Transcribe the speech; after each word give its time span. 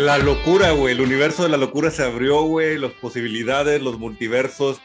La 0.00 0.16
locura, 0.16 0.70
güey. 0.70 0.94
El 0.94 1.02
universo 1.02 1.42
de 1.42 1.50
la 1.50 1.58
locura 1.58 1.90
se 1.90 2.02
abrió, 2.02 2.40
güey. 2.44 2.78
Las 2.78 2.92
posibilidades, 2.92 3.82
los 3.82 3.98
multiversos. 3.98 4.80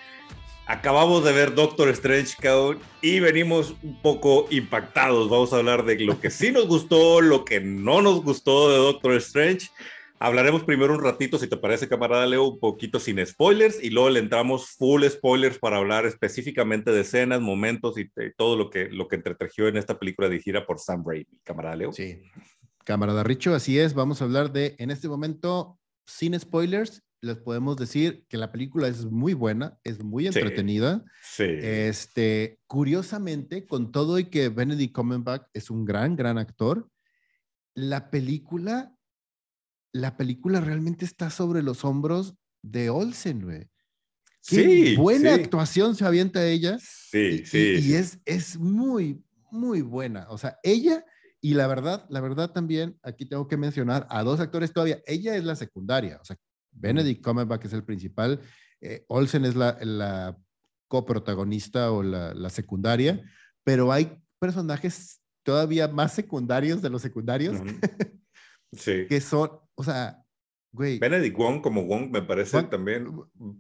Acabamos 0.66 1.24
de 1.24 1.32
ver 1.32 1.56
Doctor 1.56 1.88
Strange, 1.90 2.36
cabrón, 2.38 2.80
y 3.02 3.22
venimos 3.22 3.76
un 3.82 4.02
poco 4.02 4.46
impactados. 4.50 5.30
Vamos 5.30 5.54
a 5.54 5.58
hablar 5.58 5.86
de 5.86 6.00
lo 6.02 6.20
que 6.20 6.30
sí 6.30 6.52
nos 6.52 6.68
gustó, 6.68 7.22
lo 7.22 7.46
que 7.46 7.62
no 7.62 8.02
nos 8.02 8.24
gustó 8.24 8.70
de 8.70 8.76
Doctor 8.76 9.14
Strange. 9.14 9.70
Hablaremos 10.20 10.64
primero 10.64 10.94
un 10.94 11.02
ratito, 11.02 11.38
si 11.38 11.48
te 11.48 11.56
parece, 11.56 11.88
camarada 11.88 12.26
Leo, 12.26 12.44
un 12.44 12.60
poquito 12.60 13.00
sin 13.00 13.26
spoilers, 13.26 13.82
y 13.82 13.92
luego 13.92 14.10
le 14.10 14.20
entramos 14.20 14.72
full 14.72 15.04
spoilers 15.06 15.60
para 15.60 15.78
hablar 15.78 16.06
específicamente 16.06 16.92
de 16.92 17.02
escenas, 17.02 17.40
momentos 17.40 17.98
y, 17.98 18.10
todo 18.36 18.58
lo 18.58 18.70
que, 18.70 18.90
lo 18.90 19.08
que 19.08 19.16
entretejió 19.16 19.68
en 19.68 19.78
esta 19.78 19.98
película 19.98 20.28
dirigida 20.28 20.66
por 20.66 20.80
Sam 20.80 21.04
Raimi, 21.06 21.28
camarada 21.44 21.76
Leo. 21.76 21.94
Sí, 21.94 22.22
camarada 22.86 23.24
Richo, 23.24 23.54
así 23.54 23.78
es. 23.80 23.94
Vamos 23.94 24.22
a 24.22 24.26
hablar 24.26 24.54
de, 24.54 24.76
en 24.80 24.92
este 24.92 25.10
momento, 25.10 25.78
sin 26.06 26.40
spoilers, 26.40 27.04
les 27.22 27.38
podemos 27.38 27.76
decir 27.76 28.26
que 28.30 28.38
la 28.38 28.52
película 28.52 28.88
es 28.88 29.06
muy 29.06 29.34
buena, 29.34 29.78
es 29.84 30.04
muy 30.04 30.28
entretenida. 30.28 31.04
Sí. 31.24 31.44
Este, 31.44 32.60
curiosamente, 32.68 33.66
con 33.66 33.92
todo 33.92 34.20
y 34.20 34.26
que 34.26 34.50
Benedict 34.50 34.94
Cumberbatch 34.96 35.48
es 35.54 35.70
un 35.70 35.84
gran, 35.86 36.16
gran 36.16 36.38
actor, 36.38 36.88
la 37.74 38.10
película, 38.12 38.96
la 39.92 40.16
película 40.18 40.62
realmente 40.62 41.04
está 41.04 41.30
sobre 41.30 41.64
los 41.64 41.84
hombros 41.84 42.36
de 42.62 42.90
Olsen, 42.90 43.42
güey. 43.44 43.68
Qué 44.48 44.64
Sí, 44.92 44.96
buena 44.96 45.34
sí. 45.36 45.42
actuación 45.42 45.96
se 45.96 46.06
avienta 46.06 46.46
ella. 46.46 46.78
Sí, 46.80 47.18
y, 47.42 47.46
sí. 47.48 47.58
y- 47.58 47.76
y 47.78 47.82
sí. 47.82 47.96
es, 47.96 48.20
es 48.26 48.58
muy, 48.60 49.24
muy 49.50 49.82
buena. 49.82 50.28
O 50.30 50.38
sea, 50.38 50.60
ella 50.62 51.04
y 51.50 51.54
la 51.54 51.68
verdad, 51.68 52.06
la 52.10 52.22
verdad 52.22 52.52
también, 52.52 52.98
aquí 53.04 53.26
tengo 53.26 53.48
que 53.48 53.58
mencionar 53.58 54.08
a 54.10 54.24
dos 54.24 54.40
actores 54.40 54.74
todavía. 54.74 55.02
Ella 55.06 55.36
es 55.36 55.44
la 55.44 55.56
secundaria, 55.56 56.18
o 56.22 56.26
sea, 56.26 56.38
Benedict 56.72 57.24
Cumberbatch 57.24 57.66
es 57.66 57.74
el 57.74 57.84
principal, 57.84 58.40
eh, 58.82 59.06
Olsen 59.10 59.46
es 59.46 59.56
la, 59.56 59.78
la 59.82 60.38
coprotagonista 60.88 61.92
o 61.92 62.02
la, 62.04 62.34
la 62.34 62.50
secundaria, 62.50 63.22
pero 63.64 63.92
hay 63.92 64.18
personajes 64.40 65.22
todavía 65.44 65.88
más 65.88 66.14
secundarios 66.14 66.82
de 66.82 66.90
los 66.90 67.02
secundarios 67.02 67.58
Ujú. 67.60 67.66
Sí. 68.74 69.06
que 69.08 69.22
son, 69.22 69.52
o 69.76 69.84
sea, 69.84 70.22
güey, 70.74 71.00
Benedict 71.00 71.38
Wong 71.38 71.62
como 71.62 71.84
Wong 71.86 72.10
me 72.12 72.22
parece 72.22 72.58
Wong- 72.58 72.70
también. 72.70 73.08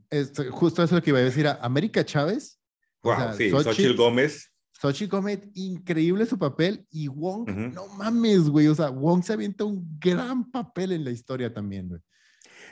es- 0.09 0.33
justo 0.51 0.83
eso 0.83 0.95
es 0.95 0.99
lo 0.99 1.01
que 1.03 1.11
iba 1.11 1.19
a 1.19 1.23
decir. 1.23 1.47
A 1.47 1.59
América 1.61 2.03
Chávez, 2.03 2.59
o 3.01 3.09
Wow, 3.09 3.17
sea, 3.17 3.33
sí, 3.33 3.49
Xochitl- 3.51 3.63
Xochitl 3.63 3.95
Gómez. 3.95 4.51
Xochitl 4.81 5.09
Gómez, 5.15 5.39
increíble 5.53 6.25
su 6.25 6.37
papel. 6.37 6.85
Y 6.91 7.07
Wong, 7.07 7.49
Ujú. 7.49 7.59
no 7.73 7.87
mames, 7.97 8.49
güey. 8.49 8.67
O 8.67 8.75
sea, 8.75 8.89
Wong 8.89 9.23
se 9.23 9.33
avienta 9.33 9.63
un 9.63 9.97
gran 9.99 10.51
papel 10.51 10.91
en 10.91 11.03
la 11.03 11.11
historia 11.11 11.53
también, 11.53 11.87
güey. 11.87 12.01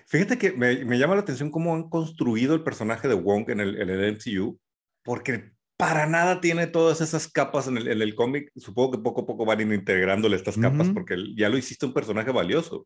Fíjate 0.08 0.38
que 0.38 0.52
me, 0.52 0.84
me 0.86 0.98
llama 1.00 1.16
la 1.16 1.22
atención 1.22 1.50
cómo 1.50 1.74
han 1.74 1.90
construido 1.90 2.56
el 2.56 2.64
personaje 2.64 3.08
de 3.08 3.14
Wong 3.14 3.50
en 3.50 3.62
el, 3.62 3.82
en 3.82 3.90
el 3.90 4.14
MCU, 4.16 4.60
porque 5.04 5.54
para 5.78 6.06
nada 6.06 6.40
tiene 6.42 6.68
todas 6.68 7.02
esas 7.02 7.28
capas 7.28 7.68
en 7.68 7.78
el, 7.78 7.88
en 7.88 8.02
el 8.02 8.14
cómic. 8.14 8.52
Supongo 8.56 8.92
que 8.92 8.98
poco 9.00 9.22
a 9.22 9.26
poco 9.26 9.46
van 9.46 9.62
integrándole 9.62 10.36
estas 10.36 10.58
capas, 10.58 10.88
Ujú. 10.88 10.94
porque 10.94 11.16
ya 11.38 11.48
lo 11.50 11.58
hiciste 11.58 11.86
un 11.86 11.94
personaje 11.94 12.32
valioso. 12.32 12.86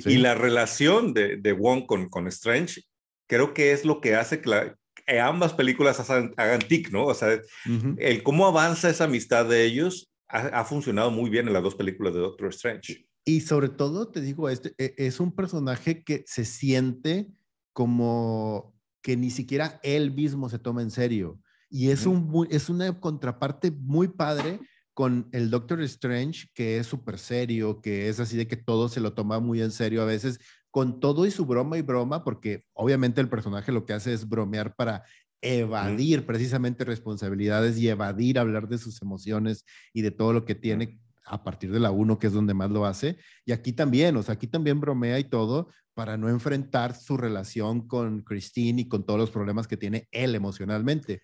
Sí. 0.00 0.12
Y 0.14 0.16
la 0.18 0.34
relación 0.34 1.14
de, 1.14 1.36
de 1.36 1.52
Wong 1.52 1.86
con, 1.86 2.08
con 2.08 2.26
Strange, 2.28 2.82
creo 3.28 3.54
que 3.54 3.72
es 3.72 3.84
lo 3.84 4.00
que 4.00 4.16
hace 4.16 4.40
que, 4.40 4.50
la- 4.50 4.76
que 5.06 5.20
ambas 5.20 5.52
películas 5.52 5.98
hagan, 6.00 6.34
hagan 6.36 6.60
tic, 6.60 6.90
¿no? 6.90 7.06
O 7.06 7.14
sea, 7.14 7.40
Ujú. 7.66 7.96
el 7.98 8.22
cómo 8.22 8.46
avanza 8.46 8.90
esa 8.90 9.04
amistad 9.04 9.48
de 9.48 9.64
ellos 9.64 10.12
ha, 10.28 10.48
ha 10.48 10.64
funcionado 10.64 11.10
muy 11.10 11.30
bien 11.30 11.46
en 11.46 11.52
las 11.52 11.62
dos 11.62 11.76
películas 11.76 12.14
de 12.14 12.20
Doctor 12.20 12.48
Strange. 12.48 13.06
Y 13.24 13.40
sobre 13.40 13.68
todo, 13.68 14.08
te 14.08 14.20
digo, 14.20 14.48
este 14.48 14.74
e- 14.78 14.94
es 14.98 15.20
un 15.20 15.32
personaje 15.32 16.02
que 16.02 16.24
se 16.26 16.44
siente 16.44 17.28
como 17.72 18.74
que 19.02 19.16
ni 19.16 19.30
siquiera 19.30 19.80
él 19.82 20.12
mismo 20.12 20.48
se 20.48 20.58
toma 20.58 20.82
en 20.82 20.90
serio. 20.90 21.38
Y 21.68 21.90
es, 21.90 22.06
un, 22.06 22.46
es 22.50 22.68
una 22.68 23.00
contraparte 23.00 23.70
muy 23.70 24.08
padre 24.08 24.60
con 24.94 25.28
el 25.32 25.50
Doctor 25.50 25.82
Strange, 25.82 26.48
que 26.54 26.78
es 26.78 26.86
súper 26.86 27.18
serio, 27.18 27.80
que 27.82 28.08
es 28.08 28.18
así 28.18 28.36
de 28.36 28.46
que 28.46 28.56
todo 28.56 28.88
se 28.88 29.00
lo 29.00 29.12
toma 29.12 29.40
muy 29.40 29.60
en 29.60 29.70
serio 29.70 30.00
a 30.02 30.06
veces, 30.06 30.38
con 30.76 31.00
todo 31.00 31.24
y 31.24 31.30
su 31.30 31.46
broma 31.46 31.78
y 31.78 31.80
broma, 31.80 32.22
porque 32.22 32.66
obviamente 32.74 33.22
el 33.22 33.30
personaje 33.30 33.72
lo 33.72 33.86
que 33.86 33.94
hace 33.94 34.12
es 34.12 34.28
bromear 34.28 34.74
para 34.74 35.04
evadir 35.40 36.26
precisamente 36.26 36.84
responsabilidades 36.84 37.78
y 37.78 37.88
evadir 37.88 38.38
hablar 38.38 38.68
de 38.68 38.76
sus 38.76 39.00
emociones 39.00 39.64
y 39.94 40.02
de 40.02 40.10
todo 40.10 40.34
lo 40.34 40.44
que 40.44 40.54
tiene 40.54 41.00
a 41.24 41.42
partir 41.42 41.72
de 41.72 41.80
la 41.80 41.92
1, 41.92 42.18
que 42.18 42.26
es 42.26 42.34
donde 42.34 42.52
más 42.52 42.70
lo 42.70 42.84
hace. 42.84 43.16
Y 43.46 43.52
aquí 43.52 43.72
también, 43.72 44.18
o 44.18 44.22
sea, 44.22 44.34
aquí 44.34 44.48
también 44.48 44.78
bromea 44.78 45.18
y 45.18 45.24
todo 45.24 45.70
para 45.94 46.18
no 46.18 46.28
enfrentar 46.28 46.94
su 46.94 47.16
relación 47.16 47.88
con 47.88 48.20
Christine 48.20 48.82
y 48.82 48.86
con 48.86 49.06
todos 49.06 49.18
los 49.18 49.30
problemas 49.30 49.66
que 49.66 49.78
tiene 49.78 50.06
él 50.10 50.34
emocionalmente. 50.34 51.22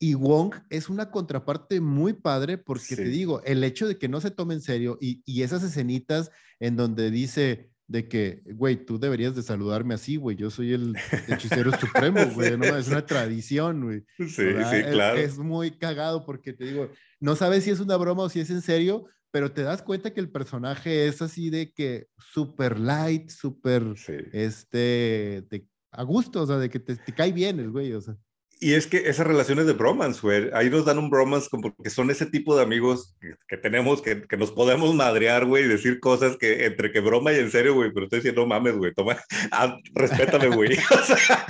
Y 0.00 0.14
Wong 0.14 0.56
es 0.70 0.88
una 0.88 1.12
contraparte 1.12 1.80
muy 1.80 2.14
padre 2.14 2.58
porque 2.58 2.96
te 2.96 3.04
digo, 3.04 3.44
el 3.44 3.62
hecho 3.62 3.86
de 3.86 3.96
que 3.96 4.08
no 4.08 4.20
se 4.20 4.32
tome 4.32 4.54
en 4.54 4.60
serio 4.60 4.98
y, 5.00 5.22
y 5.24 5.42
esas 5.42 5.62
escenitas 5.62 6.32
en 6.58 6.74
donde 6.74 7.12
dice 7.12 7.70
de 7.88 8.08
que, 8.08 8.42
güey, 8.54 8.84
tú 8.84 8.98
deberías 8.98 9.34
de 9.36 9.42
saludarme 9.42 9.94
así, 9.94 10.16
güey, 10.16 10.36
yo 10.36 10.50
soy 10.50 10.72
el 10.72 10.96
hechicero 11.28 11.70
supremo, 11.80 12.20
güey, 12.34 12.56
¿no? 12.58 12.64
es 12.76 12.88
una 12.88 13.06
tradición, 13.06 13.84
güey. 13.84 14.04
Sí, 14.28 14.42
¿verdad? 14.44 14.70
sí, 14.70 14.76
Es- 14.78 14.86
claro. 14.92 15.18
Es, 15.18 15.38
muy 15.38 15.70
cagado 15.70 16.24
porque 16.26 16.52
te 16.52 16.64
digo, 16.64 16.90
no 17.20 17.36
sabes 17.36 17.64
si 17.64 17.70
es 17.70 17.80
una 17.80 17.96
broma 17.96 18.24
o 18.24 18.28
si 18.28 18.40
es 18.40 18.50
en 18.50 18.60
serio, 18.62 19.06
pero 19.30 19.52
te 19.52 19.62
das 19.62 19.82
cuenta 19.82 20.12
que 20.12 20.20
el 20.20 20.30
personaje 20.30 21.06
es 21.06 21.20
así 21.22 21.50
de 21.50 21.72
que 21.72 22.08
súper 22.18 22.78
light, 22.80 23.30
súper, 23.30 23.82
Sí. 23.96 24.14
este, 24.32 25.44
de- 25.50 25.66
a 25.92 26.02
gusto, 26.02 26.42
o 26.42 26.46
sea, 26.46 26.56
de 26.58 26.68
que 26.68 26.78
te, 26.80 26.96
te 26.96 27.12
cae 27.14 27.32
bien 27.32 27.58
el 27.60 27.70
güey, 27.70 27.92
o 27.92 28.00
sea. 28.00 28.16
Y 28.58 28.72
es 28.72 28.86
que 28.86 29.08
esas 29.08 29.26
relaciones 29.26 29.66
de 29.66 29.74
bromance, 29.74 30.20
güey, 30.22 30.48
ahí 30.54 30.70
nos 30.70 30.86
dan 30.86 30.98
un 30.98 31.10
bromance 31.10 31.48
como 31.50 31.74
porque 31.74 31.90
son 31.90 32.10
ese 32.10 32.24
tipo 32.24 32.56
de 32.56 32.62
amigos 32.62 33.14
que, 33.20 33.34
que 33.48 33.56
tenemos, 33.58 34.00
que, 34.00 34.22
que 34.26 34.36
nos 34.38 34.50
podemos 34.50 34.94
madrear, 34.94 35.44
güey, 35.44 35.64
y 35.64 35.68
decir 35.68 36.00
cosas 36.00 36.38
que 36.38 36.64
entre 36.64 36.90
que 36.90 37.00
broma 37.00 37.32
y 37.32 37.36
en 37.36 37.50
serio, 37.50 37.74
güey, 37.74 37.92
pero 37.92 38.04
estoy 38.04 38.20
diciendo, 38.20 38.42
no 38.42 38.46
mames, 38.46 38.76
güey, 38.76 38.94
toma, 38.94 39.16
ah, 39.52 39.76
respétame, 39.94 40.48
güey. 40.48 40.78
O 40.90 41.02
sea, 41.04 41.46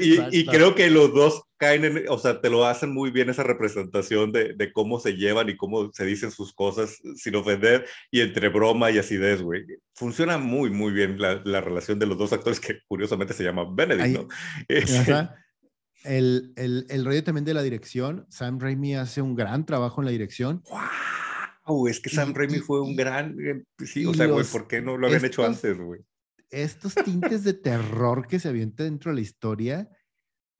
y, 0.00 0.18
y 0.30 0.46
creo 0.46 0.74
que 0.74 0.90
los 0.90 1.12
dos 1.12 1.42
caen 1.56 1.84
en, 1.84 2.04
o 2.08 2.18
sea, 2.18 2.40
te 2.40 2.50
lo 2.50 2.64
hacen 2.66 2.92
muy 2.92 3.10
bien 3.10 3.30
esa 3.30 3.42
representación 3.42 4.30
de, 4.32 4.54
de 4.54 4.72
cómo 4.72 5.00
se 5.00 5.14
llevan 5.16 5.48
y 5.48 5.56
cómo 5.56 5.90
se 5.92 6.04
dicen 6.04 6.30
sus 6.30 6.52
cosas 6.52 6.98
sin 7.16 7.34
ofender 7.36 7.86
y 8.10 8.20
entre 8.20 8.48
broma 8.48 8.90
y 8.90 8.98
acidez, 8.98 9.42
güey. 9.42 9.64
Funciona 9.94 10.38
muy, 10.38 10.70
muy 10.70 10.92
bien 10.92 11.20
la, 11.20 11.40
la 11.44 11.60
relación 11.60 11.98
de 11.98 12.06
los 12.06 12.18
dos 12.18 12.32
actores 12.32 12.60
que 12.60 12.78
curiosamente 12.86 13.34
se 13.34 13.44
llaman 13.44 13.74
Benedict, 13.74 14.04
Ahí- 14.04 14.12
¿no? 14.14 14.28
Este, 14.68 14.98
Ajá. 15.12 15.34
El, 16.04 16.52
el, 16.56 16.86
el 16.90 17.04
rollo 17.04 17.24
también 17.24 17.44
de 17.44 17.54
la 17.54 17.62
dirección, 17.62 18.26
Sam 18.28 18.58
Raimi 18.60 18.94
hace 18.94 19.22
un 19.22 19.34
gran 19.34 19.64
trabajo 19.66 20.00
en 20.00 20.04
la 20.06 20.10
dirección. 20.12 20.62
¡Wow! 21.66 21.88
Es 21.88 21.98
que 22.00 22.10
Sam 22.10 22.30
Y- 22.30 22.34
Raimi 22.34 22.58
fue 22.58 22.80
un 22.82 22.94
gran. 22.94 23.36
eh, 23.40 23.64
Sí, 23.84 24.04
o 24.06 24.12
sea, 24.14 24.26
güey, 24.26 24.44
¿por 24.44 24.68
qué 24.68 24.82
no 24.82 24.96
lo 24.98 25.06
habían 25.06 25.24
hecho 25.24 25.42
estos- 25.46 25.64
antes, 25.64 25.78
güey? 25.84 26.00
Estos 26.50 26.94
tintes 26.94 27.42
de 27.42 27.54
terror 27.54 28.26
que 28.28 28.38
se 28.38 28.48
avienta 28.48 28.84
dentro 28.84 29.10
de 29.10 29.16
la 29.16 29.20
historia, 29.22 29.88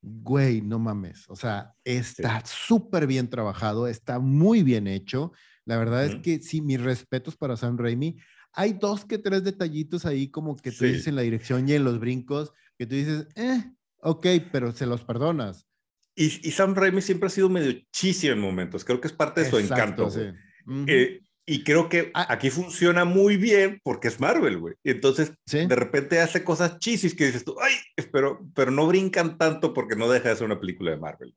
güey, 0.03 0.61
no 0.63 0.79
mames. 0.79 1.25
O 1.29 1.37
sea, 1.37 1.73
está 1.85 2.43
súper 2.47 3.07
bien 3.07 3.29
trabajado, 3.31 3.87
está 3.87 4.19
muy 4.19 4.63
bien 4.63 4.87
hecho. 4.89 5.33
La 5.67 5.77
verdad 5.77 6.05
es 6.07 6.15
Ujú. 6.15 6.23
que 6.23 6.41
sí, 6.43 6.61
mis 6.63 6.81
respetos 6.81 7.37
para 7.37 7.57
Sam 7.57 7.77
Raimi. 7.79 8.17
Hay 8.55 8.73
dos 8.73 9.05
que 9.05 9.19
tres 9.19 9.45
detallitos 9.45 10.05
ahí 10.07 10.31
como 10.31 10.57
que 10.57 10.71
tú 10.71 10.79
Sí. 10.79 10.87
dices 10.87 11.07
en 11.07 11.17
la 11.17 11.23
dirección 11.23 11.69
y 11.69 11.73
en 11.75 11.85
los 11.85 12.01
brincos, 12.01 12.53
que 12.79 12.87
tú 12.87 12.95
dices, 12.95 13.29
eh, 13.37 13.71
ok, 14.05 14.27
pero 14.53 14.73
se 14.73 14.87
los 14.87 15.03
perdonas. 15.05 15.67
Y, 16.17 16.27
y 16.47 16.53
Sam 16.53 16.75
Raimi 16.75 17.03
siempre 17.03 17.27
ha 17.27 17.31
sido 17.31 17.49
medio 17.49 17.75
chisi 17.93 18.29
en 18.29 18.39
momentos. 18.39 18.85
Creo 18.85 19.01
que 19.01 19.09
es 19.09 19.13
parte 19.15 19.43
de 19.43 19.51
su 19.51 19.59
Exacto, 19.59 19.83
encanto. 20.05 20.11
sí. 20.11 20.21
güey. 20.21 20.81
Ujú. 20.83 20.85
Eh, 20.89 21.21
y 21.47 21.63
creo 21.65 21.89
que 21.91 22.11
Ah. 22.15 22.27
aquí 22.31 22.49
funciona 22.51 23.05
muy 23.05 23.37
bien 23.37 23.79
porque 23.83 24.09
es 24.09 24.19
Marvel, 24.21 24.59
güey. 24.59 24.75
Entonces, 24.85 25.33
Sí. 25.47 25.67
de 25.67 25.77
repente 25.77 26.21
hace 26.21 26.43
cosas 26.45 26.79
chisis 26.79 27.15
que 27.15 27.27
dices 27.27 27.45
tú, 27.45 27.57
ay, 27.61 27.75
pero, 28.13 28.47
pero 28.55 28.71
no 28.71 28.87
brincan 28.87 29.37
tanto 29.37 29.75
porque 29.75 29.97
no 29.97 30.09
deja 30.09 30.31
de 30.31 30.37
ser 30.37 30.47
una 30.47 30.61
película 30.61 30.93
de 30.93 30.97
Marvel. 30.97 31.35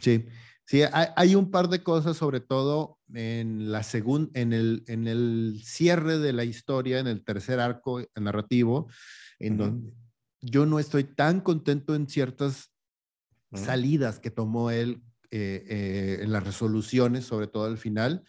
Sí, 0.00 0.26
sí, 0.64 0.82
hay, 0.92 1.06
hay 1.14 1.34
un 1.36 1.50
par 1.52 1.68
de 1.68 1.82
cosas, 1.84 2.16
sobre 2.16 2.40
todo 2.40 2.98
en 3.14 3.70
la 3.70 3.82
segun- 3.84 4.30
en 4.34 4.52
el, 4.52 4.82
en 4.88 5.06
el 5.06 5.60
cierre 5.64 6.18
de 6.18 6.32
la 6.32 6.44
historia, 6.44 6.98
en 6.98 7.06
el 7.06 7.22
tercer 7.24 7.60
arco 7.60 8.02
narrativo, 8.16 8.88
en 9.38 9.54
Ujú. 9.54 9.62
donde 9.62 9.92
yo 10.40 10.66
no 10.66 10.78
estoy 10.78 11.04
tan 11.04 11.40
contento 11.40 11.94
en 11.94 12.08
ciertas 12.08 12.70
Ujú. 13.50 13.64
salidas 13.64 14.20
que 14.20 14.30
tomó 14.30 14.70
él 14.70 15.02
eh, 15.30 15.64
eh, 15.68 16.18
en 16.22 16.32
las 16.32 16.44
resoluciones, 16.44 17.24
sobre 17.24 17.46
todo 17.46 17.64
al 17.64 17.78
final. 17.78 18.24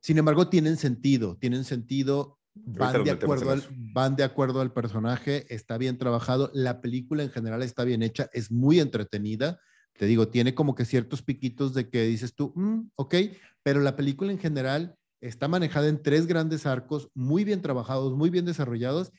Sin 0.00 0.18
embargo, 0.18 0.48
tienen 0.48 0.76
sentido, 0.76 1.36
tienen 1.36 1.64
sentido, 1.64 2.38
van 2.54 3.04
de, 3.04 3.10
acuerdo 3.10 3.50
al, 3.52 3.62
van 3.92 4.16
de 4.16 4.24
acuerdo 4.24 4.60
al 4.60 4.72
personaje, 4.72 5.46
está 5.54 5.78
bien 5.78 5.96
trabajado, 5.96 6.50
la 6.54 6.80
película 6.80 7.22
en 7.22 7.30
general 7.30 7.62
está 7.62 7.84
bien 7.84 8.02
hecha, 8.02 8.28
es 8.32 8.50
muy 8.50 8.80
entretenida. 8.80 9.60
Te 9.94 10.06
digo, 10.06 10.28
tiene 10.28 10.54
como 10.54 10.74
que 10.74 10.84
ciertos 10.84 11.22
piquitos 11.22 11.74
de 11.74 11.88
que 11.88 12.02
dices 12.04 12.34
tú, 12.34 12.52
"Mm, 12.56 12.90
ok, 12.96 13.14
pero 13.62 13.80
la 13.80 13.96
película 13.96 14.32
en 14.32 14.38
general 14.38 14.96
está 15.20 15.46
manejada 15.46 15.88
en 15.88 16.02
tres 16.02 16.26
grandes 16.26 16.66
arcos, 16.66 17.10
muy 17.14 17.44
bien 17.44 17.62
trabajados, 17.62 18.14
muy 18.16 18.30
bien 18.30 18.44
desarrollados, 18.44 19.12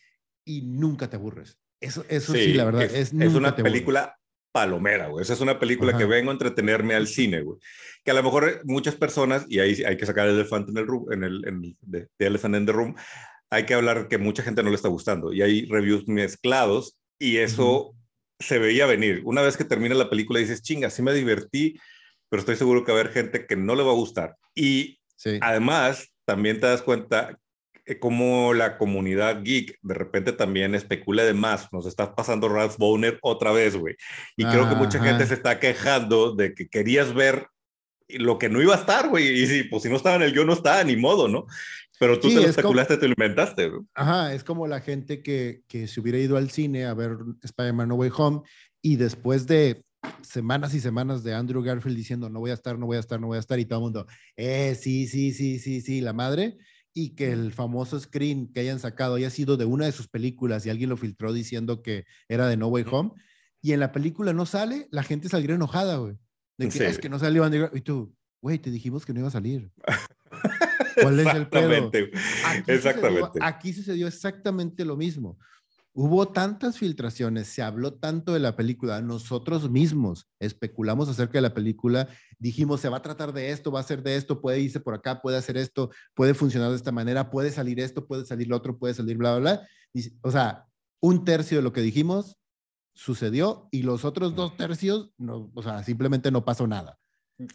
y 0.44 0.64
nunca 0.64 1.10
te 1.10 1.16
aburres. 1.16 1.58
Eso, 1.84 2.06
eso 2.08 2.34
sí, 2.34 2.54
la 2.54 2.66
verdad, 2.66 2.84
es, 2.84 3.14
es 3.14 3.34
una 3.34 3.56
película 3.56 4.18
palomera, 4.54 5.08
güey. 5.08 5.24
Esa 5.24 5.34
es 5.34 5.42
una 5.42 5.60
película 5.60 5.98
que 5.98 6.06
vengo 6.06 6.30
a 6.30 6.34
entretenerme 6.34 6.94
al 6.96 7.08
cine, 7.08 7.42
güey. 7.42 7.60
Que 8.06 8.12
a 8.12 8.14
lo 8.14 8.24
mejor 8.24 8.62
muchas 8.64 8.96
personas, 8.96 9.46
y 9.50 9.60
ahí 9.60 9.84
hay 9.84 9.98
que 9.98 10.06
sacar 10.06 10.28
el 10.28 10.36
elefante 10.36 10.72
en 10.72 10.78
el 10.78 10.88
room, 10.88 11.12
en 11.12 11.24
el, 11.24 11.48
en 11.48 11.78
de, 11.82 12.08
Elephant 12.20 12.56
in 12.56 12.66
the 12.66 12.72
Room, 12.72 12.96
hay 13.50 13.66
que 13.66 13.74
hablar 13.74 14.08
que 14.08 14.18
mucha 14.18 14.44
gente 14.44 14.64
no 14.64 14.70
le 14.70 14.76
está 14.76 14.88
gustando. 14.88 15.34
Y 15.34 15.42
hay 15.42 15.66
reviews 15.66 16.08
mezclados 16.08 16.98
y 17.20 17.38
eso 17.38 17.96
se 18.40 18.60
veía 18.60 18.86
venir. 18.86 19.22
Una 19.26 19.42
vez 19.42 19.58
que 19.58 19.66
termina 19.66 19.96
la 19.96 20.10
película 20.10 20.40
dices, 20.40 20.62
chinga, 20.62 20.90
sí 20.90 21.02
me 21.02 21.14
divertí, 21.14 21.80
pero 22.30 22.40
estoy 22.40 22.56
seguro 22.56 22.84
que 22.84 22.92
va 22.92 23.00
a 23.00 23.02
haber 23.02 23.14
gente 23.14 23.46
que 23.46 23.56
no 23.56 23.76
le 23.76 23.84
va 23.84 23.92
a 23.92 23.96
gustar. 23.96 24.36
Y 24.56 25.00
además, 25.42 26.14
también 26.26 26.60
te 26.60 26.68
das 26.68 26.82
cuenta 26.82 27.40
eh, 27.86 28.00
como 28.00 28.54
la 28.54 28.78
comunidad 28.78 29.44
geek 29.44 29.78
de 29.82 29.94
repente 29.94 30.32
también 30.32 30.74
especula 30.74 31.24
de 31.24 31.34
más. 31.34 31.68
Nos 31.72 31.86
está 31.86 32.16
pasando 32.16 32.48
Ralph 32.48 32.78
Boner 32.78 33.20
otra 33.22 33.52
vez, 33.52 33.76
güey. 33.76 33.96
Y 34.38 34.46
creo 34.46 34.70
que 34.70 34.76
mucha 34.76 35.00
gente 35.00 35.26
se 35.26 35.34
está 35.34 35.60
quejando 35.60 36.34
de 36.34 36.54
que 36.54 36.70
querías 36.70 37.14
ver 37.14 37.48
lo 38.08 38.38
que 38.38 38.50
no 38.50 38.62
iba 38.62 38.76
a 38.76 38.80
estar, 38.80 39.10
güey. 39.10 39.28
Y 39.28 39.48
si, 39.48 39.64
pues 39.64 39.84
si 39.84 39.90
no 39.90 39.98
estaba 39.98 40.16
en 40.16 40.22
el 40.24 40.34
yo, 40.34 40.46
no 40.46 40.54
estaba, 40.54 40.84
ni 40.84 40.96
modo, 40.96 41.28
¿no? 41.28 41.46
Pero 42.00 42.20
tú 42.20 42.30
te 42.30 42.36
lo 42.36 42.42
especulaste, 42.42 42.98
te 42.98 43.08
lo 43.08 43.14
inventaste. 43.18 43.72
Ajá, 43.94 44.34
es 44.34 44.44
como 44.44 44.68
la 44.68 44.82
gente 44.82 45.22
que, 45.22 45.62
que 45.68 45.88
se 45.88 46.00
hubiera 46.00 46.18
ido 46.18 46.38
al 46.38 46.50
cine 46.52 46.86
a 46.86 46.94
ver 46.94 47.18
Spider-Man 47.42 47.90
No 47.90 47.96
Way 47.96 48.12
Home 48.16 48.42
y 48.82 48.96
después 48.96 49.46
de 49.46 49.84
semanas 50.22 50.74
y 50.74 50.80
semanas 50.80 51.24
de 51.24 51.34
Andrew 51.34 51.64
Garfield 51.64 51.96
diciendo 51.96 52.30
no 52.30 52.40
voy 52.40 52.52
a 52.52 52.56
estar, 52.56 52.78
no 52.78 52.86
voy 52.86 52.98
a 52.98 53.00
estar, 53.00 53.22
no 53.22 53.28
voy 53.28 53.38
a 53.38 53.40
estar 53.40 53.58
y 53.60 53.66
todo 53.66 53.80
el 53.80 53.84
mundo, 53.84 54.08
eh, 54.36 54.76
sí, 54.76 55.08
sí, 55.08 55.32
sí, 55.32 55.60
sí, 55.60 55.80
sí, 55.80 56.02
la 56.02 56.12
madre 56.12 56.58
y 56.94 57.16
que 57.16 57.32
el 57.32 57.52
famoso 57.54 58.00
screen 58.00 58.52
que 58.52 58.60
hayan 58.60 58.80
sacado 58.80 59.16
haya 59.16 59.30
sido 59.30 59.58
de 59.58 59.66
una 59.66 59.86
de 59.86 59.92
sus 59.92 60.08
películas 60.08 60.66
y 60.66 60.70
alguien 60.70 60.90
lo 60.90 60.98
filtró 60.98 61.34
diciendo 61.34 61.82
que 61.82 62.06
era 62.28 62.48
de 62.48 62.58
No 62.58 62.68
Way 62.68 62.86
Home 62.92 63.12
y 63.62 63.72
en 63.72 63.80
la 63.80 63.92
película 63.92 64.34
no 64.34 64.46
sale, 64.46 64.88
la 64.92 65.04
gente 65.04 65.30
saldría 65.30 65.56
enojada, 65.56 65.96
güey. 65.96 66.18
De 66.58 66.70
que 66.70 66.86
es 66.86 67.00
que 67.00 67.10
no 67.10 67.18
salió 67.18 67.44
Andrew 67.44 67.70
Y 67.74 67.82
tú, 67.82 68.14
güey, 68.42 68.60
te 68.60 68.70
dijimos 68.70 69.06
que 69.06 69.14
no 69.14 69.20
iba 69.20 69.30
a 69.30 69.32
salir. 69.32 69.72
¿Cuál 71.02 71.20
es 71.20 71.34
el 71.34 71.48
pedo? 71.48 71.92
Exactamente. 72.68 73.40
aquí 73.42 73.74
sucedió 73.74 74.08
exactamente 74.08 74.86
lo 74.86 74.98
mismo. 74.98 75.40
Hubo 75.96 76.30
tantas 76.30 76.80
filtraciones, 76.80 77.48
se 77.48 77.62
habló 77.62 77.94
tanto 77.94 78.34
de 78.34 78.40
la 78.40 78.56
película, 78.56 79.00
nosotros 79.02 79.70
mismos 79.70 80.28
especulamos 80.40 81.08
acerca 81.08 81.34
de 81.34 81.44
la 81.44 81.54
película, 81.54 82.10
dijimos, 82.40 82.82
se 82.82 82.90
va 82.90 82.98
a 82.98 83.02
tratar 83.04 83.32
de 83.32 83.52
esto, 83.52 83.72
va 83.72 83.80
a 83.80 83.84
ser 83.84 84.02
de 84.02 84.16
esto, 84.16 84.42
puede 84.42 84.60
irse 84.60 84.80
por 84.80 84.96
acá, 84.96 85.22
puede 85.22 85.38
hacer 85.38 85.56
esto, 85.56 85.92
puede 86.16 86.34
funcionar 86.34 86.72
de 86.72 86.78
esta 86.78 86.92
manera, 86.92 87.30
puede 87.30 87.52
salir 87.52 87.80
esto, 87.80 88.08
puede 88.08 88.26
salir 88.26 88.48
lo 88.48 88.58
otro, 88.58 88.80
puede 88.80 88.96
salir 88.96 89.18
bla, 89.18 89.38
bla, 89.38 89.68
bla. 89.94 90.02
o 90.24 90.32
sea, 90.32 90.66
un 91.00 91.26
tercio 91.26 91.58
de 91.58 91.64
lo 91.64 91.74
que 91.74 91.82
dijimos 91.82 92.40
sucedió 92.96 93.68
y 93.70 93.84
los 93.84 94.04
otros 94.04 94.36
dos 94.36 94.58
tercios, 94.58 95.12
no, 95.20 95.52
o 95.54 95.62
sea, 95.62 95.84
simplemente 95.84 96.32
no 96.32 96.44
pasó 96.44 96.66
nada. 96.66 96.98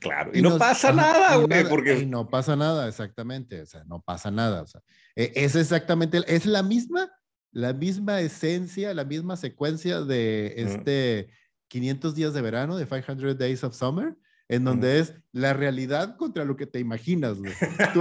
Claro, 0.01 0.31
y, 0.33 0.43
no 0.43 0.59
pasa 0.59 0.93
nada, 0.93 1.37
güey, 1.37 1.69
porque... 1.69 1.99
Y 2.01 2.07
no 2.07 2.29
pasa 2.29 2.55
nada, 2.55 2.87
exactamente, 2.87 3.63
o 3.63 3.67
sea, 3.67 3.83
no 3.85 4.01
pasa 4.01 4.31
nada, 4.31 4.63
o 4.63 4.67
sea, 4.67 4.81
e, 5.17 5.33
es 5.35 5.57
exactamente, 5.57 6.23
es 6.27 6.47
la 6.47 6.63
misma 6.63 7.11
la 7.53 7.73
misma 7.73 8.21
esencia, 8.21 8.95
la 8.95 9.05
misma 9.05 9.37
secuencia 9.37 10.03
de 10.03 10.55
este 10.57 11.29
500 11.69 12.15
días 12.15 12.35
de 12.35 12.43
verano, 12.43 12.77
de 12.77 12.87
500 12.87 13.39
Days 13.39 13.65
of 13.65 13.75
Summer, 13.75 14.17
en 14.49 14.65
donde 14.65 14.99
es 14.99 15.13
la 15.33 15.53
realidad 15.53 16.17
contra 16.17 16.45
lo 16.47 16.57
que 16.57 16.67
te 16.67 16.81
imaginas, 16.81 17.37
Tú 17.93 18.01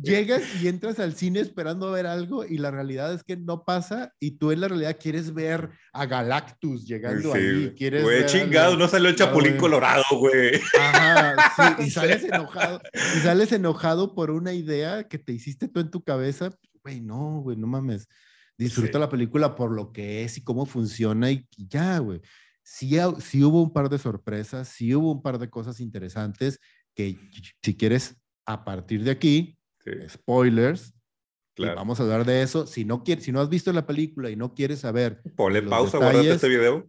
llegas 0.00 0.42
y 0.62 0.68
entras 0.68 1.00
al 1.00 1.14
cine 1.14 1.40
esperando 1.40 1.90
ver 1.90 2.06
algo 2.06 2.44
y 2.44 2.58
la 2.58 2.70
realidad 2.70 3.12
es 3.12 3.24
que 3.24 3.36
no 3.36 3.64
pasa 3.64 4.12
y 4.20 4.38
tú 4.38 4.52
en 4.52 4.60
la 4.60 4.68
realidad 4.68 4.96
quieres 5.00 5.34
ver 5.34 5.70
a 5.92 6.06
Galactus 6.06 6.86
llegando 6.86 7.34
ahí. 7.34 7.74
Quieres 7.76 8.04
güey, 8.04 8.24
chingado, 8.26 8.76
no 8.76 8.86
salió 8.86 9.08
el 9.08 9.16
Chapulín 9.16 9.56
Colorado, 9.56 10.04
güey. 10.12 10.60
Ajá, 10.78 11.76
sí, 11.76 11.86
y 11.86 11.90
sales 11.90 12.22
enojado, 12.22 12.80
y 12.94 13.18
sales 13.18 13.50
enojado 13.50 14.14
por 14.14 14.30
una 14.30 14.52
idea 14.52 15.08
que 15.08 15.18
te 15.18 15.32
hiciste 15.32 15.66
tú 15.66 15.80
en 15.80 15.90
tu 15.90 16.04
cabeza. 16.04 16.50
Güey, 16.84 17.00
no, 17.00 17.40
güey, 17.40 17.56
no 17.56 17.66
mames. 17.66 18.08
Disfruta 18.58 18.98
la 18.98 19.08
película 19.08 19.54
por 19.54 19.72
lo 19.72 19.92
que 19.92 20.24
es 20.24 20.38
y 20.38 20.44
cómo 20.44 20.66
funciona 20.66 21.30
y, 21.30 21.46
ya, 21.56 21.98
güey. 21.98 22.20
Sí, 22.62 22.96
sí, 23.20 23.42
hubo 23.42 23.62
un 23.62 23.72
par 23.72 23.88
de 23.88 23.98
sorpresas, 23.98 24.68
sí 24.68 24.94
hubo 24.94 25.10
un 25.10 25.22
par 25.22 25.38
de 25.38 25.50
cosas 25.50 25.80
interesantes 25.80 26.60
que 26.94 27.18
si 27.62 27.76
quieres, 27.76 28.20
a 28.46 28.64
partir 28.64 29.02
de 29.02 29.10
aquí, 29.10 29.58
spoilers, 30.08 30.94
vamos 31.58 31.98
a 31.98 32.04
hablar 32.04 32.24
de 32.24 32.42
eso. 32.42 32.66
Si 32.66 32.84
no, 32.84 33.02
quieres, 33.02 33.24
si 33.24 33.32
no 33.32 33.40
has 33.40 33.48
visto 33.48 33.72
la 33.72 33.86
película 33.86 34.30
y 34.30 34.36
no 34.36 34.54
quieres 34.54 34.80
saber... 34.80 35.22
Ponle 35.36 35.62
pausa, 35.62 35.98
guárdate 35.98 36.30
este 36.30 36.48
video. 36.48 36.88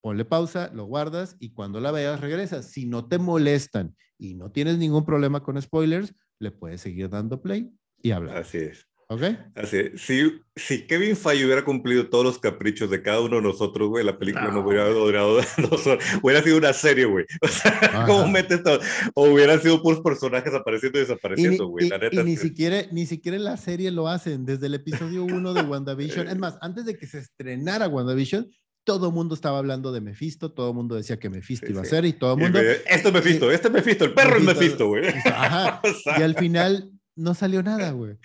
Ponle 0.00 0.24
pausa, 0.24 0.70
lo 0.74 0.84
guardas 0.84 1.36
y 1.38 1.52
cuando 1.52 1.80
la 1.80 1.90
veas 1.90 2.20
regresas. 2.20 2.66
Si 2.70 2.86
no 2.86 3.08
te 3.08 3.18
molestan 3.18 3.96
y 4.18 4.34
no 4.34 4.50
tienes 4.50 4.78
ningún 4.78 5.04
problema 5.04 5.42
con 5.42 5.60
spoilers, 5.60 6.14
le 6.38 6.50
puedes 6.50 6.80
seguir 6.80 7.08
dando 7.08 7.40
play 7.40 7.70
y 8.02 8.10
hablar. 8.10 8.38
Así 8.38 8.58
es. 8.58 8.86
¿Ok? 9.10 9.22
Así, 9.54 9.84
si, 9.96 10.42
si 10.54 10.86
Kevin 10.86 11.16
Feige 11.16 11.46
hubiera 11.46 11.64
cumplido 11.64 12.10
todos 12.10 12.24
los 12.26 12.38
caprichos 12.38 12.90
de 12.90 13.00
cada 13.00 13.22
uno 13.22 13.36
de 13.36 13.42
nosotros, 13.42 13.88
güey, 13.88 14.04
la 14.04 14.18
película 14.18 14.50
no, 14.50 14.60
hubiera 14.60 14.86
durado 14.90 15.40
dos 15.70 15.86
horas. 15.86 16.04
Hubiera 16.22 16.42
sido 16.42 16.58
una 16.58 16.74
serie, 16.74 17.06
güey. 17.06 17.24
O 17.40 17.48
sea, 17.48 18.04
¿cómo 18.06 18.28
metes 18.28 18.62
todo? 18.62 18.80
O 19.14 19.30
hubieran 19.30 19.62
sido 19.62 19.82
puros 19.82 20.00
personajes 20.00 20.52
apareciendo 20.52 20.98
y 20.98 21.02
desapareciendo, 21.02 21.68
güey. 21.68 21.88
Y, 21.88 22.16
y, 22.18 22.22
ni, 22.22 22.36
siquiera, 22.36 22.82
ni 22.92 23.06
siquiera 23.06 23.38
en 23.38 23.44
la 23.44 23.56
serie 23.56 23.90
lo 23.90 24.08
hacen. 24.08 24.44
Desde 24.44 24.66
el 24.66 24.74
episodio 24.74 25.24
1 25.24 25.54
de 25.54 25.62
WandaVision. 25.62 26.28
es 26.28 26.36
más, 26.36 26.58
antes 26.60 26.84
de 26.84 26.98
que 26.98 27.06
se 27.06 27.20
estrenara 27.20 27.88
WandaVision, 27.88 28.50
todo 28.84 29.08
el 29.08 29.14
mundo 29.14 29.34
estaba 29.34 29.58
hablando 29.58 29.90
de 29.90 30.02
Mephisto, 30.02 30.52
todo 30.52 30.68
el 30.68 30.74
mundo 30.74 30.96
decía 30.96 31.18
que 31.18 31.30
Mephisto 31.30 31.66
iba 31.70 31.80
a 31.80 31.86
ser 31.86 32.04
y 32.04 32.12
todo 32.12 32.34
el 32.34 32.40
mundo... 32.40 32.58
Esto 32.58 33.08
es 33.08 33.14
Mephisto, 33.14 33.50
este 33.50 33.68
es 33.68 33.74
Mephisto, 33.74 34.04
el 34.04 34.12
perro 34.12 34.36
es 34.36 34.44
Mephisto, 34.44 34.86
güey. 34.88 35.08
Ajá. 35.24 35.80
y 36.18 36.22
al 36.22 36.34
final 36.34 36.90
no 37.16 37.34
salió 37.34 37.62
nada, 37.62 37.90
güey. 37.92 38.16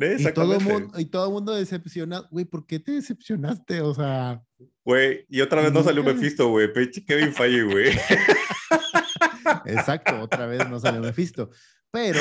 Y 0.00 0.32
todo, 0.32 0.54
el 0.54 0.64
mundo, 0.64 1.00
y 1.00 1.06
todo 1.06 1.30
mundo 1.30 1.54
decepcionado. 1.54 2.28
Güey, 2.30 2.44
¿por 2.44 2.64
qué 2.66 2.78
te 2.78 2.92
decepcionaste? 2.92 3.80
O 3.80 3.92
sea. 3.94 4.40
Güey, 4.84 5.26
y 5.28 5.40
otra 5.40 5.60
vez 5.60 5.72
no 5.72 5.82
salió 5.82 6.04
Mephisto, 6.04 6.48
güey. 6.48 6.70
Kevin 7.04 7.34
Feige, 7.34 7.64
güey. 7.64 7.88
Exacto, 9.66 10.20
otra 10.20 10.46
vez 10.46 10.68
no 10.68 10.78
salió 10.78 11.00
Mephisto. 11.00 11.50
Pero 11.90 12.20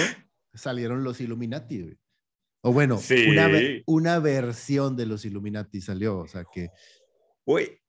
salieron 0.56 1.04
los 1.04 1.22
Illuminati, 1.22 1.84
güey. 1.84 1.98
O 2.62 2.74
bueno, 2.74 3.00
una, 3.30 3.50
una, 3.86 4.20
versión 4.20 4.98
de 4.98 5.06
los 5.06 5.24
Illuminati 5.24 5.80
salió, 5.80 6.18
o 6.18 6.28
sea 6.28 6.44
que... 6.52 6.70
Güey, 7.46 7.80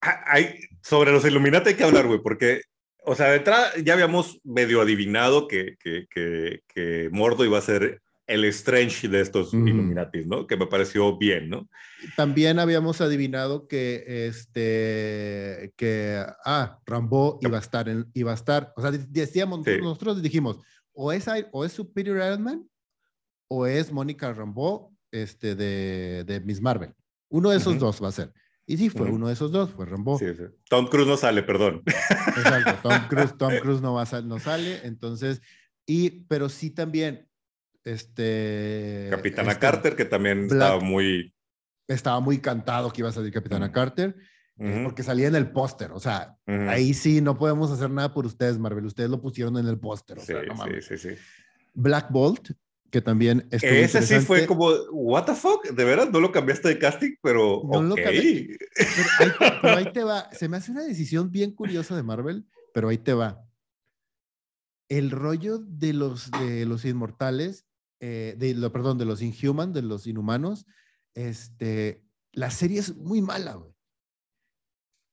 hay, 0.00 0.58
sobre 0.82 1.12
los 1.12 1.24
Illuminati 1.24 1.68
hay 1.68 1.74
que 1.76 1.84
hablar, 1.84 2.06
güey, 2.06 2.20
porque, 2.20 2.62
o 3.04 3.14
sea, 3.14 3.28
de 3.28 3.36
entrada 3.36 3.70
ya 3.84 3.92
habíamos 3.92 4.40
medio 4.42 4.80
adivinado 4.80 5.46
que, 5.46 5.76
que, 5.78 6.06
que, 6.10 6.62
que 6.66 7.10
Mordo 7.12 7.44
iba 7.44 7.58
a 7.58 7.62
ser 7.62 8.00
el 8.26 8.44
Strange 8.46 9.08
de 9.08 9.20
estos 9.20 9.52
Illuminati, 9.52 10.24
¿no? 10.24 10.46
Que 10.46 10.56
me 10.56 10.66
pareció 10.66 11.16
bien, 11.16 11.50
¿no? 11.50 11.68
También 12.16 12.58
habíamos 12.58 13.00
adivinado 13.00 13.68
que, 13.68 14.26
este, 14.28 15.74
que, 15.76 16.24
ah, 16.44 16.78
Rambo 16.86 17.38
iba 17.42 17.58
a 17.58 17.60
estar, 17.60 17.88
en, 17.88 18.10
iba 18.14 18.30
a 18.30 18.34
estar, 18.34 18.72
o 18.76 18.82
sea, 18.82 18.90
decíamos, 18.90 19.66
nosotros 19.66 20.22
dijimos, 20.22 20.58
o 20.92 21.12
es, 21.12 21.26
o 21.52 21.64
es 21.64 21.72
Superior 21.72 22.16
Iron 22.16 22.42
Man, 22.42 22.68
o 23.48 23.66
es 23.66 23.92
Mónica 23.92 24.32
Rambo, 24.32 24.94
este, 25.10 25.54
de, 25.54 26.24
de 26.24 26.40
Miss 26.40 26.60
Marvel. 26.60 26.92
Uno 27.28 27.50
de 27.50 27.58
esos 27.58 27.78
dos 27.78 28.02
va 28.02 28.08
a 28.08 28.12
ser. 28.12 28.32
Y 28.66 28.78
sí, 28.78 28.88
fue 28.88 29.10
uno 29.10 29.26
de 29.26 29.34
esos 29.34 29.52
dos, 29.52 29.70
fue 29.70 29.84
Rambo. 29.84 30.18
Sí, 30.18 30.26
sí. 30.34 30.44
Tom 30.70 30.86
Cruise 30.86 31.06
no 31.06 31.18
sale, 31.18 31.42
perdón. 31.42 31.82
Exacto, 31.84 32.88
Tom 32.88 32.98
Cruise, 33.08 33.36
Tom 33.36 33.52
Cruise 33.60 33.82
no, 33.82 33.92
va 33.92 34.06
a, 34.10 34.20
no 34.22 34.38
sale, 34.38 34.80
entonces, 34.84 35.42
y, 35.84 36.22
pero 36.26 36.48
sí 36.48 36.70
también 36.70 37.28
este. 37.84 39.08
Capitana 39.10 39.52
este 39.52 39.60
Carter, 39.60 39.96
que 39.96 40.04
también 40.04 40.44
estaba 40.44 40.80
muy. 40.80 41.34
Estaba 41.86 42.20
muy 42.20 42.38
cantado 42.38 42.90
que 42.90 43.02
iba 43.02 43.10
a 43.10 43.12
salir 43.12 43.32
Capitana 43.32 43.70
Carter, 43.70 44.16
eh, 44.58 44.80
porque 44.84 45.02
salía 45.02 45.28
en 45.28 45.34
el 45.34 45.50
póster. 45.52 45.92
O 45.92 46.00
sea, 46.00 46.38
ahí 46.46 46.94
sí 46.94 47.20
no 47.20 47.38
podemos 47.38 47.70
hacer 47.70 47.90
nada 47.90 48.14
por 48.14 48.24
ustedes, 48.24 48.58
Marvel. 48.58 48.86
Ustedes 48.86 49.10
lo 49.10 49.20
pusieron 49.20 49.58
en 49.58 49.66
el 49.66 49.78
póster. 49.78 50.18
sí, 50.20 50.34
sí, 50.80 50.98
sí, 50.98 51.10
Black 51.74 52.10
Bolt, 52.10 52.52
que 52.90 53.02
también 53.02 53.46
Ese 53.50 54.00
sí 54.02 54.20
fue 54.20 54.46
como, 54.46 54.70
¿What 54.92 55.26
the 55.26 55.34
fuck? 55.34 55.68
De 55.68 55.84
veras, 55.84 56.10
no 56.10 56.20
lo 56.20 56.32
cambiaste 56.32 56.68
de 56.68 56.78
casting, 56.78 57.16
pero. 57.22 57.62
No 57.70 57.82
lo 57.82 57.96
cambié. 57.96 58.56
pero 59.62 59.76
ahí 59.76 59.92
te 59.92 60.04
va. 60.04 60.30
Se 60.32 60.48
me 60.48 60.56
hace 60.56 60.72
una 60.72 60.84
decisión 60.84 61.30
bien 61.30 61.50
curiosa 61.50 61.94
de 61.94 62.02
Marvel, 62.02 62.46
pero 62.72 62.88
ahí 62.88 62.98
te 62.98 63.12
va 63.12 63.44
el 64.88 65.10
rollo 65.10 65.58
de 65.58 65.92
los, 65.92 66.30
de 66.30 66.66
los 66.66 66.84
inmortales 66.84 67.66
eh, 68.06 68.34
de, 68.36 68.52
lo, 68.52 68.70
perdón, 68.70 68.98
de 68.98 69.06
los 69.06 69.22
Inhuman, 69.22 69.72
de 69.72 69.80
los 69.80 70.06
Inhumanos, 70.06 70.66
este, 71.14 72.04
la 72.32 72.50
serie 72.50 72.78
es 72.78 72.94
muy 72.94 73.22
mala, 73.22 73.54
güey. 73.54 73.72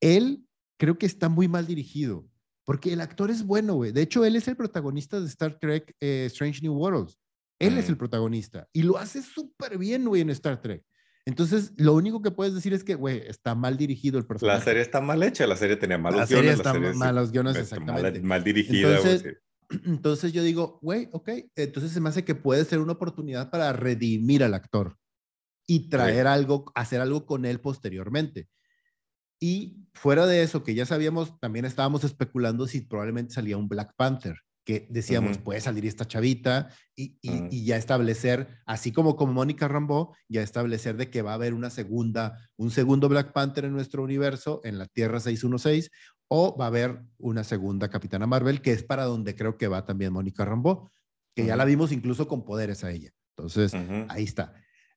Él 0.01 0.45
creo 0.77 0.97
que 0.97 1.05
está 1.05 1.29
muy 1.29 1.47
mal 1.47 1.65
dirigido, 1.65 2.27
porque 2.65 2.91
el 2.91 2.99
actor 2.99 3.31
es 3.31 3.45
bueno, 3.45 3.75
güey. 3.75 3.93
De 3.93 4.01
hecho, 4.01 4.25
él 4.25 4.35
es 4.35 4.49
el 4.49 4.57
protagonista 4.57 5.21
de 5.21 5.27
Star 5.27 5.57
Trek 5.57 5.95
eh, 6.01 6.25
Strange 6.25 6.61
New 6.61 6.73
Worlds. 6.73 7.17
Él 7.59 7.77
es 7.77 7.87
el 7.87 7.95
protagonista 7.95 8.67
y 8.73 8.83
lo 8.83 8.97
hace 8.97 9.21
súper 9.21 9.77
bien, 9.77 10.03
güey, 10.03 10.21
en 10.21 10.31
Star 10.31 10.61
Trek. 10.61 10.83
Entonces, 11.25 11.71
lo 11.77 11.93
único 11.93 12.21
que 12.21 12.31
puedes 12.31 12.53
decir 12.53 12.73
es 12.73 12.83
que, 12.83 12.95
güey, 12.95 13.19
está 13.25 13.55
mal 13.55 13.77
dirigido 13.77 14.17
el 14.17 14.25
personaje. 14.25 14.59
La 14.59 14.65
serie 14.65 14.81
está 14.81 14.99
mal 14.99 15.23
hecha, 15.23 15.47
la 15.47 15.55
serie 15.55 15.77
tenía 15.77 15.97
malos 15.97 16.19
la 16.19 16.27
serie 16.27 16.51
Está 16.51 16.73
serie 16.73 16.93
malos 16.93 17.31
guiones, 17.31 17.55
exactamente. 17.55 18.19
Mal, 18.19 18.23
mal 18.23 18.43
dirigida. 18.43 18.97
Entonces, 18.97 19.37
entonces 19.85 20.33
yo 20.33 20.43
digo, 20.43 20.79
güey, 20.81 21.09
ok, 21.11 21.29
entonces 21.55 21.91
se 21.91 22.01
me 22.01 22.09
hace 22.09 22.25
que 22.25 22.35
puede 22.35 22.65
ser 22.65 22.79
una 22.79 22.93
oportunidad 22.93 23.49
para 23.49 23.73
redimir 23.73 24.43
al 24.43 24.53
actor 24.53 24.97
y 25.67 25.89
traer 25.89 26.27
algo, 26.27 26.71
hacer 26.75 27.01
algo 27.01 27.25
con 27.25 27.45
él 27.45 27.59
posteriormente. 27.59 28.49
Y 29.39 29.87
fuera 29.93 30.27
de 30.27 30.43
eso, 30.43 30.63
que 30.63 30.75
ya 30.75 30.85
sabíamos, 30.85 31.39
también 31.39 31.65
estábamos 31.65 32.03
especulando 32.03 32.67
si 32.67 32.81
probablemente 32.81 33.33
salía 33.33 33.57
un 33.57 33.67
Black 33.67 33.93
Panther, 33.95 34.35
que 34.65 34.87
decíamos, 34.91 35.39
puede 35.39 35.59
salir 35.61 35.85
esta 35.87 36.05
chavita 36.05 36.69
y, 36.95 37.17
y, 37.21 37.65
ya 37.65 37.77
establecer, 37.77 38.59
así 38.67 38.91
como 38.91 39.15
como 39.15 39.33
Mónica 39.33 39.67
Rambeau, 39.67 40.13
ya 40.29 40.43
establecer 40.43 40.97
de 40.97 41.09
que 41.09 41.23
va 41.23 41.31
a 41.31 41.35
haber 41.35 41.55
una 41.55 41.71
segunda, 41.71 42.37
un 42.57 42.69
segundo 42.69 43.09
Black 43.09 43.33
Panther 43.33 43.65
en 43.65 43.73
nuestro 43.73 44.03
universo, 44.03 44.61
en 44.63 44.77
la 44.77 44.85
Tierra 44.85 45.19
616, 45.19 45.89
o 46.33 46.55
va 46.57 46.63
a 46.63 46.67
haber 46.69 47.01
una 47.17 47.43
segunda 47.43 47.89
Capitana 47.89 48.25
Marvel, 48.25 48.61
que 48.61 48.71
es 48.71 48.83
para 48.83 49.03
donde 49.03 49.35
creo 49.35 49.57
que 49.57 49.67
va 49.67 49.83
también 49.83 50.13
Mónica 50.13 50.45
Rambeau, 50.45 50.89
que 51.35 51.45
ya 51.45 51.57
la 51.57 51.65
vimos 51.65 51.91
incluso 51.91 52.25
con 52.29 52.45
poderes 52.45 52.85
a 52.85 52.91
ella. 52.91 53.11
Entonces, 53.35 53.73
ahí 54.07 54.23
está. 54.23 54.53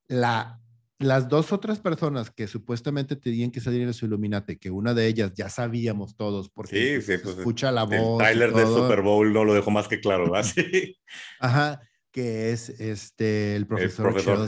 La, 0.07 0.61
las 1.01 1.29
dos 1.29 1.53
otras 1.53 1.81
personas 1.81 2.31
que 2.31 2.47
supuestamente 2.47 3.17
tenían 3.17 3.51
que 3.51 3.61
salir 3.61 3.83
en 3.83 3.93
su 3.93 4.07
Illuminati, 4.07 4.59
que 4.59 4.71
una 4.71 4.95
de 4.95 5.09
ellas 5.09 5.33
ya 5.35 5.49
sabíamos 5.49 6.17
todos, 6.17 6.51
porque 6.51 7.01
sí, 7.03 7.19
pues, 7.19 7.37
escucha 7.37 7.73
la 7.73 7.83
voz. 7.83 8.13
El 8.13 8.19
trailer 8.19 8.53
de 8.53 8.67
Super 8.67 9.03
Bowl 9.03 9.33
no 9.33 9.45
lo 9.45 9.55
dejó 9.55 9.73
más 9.73 9.89
que 9.89 9.99
claro, 9.99 10.31
¿verdad? 10.31 10.49
Sí. 10.55 10.97
Ajá, 11.41 11.81
que 12.13 12.53
es 12.53 12.69
este, 12.79 13.57
el 13.57 13.67
profesor, 13.67 14.07
el 14.07 14.13
profesor 14.13 14.47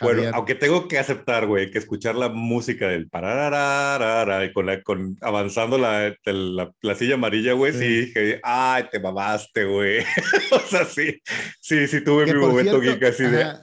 Bueno, 0.00 0.22
aunque 0.34 0.54
tengo 0.54 0.88
que 0.88 0.98
aceptar, 0.98 1.46
güey, 1.46 1.70
que 1.70 1.78
escuchar 1.78 2.14
la 2.14 2.28
música 2.28 2.88
del 2.88 3.08
parararara 3.08 4.44
y 4.44 4.52
con, 4.52 4.66
la, 4.66 4.82
con 4.82 5.16
avanzando 5.20 5.78
la, 5.78 6.14
la, 6.24 6.94
silla 6.94 7.14
amarilla, 7.14 7.52
güey, 7.52 7.72
sí. 7.72 8.12
que, 8.12 8.40
ay, 8.42 8.84
te 8.90 8.98
mamaste, 8.98 9.64
güey. 9.64 10.00
o 10.52 10.60
sea, 10.60 10.84
sí, 10.84 11.20
sí, 11.60 11.86
sí 11.86 12.02
tuve 12.02 12.26
mi 12.26 12.34
momento 12.34 12.80
geek 12.80 13.02
así 13.02 13.24
de... 13.24 13.54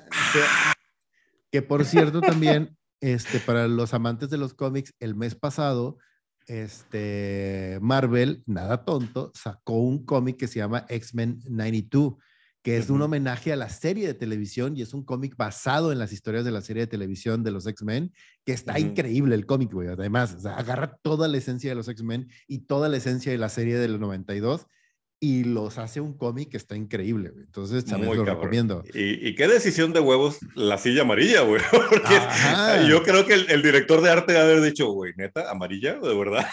Que, 1.51 1.61
por 1.61 1.85
cierto 1.85 2.21
también, 2.21 2.77
este, 3.01 3.39
para 3.39 3.67
los 3.67 3.93
amantes 3.93 4.29
de 4.29 4.37
los 4.37 4.53
cómics, 4.53 4.93
el 4.99 5.15
mes 5.15 5.35
pasado, 5.35 5.97
este, 6.45 7.79
Marvel, 7.81 8.43
nada 8.45 8.85
tonto, 8.85 9.31
sacó 9.33 9.79
un 9.79 10.05
cómic 10.05 10.37
que 10.37 10.47
se 10.47 10.59
llama 10.59 10.85
X-Men 10.87 11.39
92 11.49 12.15
que 12.67 12.75
es 12.75 12.89
un 12.89 13.01
homenaje 13.01 13.53
a 13.53 13.55
la 13.55 13.69
serie 13.69 14.07
de 14.07 14.13
televisión 14.13 14.75
y 14.75 14.81
es 14.81 14.93
un 14.93 15.05
cómic 15.05 15.37
basado 15.37 15.93
en 15.93 15.99
las 15.99 16.11
historias 16.11 16.43
de 16.43 16.51
la 16.51 16.59
serie 16.59 16.81
de 16.81 16.87
televisión 16.87 17.41
de 17.41 17.51
los 17.51 17.65
X-Men, 17.65 18.11
que 18.43 18.51
está 18.51 18.77
increíble 18.77 19.35
el 19.35 19.45
cómic, 19.45 19.71
güey. 19.71 19.87
Además, 19.87 20.45
agarra 20.45 20.97
toda 20.97 21.29
la 21.29 21.37
esencia 21.37 21.69
de 21.71 21.75
los 21.75 21.87
X-Men 21.87 22.27
y 22.45 22.65
toda 22.65 22.89
la 22.89 22.97
esencia 22.97 23.31
de 23.31 23.37
la 23.37 23.47
serie 23.47 23.77
del 23.77 24.01
92 24.01 24.67
y 25.19 25.43
los 25.45 25.79
hace 25.79 25.99
un 25.99 26.13
cómic 26.15 26.49
que 26.49 26.57
está 26.57 26.75
increíble, 26.75 27.29
güey. 27.29 27.45
Entonces, 27.45 27.85
también 27.85 28.17
lo 28.17 28.25
recomiendo. 28.25 28.83
¿Y, 28.93 29.33
qué 29.35 29.47
decisión 29.47 29.91
de 29.91 29.99
huevos 29.99 30.37
la 30.53 30.77
silla 30.77 31.01
amarilla, 31.01 31.41
güey. 31.41 31.61
Porque 31.71 32.87
yo 32.87 33.01
creo 33.03 33.25
que 33.25 33.33
el, 33.33 33.63
director 33.63 34.01
de 34.01 34.11
arte 34.11 34.33
debe 34.33 34.45
haber 34.45 34.61
dicho, 34.61 34.91
güey, 34.91 35.13
neta, 35.17 35.49
amarilla, 35.49 35.95
de 35.95 36.15
verdad. 36.15 36.45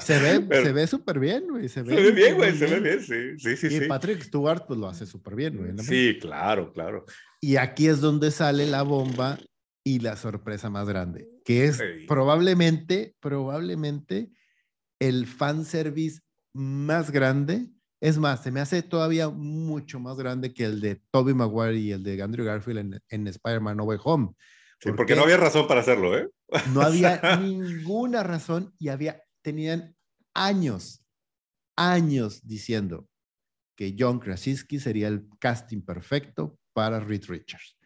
Se 0.00 0.18
ve, 0.18 0.46
se 0.64 0.72
ve 0.72 0.86
súper 0.86 1.18
bien, 1.18 1.46
güey. 1.48 1.68
Se 1.68 1.82
ve, 1.82 2.10
bien, 2.10 2.36
güey, 2.36 2.56
se 2.56 2.66
ve 2.66 2.80
bien, 2.80 3.00
sí, 3.02 3.56
sí, 3.56 3.68
sí. 3.68 3.76
Y 3.76 3.86
Patrick 3.86 4.22
Stewart, 4.22 4.64
pues 4.66 4.78
lo 4.78 4.88
hace 4.88 5.04
súper 5.04 5.34
bien, 5.34 5.58
güey. 5.58 5.72
Sí, 5.84 6.18
claro, 6.20 6.72
claro. 6.72 7.04
Y 7.40 7.56
aquí 7.56 7.88
es 7.88 8.00
donde 8.00 8.30
sale 8.30 8.66
la 8.66 8.82
bomba 8.82 9.38
y 9.84 9.98
la 9.98 10.16
sorpresa 10.16 10.70
más 10.70 10.88
grande, 10.88 11.28
que 11.44 11.64
es 11.66 11.82
probablemente, 12.06 13.14
probablemente 13.20 14.30
el 14.98 15.26
fanservice 15.26 16.20
más 16.52 17.10
grande. 17.10 17.68
Es 18.00 18.16
más, 18.16 18.42
se 18.42 18.50
me 18.50 18.60
hace 18.60 18.82
todavía 18.82 19.28
mucho 19.28 20.00
más 20.00 20.16
grande 20.16 20.54
que 20.54 20.64
el 20.64 20.80
de 20.80 21.02
Toby 21.10 21.34
Maguire 21.34 21.76
y 21.76 21.92
el 21.92 22.02
de 22.02 22.22
Andrew 22.22 22.46
Garfield 22.46 22.78
en, 22.78 23.02
en 23.08 23.26
Spider-Man 23.26 23.76
No 23.76 23.84
Way 23.84 23.98
Home. 24.04 24.30
Sí, 24.80 24.90
porque 24.96 25.14
no 25.14 25.22
había 25.22 25.36
razón 25.36 25.68
para 25.68 25.80
hacerlo, 25.80 26.16
¿eh? 26.16 26.26
No 26.72 26.80
había 26.80 27.20
ninguna 27.40 28.22
razón 28.22 28.74
y 28.78 28.88
había, 28.88 29.22
tenían 29.42 29.94
años, 30.32 31.04
años 31.76 32.46
diciendo 32.46 33.06
que 33.76 33.94
John 33.98 34.18
Krasinski 34.18 34.80
sería 34.80 35.08
el 35.08 35.28
casting 35.38 35.82
perfecto 35.82 36.58
para 36.72 37.00
Reed 37.00 37.24
Richards. 37.28 37.76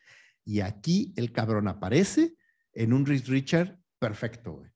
Y 0.45 0.61
aquí 0.61 1.13
el 1.17 1.33
cabrón 1.33 1.67
aparece 1.67 2.37
en 2.73 2.93
un 2.93 3.05
Reed 3.05 3.27
Richards 3.27 3.77
perfecto, 3.99 4.53
güey 4.53 4.74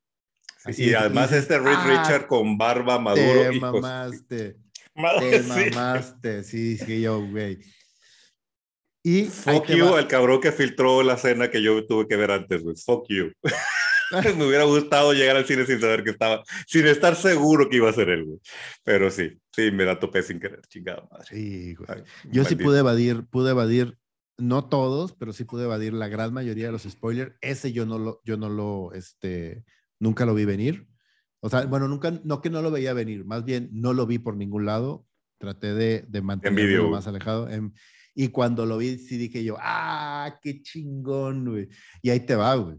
y 0.67 0.95
además 0.95 1.33
este 1.33 1.59
Reed 1.59 1.77
ah, 1.77 1.87
Richard 1.87 2.27
con 2.27 2.59
barba 2.59 2.99
maduro. 2.99 3.51
Te 3.51 3.61
mamaste. 3.61 4.57
Te 5.21 5.43
mamaste, 5.43 6.43
sí, 6.43 6.77
sí, 6.77 7.01
yo, 7.01 7.25
güey. 7.25 7.59
Y 9.05 9.25
Fuck 9.25 9.69
you, 9.69 9.97
el 9.97 10.09
cabrón 10.09 10.41
que 10.41 10.53
filtró 10.53 11.03
la 11.03 11.15
escena 11.15 11.51
que 11.51 11.63
yo 11.63 11.87
tuve 11.87 12.09
que 12.09 12.17
ver 12.17 12.31
antes, 12.31 12.63
güey. 12.63 12.77
Fuck 12.77 13.07
you. 13.09 13.33
me 14.37 14.47
hubiera 14.47 14.65
gustado 14.65 15.13
llegar 15.13 15.37
al 15.37 15.47
cine 15.47 15.67
sin 15.67 15.81
saber 15.81 16.03
que 16.03 16.11
estaba, 16.11 16.43
sin 16.67 16.87
estar 16.87 17.15
seguro 17.15 17.69
que 17.69 17.77
iba 17.77 17.89
a 17.89 17.93
ser 17.93 18.09
él, 18.09 18.25
güey. 18.25 18.41
Pero 18.83 19.11
sí, 19.11 19.39
sí, 19.55 19.71
me 19.71 19.85
la 19.85 19.99
topé 19.99 20.23
sin 20.23 20.41
querer, 20.41 20.63
chingada 20.69 21.07
madre. 21.11 21.27
Sí, 21.31 21.75
güey. 21.75 22.03
yo 22.25 22.45
sí 22.45 22.57
pude 22.57 22.81
evadir, 22.81 23.25
pude 23.27 23.51
evadir, 23.51 23.99
no 24.37 24.69
todos, 24.69 25.15
pero 25.15 25.33
sí 25.33 25.45
pude 25.45 25.65
evadir 25.65 25.93
la 25.93 26.09
gran 26.09 26.33
mayoría 26.33 26.67
de 26.67 26.73
los 26.73 26.83
spoilers. 26.83 27.35
Ese 27.41 27.73
yo 27.73 27.87
no 27.87 27.99
lo, 27.99 28.21
yo 28.25 28.37
no 28.37 28.49
lo, 28.49 28.93
este, 28.95 29.65
nunca 30.01 30.27
lo 30.27 30.35
vi 30.35 30.45
venir. 30.45 30.89
O 31.41 31.49
sea, 31.49 31.67
bueno, 31.67 31.89
nunca, 31.89 32.11
no 32.25 32.41
que 32.41 32.51
no 32.51 32.63
lo 32.63 32.71
veía 32.71 32.93
venir, 32.93 33.25
más 33.25 33.45
bien 33.45 33.69
no 33.73 33.93
lo 33.93 34.07
vi 34.07 34.19
por 34.19 34.37
ningún 34.37 34.67
lado. 34.67 35.07
Traté 35.39 35.75
de, 35.75 36.05
de 36.09 36.21
mantenerlo 36.23 36.91
más 36.91 37.07
alejado. 37.07 37.49
y 38.15 38.29
cuando 38.29 38.67
lo 38.67 38.79
vi, 38.79 38.99
sí 38.99 39.17
dije 39.17 39.45
yo, 39.45 39.57
¡ah, 39.61 40.39
qué 40.43 40.63
chingón, 40.63 41.45
güey! 41.45 41.69
Y 42.03 42.11
ahí 42.11 42.21
te 42.21 42.35
va, 42.35 42.57
güey. 42.57 42.77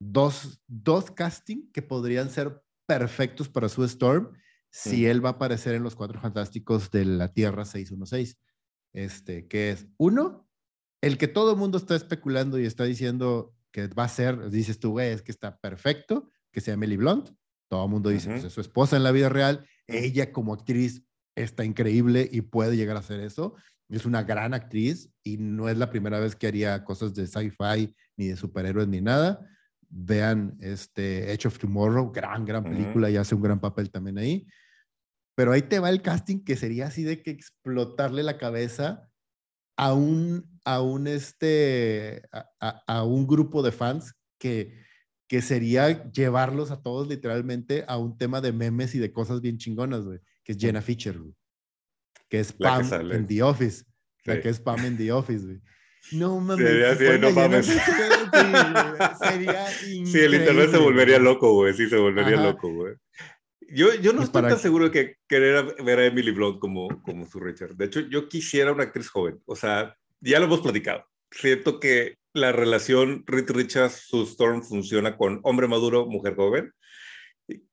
Dos, 0.00 0.62
dos 0.66 1.10
casting 1.10 1.70
que 1.72 1.82
podrían 1.82 2.30
ser 2.30 2.62
perfectos 2.86 3.48
para 3.48 3.68
su 3.68 3.84
Storm 3.84 4.32
si 4.70 5.06
él 5.06 5.24
va 5.24 5.30
a 5.30 5.32
aparecer 5.32 5.74
en 5.74 5.82
los 5.82 5.94
Cuatro 5.94 6.18
Fantásticos 6.20 6.90
de 6.90 7.04
la 7.04 7.28
Tierra 7.28 7.64
616. 7.64 8.38
Este, 8.94 9.46
que 9.46 9.70
es 9.70 9.86
uno, 9.98 10.48
el 11.02 11.18
que 11.18 11.28
todo 11.28 11.52
el 11.52 11.58
mundo 11.58 11.78
está 11.78 11.94
especulando 11.94 12.58
y 12.58 12.64
está 12.64 12.84
diciendo 12.84 13.54
que 13.72 13.88
va 13.88 14.04
a 14.04 14.08
ser, 14.08 14.50
dices 14.50 14.78
tú, 14.78 14.92
güey, 14.92 15.10
es 15.10 15.22
que 15.22 15.32
está 15.32 15.56
perfecto, 15.58 16.30
que 16.52 16.60
sea 16.60 16.74
Emily 16.74 16.96
Blunt. 16.96 17.30
Todo 17.68 17.86
el 17.86 17.90
mundo 17.90 18.10
dice, 18.10 18.28
pues 18.28 18.44
es 18.44 18.52
su 18.52 18.60
esposa 18.60 18.96
en 18.96 19.02
la 19.02 19.12
vida 19.12 19.30
real. 19.30 19.66
Ella 19.86 20.30
como 20.30 20.52
actriz 20.52 21.02
está 21.34 21.64
increíble 21.64 22.28
y 22.30 22.42
puede 22.42 22.76
llegar 22.76 22.96
a 22.96 23.00
hacer 23.00 23.20
eso. 23.20 23.54
Es 23.88 24.04
una 24.04 24.22
gran 24.22 24.52
actriz 24.52 25.10
y 25.22 25.38
no 25.38 25.68
es 25.68 25.78
la 25.78 25.90
primera 25.90 26.20
vez 26.20 26.36
que 26.36 26.46
haría 26.46 26.84
cosas 26.84 27.14
de 27.14 27.26
sci-fi 27.26 27.94
ni 28.16 28.28
de 28.28 28.36
superhéroes 28.36 28.88
ni 28.88 29.00
nada. 29.00 29.46
Vean 29.88 30.56
este 30.60 31.32
Edge 31.32 31.46
of 31.46 31.58
Tomorrow, 31.58 32.12
gran, 32.12 32.44
gran 32.44 32.64
película 32.64 33.10
y 33.10 33.16
hace 33.16 33.34
un 33.34 33.42
gran 33.42 33.60
papel 33.60 33.90
también 33.90 34.18
ahí. 34.18 34.46
Pero 35.34 35.52
ahí 35.52 35.62
te 35.62 35.78
va 35.78 35.88
el 35.88 36.02
casting 36.02 36.44
que 36.44 36.56
sería 36.56 36.88
así 36.88 37.02
de 37.04 37.22
que 37.22 37.30
explotarle 37.30 38.22
la 38.22 38.36
cabeza 38.36 39.10
a 39.76 39.94
un, 39.94 40.48
a 40.64 40.80
un, 40.80 41.06
este, 41.06 42.22
a, 42.60 43.04
un 43.04 43.26
grupo 43.26 43.62
de 43.62 43.72
fans 43.72 44.14
que, 44.38 44.78
que 45.28 45.42
sería 45.42 46.10
llevarlos 46.10 46.70
a 46.70 46.82
todos 46.82 47.08
literalmente 47.08 47.84
a 47.88 47.96
un 47.96 48.16
tema 48.16 48.40
de 48.40 48.52
memes 48.52 48.94
y 48.94 48.98
de 48.98 49.12
cosas 49.12 49.40
bien 49.40 49.58
chingonas, 49.58 50.04
güey, 50.04 50.20
que 50.44 50.52
es 50.52 50.58
Jenna 50.58 50.82
Fischer, 50.82 51.18
que 52.28 52.40
es 52.40 52.52
Pam 52.52 52.88
en 53.10 53.26
The 53.26 53.42
Office, 53.42 53.84
la 54.24 54.40
que 54.40 54.48
es 54.48 54.60
Pam 54.60 54.84
en 54.84 54.96
The 54.96 55.12
Office, 55.12 55.44
güey. 55.44 55.60
No 56.10 56.40
mames. 56.40 56.98
Sería, 56.98 57.18
no 57.18 57.30
mames. 57.30 57.66
sería 57.66 59.72
increíble. 59.82 60.06
Sí, 60.06 60.18
el 60.18 60.34
internet 60.34 60.70
se 60.72 60.78
volvería 60.78 61.18
loco, 61.18 61.54
güey. 61.54 61.74
Sí, 61.74 61.88
se 61.88 61.96
volvería 61.96 62.36
loco, 62.36 62.72
güey. 62.72 62.94
Yo, 63.74 63.94
yo 63.94 64.12
no 64.12 64.22
estoy 64.22 64.42
tan 64.42 64.58
seguro 64.58 64.86
de 64.86 64.90
que 64.90 65.16
querer 65.26 65.76
ver 65.82 65.98
a 65.98 66.06
Emily 66.06 66.30
Blunt 66.30 66.58
como, 66.58 66.88
como 67.02 67.26
su 67.26 67.40
Richard. 67.40 67.74
De 67.74 67.86
hecho, 67.86 68.00
yo 68.00 68.28
quisiera 68.28 68.72
una 68.72 68.84
actriz 68.84 69.08
joven. 69.08 69.40
O 69.46 69.56
sea, 69.56 69.96
ya 70.20 70.38
lo 70.38 70.44
hemos 70.44 70.60
platicado. 70.60 71.06
Siento 71.30 71.80
que 71.80 72.18
la 72.34 72.52
relación 72.52 73.24
Reed 73.26 73.50
Richards, 73.50 74.04
su 74.08 74.24
Storm 74.24 74.62
funciona 74.62 75.16
con 75.16 75.40
hombre 75.42 75.68
maduro, 75.68 76.06
mujer 76.06 76.34
joven, 76.36 76.72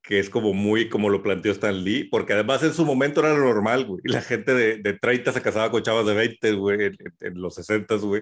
que 0.02 0.20
es 0.20 0.30
como 0.30 0.54
muy 0.54 0.90
como 0.90 1.10
lo 1.10 1.22
planteó 1.22 1.52
Stan 1.52 1.84
Lee, 1.84 2.06
porque 2.06 2.34
además 2.34 2.64
en 2.64 2.74
su 2.74 2.86
momento 2.86 3.20
era 3.20 3.34
lo 3.34 3.44
normal, 3.44 3.86
güey. 3.86 4.02
La 4.06 4.22
gente 4.22 4.54
de, 4.54 4.78
de 4.78 4.94
30 4.94 5.34
se 5.34 5.42
casaba 5.42 5.70
con 5.70 5.84
chavas 5.84 6.06
de 6.06 6.14
20, 6.14 6.54
güey, 6.54 6.86
en, 6.86 6.98
en 7.20 7.42
los 7.42 7.56
60, 7.56 7.96
güey. 7.96 8.22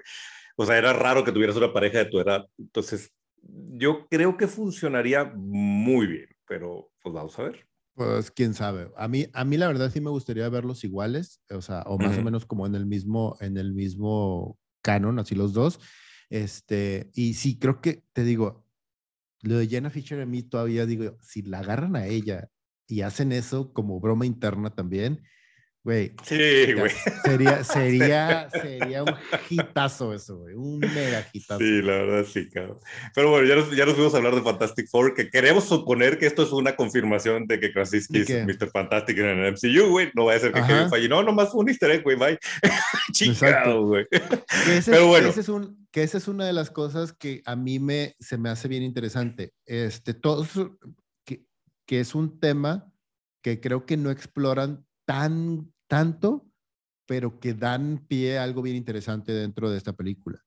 O 0.55 0.65
sea, 0.65 0.77
era 0.77 0.93
raro 0.93 1.23
que 1.23 1.31
tuvieras 1.31 1.55
una 1.55 1.71
pareja 1.71 1.99
de 1.99 2.05
tu 2.05 2.19
edad. 2.19 2.45
Entonces, 2.57 3.11
yo 3.43 4.07
creo 4.09 4.35
que 4.37 4.47
funcionaría 4.47 5.31
muy 5.35 6.07
bien, 6.07 6.27
pero 6.47 6.91
pues 7.01 7.13
vamos 7.13 7.37
a 7.39 7.43
ver. 7.43 7.67
Pues 7.93 8.29
quién 8.29 8.53
sabe. 8.53 8.91
A 8.95 9.07
mí, 9.07 9.25
a 9.33 9.43
mí 9.43 9.57
la 9.57 9.67
verdad 9.67 9.91
sí 9.91 10.01
me 10.01 10.11
gustaría 10.11 10.47
verlos 10.49 10.83
iguales, 10.83 11.41
o 11.49 11.61
sea, 11.61 11.81
o 11.87 11.97
más 11.97 12.17
o 12.17 12.21
menos 12.21 12.45
como 12.45 12.67
en 12.67 12.75
el 12.75 12.85
mismo, 12.85 13.35
en 13.39 13.57
el 13.57 13.73
mismo 13.73 14.59
canon, 14.83 15.17
así 15.17 15.33
los 15.33 15.53
dos. 15.53 15.79
Este, 16.29 17.09
y 17.13 17.33
sí, 17.33 17.57
creo 17.57 17.81
que, 17.81 18.03
te 18.13 18.23
digo, 18.23 18.65
lo 19.41 19.57
de 19.57 19.67
Jenna 19.67 19.89
Fisher 19.89 20.21
a 20.21 20.25
mí 20.25 20.43
todavía 20.43 20.85
digo, 20.85 21.17
si 21.21 21.41
la 21.41 21.59
agarran 21.59 21.95
a 21.95 22.05
ella 22.05 22.49
y 22.87 23.01
hacen 23.01 23.31
eso 23.31 23.73
como 23.73 23.99
broma 23.99 24.25
interna 24.25 24.75
también, 24.75 25.23
Güey. 25.87 26.11
Sí, 26.21 26.73
güey. 26.73 26.91
Sería, 27.23 27.63
sería, 27.63 28.49
sería 28.61 29.03
un 29.03 29.15
hitazo 29.49 30.13
eso, 30.13 30.39
güey. 30.39 30.53
Un 30.53 30.79
mega 30.79 31.25
hitazo. 31.31 31.59
Sí, 31.61 31.81
la 31.81 31.93
verdad 31.93 32.25
sí, 32.29 32.49
cabrón. 32.49 32.79
Pero 33.15 33.29
bueno, 33.29 33.47
ya 33.47 33.55
nos, 33.55 33.73
ya 33.73 33.85
nos 33.85 33.95
fuimos 33.95 34.13
a 34.13 34.17
hablar 34.17 34.35
de 34.35 34.41
Fantastic 34.41 34.89
Four, 34.89 35.13
que 35.13 35.29
queremos 35.29 35.63
suponer 35.63 36.19
que 36.19 36.25
esto 36.25 36.43
es 36.43 36.51
una 36.51 36.75
confirmación 36.75 37.47
de 37.47 37.61
que 37.61 37.71
Krasinski 37.71 38.19
es 38.19 38.29
Mr. 38.29 38.69
Fantastic 38.69 39.17
en 39.17 39.27
el 39.27 39.53
MCU, 39.53 39.89
güey. 39.89 40.11
No 40.13 40.25
va 40.25 40.33
a 40.33 40.39
ser 40.39 40.51
que 40.51 40.61
Kevin 40.61 40.89
falle. 40.89 41.07
No, 41.07 41.23
nomás 41.23 41.53
un 41.53 41.69
easter 41.69 41.89
egg, 41.89 42.03
güey, 42.03 42.17
bye. 42.17 42.37
Chingado, 43.13 43.85
güey. 43.85 44.05
Pero 44.85 45.07
bueno. 45.07 45.29
ese 45.29 45.39
es 45.39 45.47
un, 45.47 45.87
que 45.93 46.03
esa 46.03 46.17
es 46.17 46.27
una 46.27 46.45
de 46.45 46.51
las 46.51 46.69
cosas 46.69 47.13
que 47.13 47.41
a 47.45 47.55
mí 47.55 47.79
me, 47.79 48.13
se 48.19 48.37
me 48.37 48.49
hace 48.49 48.67
bien 48.67 48.83
interesante. 48.83 49.53
Este, 49.65 50.13
todo 50.13 50.45
que, 51.25 51.45
que 51.85 52.01
es 52.01 52.13
un 52.13 52.41
tema 52.41 52.91
que 53.41 53.61
creo 53.61 53.85
que 53.85 53.95
no 53.95 54.11
exploran 54.11 54.85
tan 55.05 55.71
tanto, 55.87 56.49
pero 57.05 57.39
que 57.39 57.53
dan 57.53 58.05
pie 58.07 58.37
a 58.37 58.43
algo 58.43 58.61
bien 58.61 58.75
interesante 58.75 59.31
dentro 59.31 59.69
de 59.69 59.77
esta 59.77 59.93
película. 59.93 60.43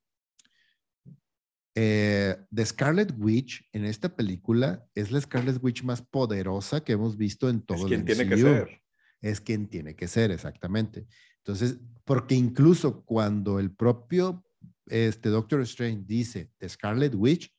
Eh, 1.74 2.36
The 2.52 2.66
Scarlet 2.66 3.14
Witch 3.16 3.68
en 3.72 3.84
esta 3.84 4.14
película 4.14 4.84
es 4.94 5.12
la 5.12 5.20
Scarlet 5.20 5.62
Witch 5.62 5.84
más 5.84 6.02
poderosa 6.02 6.82
que 6.82 6.92
hemos 6.92 7.16
visto 7.16 7.48
en 7.48 7.62
todo 7.62 7.78
es 7.78 7.84
quien 7.86 8.04
tiene 8.04 8.28
que 8.28 8.36
ser. 8.36 8.82
Es 9.20 9.40
quien 9.40 9.68
tiene 9.68 9.94
que 9.94 10.08
ser, 10.08 10.30
exactamente. 10.30 11.06
Entonces, 11.38 11.78
porque 12.04 12.34
incluso 12.34 13.04
cuando 13.04 13.58
el 13.58 13.70
propio 13.70 14.44
este, 14.86 15.28
Doctor 15.28 15.60
Strange 15.62 16.04
dice 16.06 16.50
The 16.58 16.68
Scarlet 16.68 17.14
Witch, 17.14 17.54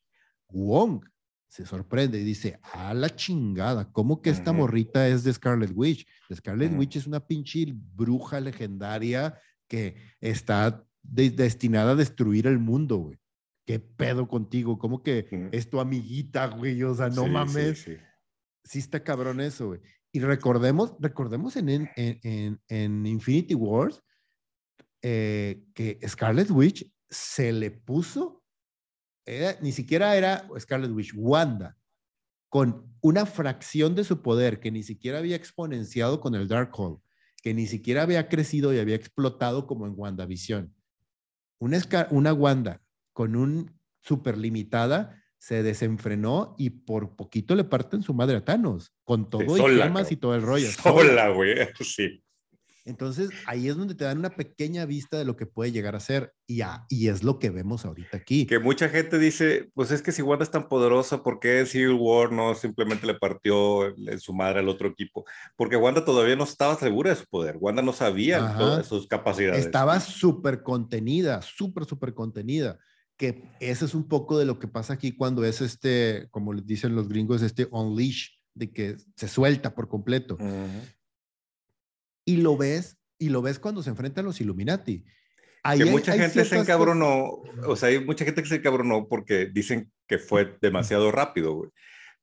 Wong 0.50 1.04
se 1.52 1.66
sorprende 1.66 2.18
y 2.18 2.24
dice, 2.24 2.62
a 2.64 2.94
la 2.94 3.14
chingada, 3.14 3.92
¿cómo 3.92 4.22
que 4.22 4.30
esta 4.30 4.54
morrita 4.54 5.10
es 5.10 5.26
de 5.26 5.34
Scarlet 5.34 5.74
Witch? 5.76 6.08
Scarlet 6.34 6.72
Witch 6.78 6.96
es 6.96 7.08
una 7.08 7.20
pinche 7.20 7.66
bruja 7.76 8.40
legendaria 8.40 9.38
que 9.68 9.98
está 10.22 10.88
destinada 11.04 11.92
a 11.92 11.96
destruir 11.96 12.48
el 12.48 12.58
mundo, 12.58 12.96
güey. 13.00 13.20
¿Qué 13.66 13.80
pedo 13.80 14.30
contigo? 14.30 14.80
¿Cómo 14.80 15.04
que 15.04 15.50
es 15.52 15.70
tu 15.70 15.82
amiguita, 15.82 16.48
güey? 16.48 16.82
O 16.84 16.96
sea, 16.96 17.10
no 17.10 17.28
mames. 17.28 17.80
Sí, 17.80 17.98
sí. 18.64 18.80
está 18.80 19.04
cabrón 19.04 19.42
eso, 19.42 19.68
güey. 19.68 19.82
Y 20.14 20.22
recordemos, 20.22 20.96
recordemos 21.02 21.58
en, 21.58 21.68
en, 21.68 21.90
en, 21.98 22.62
en 22.70 23.06
Infinity 23.06 23.56
Wars 23.56 24.02
eh, 25.02 25.66
que 25.74 26.00
Scarlet 26.08 26.50
Witch 26.50 26.90
se 27.10 27.52
le 27.52 27.72
puso 27.72 28.41
ni 29.62 29.72
siquiera 29.72 30.16
era 30.16 30.48
Scarlet 30.60 30.92
Witch, 30.92 31.14
Wanda, 31.16 31.78
con 32.50 32.94
una 33.02 33.26
fracción 33.26 33.96
de 33.96 34.04
su 34.04 34.22
poder 34.22 34.60
que 34.60 34.72
ni 34.72 34.84
siquiera 34.84 35.20
había 35.20 35.36
exponenciado 35.36 36.20
con 36.20 36.36
el 36.36 36.48
Darkhold, 36.48 37.00
que 37.42 37.54
ni 37.54 37.66
siquiera 37.66 38.04
había 38.04 38.28
crecido 38.28 38.74
y 38.74 38.80
había 38.80 38.96
explotado 38.96 39.68
como 39.68 39.88
en 39.88 39.94
WandaVision. 39.96 40.74
Una, 41.60 41.80
una 42.10 42.34
Wanda 42.34 42.82
con 43.14 43.36
un 43.36 43.80
super 44.02 44.38
limitada 44.38 45.22
se 45.38 45.64
desenfrenó 45.64 46.56
y 46.58 46.70
por 46.70 47.16
poquito 47.16 47.56
le 47.56 47.64
parten 47.64 48.04
su 48.04 48.14
madre 48.14 48.38
a 48.38 48.46
Thanos, 48.46 48.94
con 49.04 49.30
todo 49.30 49.58
y 49.58 49.78
gemas 49.78 50.12
y 50.12 50.18
todo 50.18 50.36
el 50.36 50.42
rollo. 50.42 50.70
Sola, 50.72 51.30
güey, 51.30 51.56
sí. 51.80 52.24
Entonces, 52.84 53.30
ahí 53.46 53.68
es 53.68 53.78
donde 53.78 53.94
te 53.94 54.06
dan 54.06 54.18
una 54.18 54.32
pequeña 54.32 54.86
vista 54.86 55.18
de 55.18 55.26
lo 55.26 55.36
que 55.36 55.46
puede 55.46 55.72
llegar 55.72 55.96
a 55.96 56.00
ser. 56.00 56.34
Y, 56.48 56.62
y 56.90 57.08
es 57.08 57.24
lo 57.24 57.38
que 57.38 57.50
vemos 57.50 57.86
ahorita 57.86 58.18
aquí. 58.18 58.46
Que 58.46 58.60
mucha 58.60 58.90
gente 58.90 59.20
dice, 59.20 59.70
pues 59.74 59.92
es 59.92 60.02
que 60.02 60.12
si 60.12 60.22
Wanda 60.22 60.44
es 60.44 60.52
tan 60.52 60.68
poderosa, 60.68 61.24
¿por 61.24 61.40
qué 61.40 61.66
Civil 61.66 61.98
War 62.00 62.32
no 62.32 62.56
simplemente 62.56 63.06
le 63.06 63.14
partió 63.14 63.86
en 63.88 64.20
su 64.20 64.34
madre 64.34 64.60
al 64.60 64.70
otro 64.70 64.90
equipo? 64.90 65.26
Porque 65.56 65.78
Wanda 65.78 66.04
todavía 66.04 66.36
no 66.36 66.44
estaba 66.44 66.76
segura 66.76 67.12
de 67.12 67.18
su 67.18 67.26
poder. 67.28 67.58
Wanda 67.60 67.82
no 67.82 67.94
sabía 67.94 68.56
todas 68.58 68.88
sus 68.88 69.08
capacidades. 69.08 69.64
Estaba 69.64 70.00
súper 70.00 70.64
contenida, 70.64 71.42
súper, 71.42 71.86
súper 71.86 72.14
contenida. 72.14 72.80
Que 73.16 73.44
ese 73.60 73.86
es 73.86 73.94
un 73.94 74.08
poco 74.08 74.40
de 74.40 74.46
lo 74.46 74.58
que 74.58 74.68
pasa 74.68 74.94
aquí 74.94 75.16
cuando 75.16 75.46
es 75.46 75.62
este, 75.62 76.28
como 76.32 76.54
dicen 76.56 76.96
los 76.96 77.08
gringos, 77.08 77.44
este 77.44 77.68
unleash, 77.70 78.30
de 78.54 78.72
que 78.72 78.98
se 79.16 79.28
suelta 79.28 79.74
por 79.74 79.88
completo 79.88 80.38
y 82.26 82.38
lo 82.38 82.58
ves, 82.58 82.98
y 83.18 83.30
lo 83.30 83.42
ves 83.42 83.60
cuando 83.60 83.84
se 83.84 83.90
enfrentan 83.90 84.26
los 84.26 84.42
Illuminati. 84.42 85.04
que 85.78 85.86
mucha 85.86 86.14
gente 86.14 86.46
se 86.46 86.58
encabronó, 86.58 87.42
o 87.66 87.76
sea, 87.76 87.90
hay 87.90 88.04
mucha 88.04 88.26
gente 88.26 88.42
que 88.42 88.50
se 88.50 88.56
encabronó 88.56 89.08
porque 89.08 89.48
dicen 89.48 89.92
que 90.08 90.18
fue 90.18 90.58
demasiado 90.62 91.12
rápido, 91.12 91.54
güey. 91.54 91.70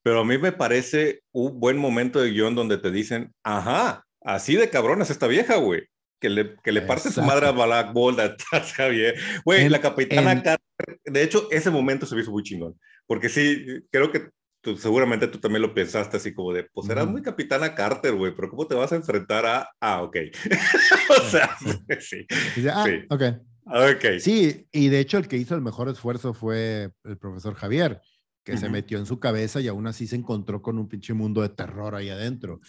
Pero 0.03 0.21
a 0.21 0.25
mí 0.25 0.39
me 0.39 0.53
parece 0.53 1.23
un 1.33 1.61
buen 1.61 1.77
momento 1.77 2.21
de 2.21 2.31
guion 2.31 2.55
donde 2.55 2.79
te 2.79 2.91
dicen, 2.91 3.35
ajá, 3.43 4.05
así 4.23 4.57
de 4.57 4.71
cabrón 4.71 5.03
es 5.03 5.11
esta 5.11 5.27
vieja, 5.27 5.57
güey. 5.57 5.87
Que 6.21 6.29
le, 6.29 6.57
que 6.65 6.73
le 6.73 6.83
parte 6.83 7.13
su 7.13 7.23
madre 7.23 7.47
a 7.47 7.53
Black 7.53 7.93
Bolt 7.93 8.19
atrás, 8.21 8.73
Javier. 8.73 9.15
Güey, 9.45 9.69
la 9.69 9.81
capitana 9.81 10.43
Carter, 10.43 10.99
de 11.05 11.23
hecho, 11.23 11.49
ese 11.51 11.71
momento 11.71 12.07
se 12.07 12.15
me 12.15 12.23
hizo 12.23 12.31
muy 12.31 12.43
chingón. 12.43 12.79
Porque 13.07 13.29
sí, 13.29 13.85
creo 13.91 14.11
que 14.11 14.31
seguramente 14.77 15.29
tú 15.29 15.39
también 15.39 15.63
lo 15.63 15.75
pensaste 15.75 16.17
así 16.17 16.35
como 16.35 16.53
de, 16.53 16.65
pues 16.65 16.89
eras 16.89 17.07
muy 17.07 17.23
capitana 17.23 17.75
Carter, 17.75 18.15
güey, 18.15 18.35
pero 18.35 18.51
¿cómo 18.51 18.67
te 18.67 18.75
vas 18.75 18.93
a 18.93 18.97
enfrentar 18.97 19.47
a, 19.47 19.69
ah, 19.81 20.03
ok. 20.03 20.17
o 21.11 21.31
sea, 21.31 21.57
sí. 22.01 22.27
ah, 22.73 22.85
sí. 22.85 23.07
ok. 23.09 23.23
Ok. 23.71 24.05
Sí, 24.21 24.67
y 24.73 24.89
de 24.89 25.01
hecho 25.01 25.19
el 25.19 25.29
que 25.29 25.37
hizo 25.37 25.55
el 25.55 25.61
mejor 25.61 25.89
esfuerzo 25.89 26.33
fue 26.33 26.93
el 27.05 27.19
profesor 27.19 27.55
Javier, 27.55 28.01
que 28.43 28.57
se 28.57 28.71
metió 28.71 28.99
en 28.99 29.05
su 29.05 29.21
cabeza 29.21 29.61
y 29.61 29.69
aún 29.69 29.87
así 29.87 30.07
se 30.07 30.17
encontró 30.17 30.63
con 30.63 30.79
un 30.79 30.89
pinche 30.89 31.13
mundo 31.13 31.43
de 31.43 31.51
terror 31.51 31.95
ahí 31.95 32.09
adentro. 32.09 32.61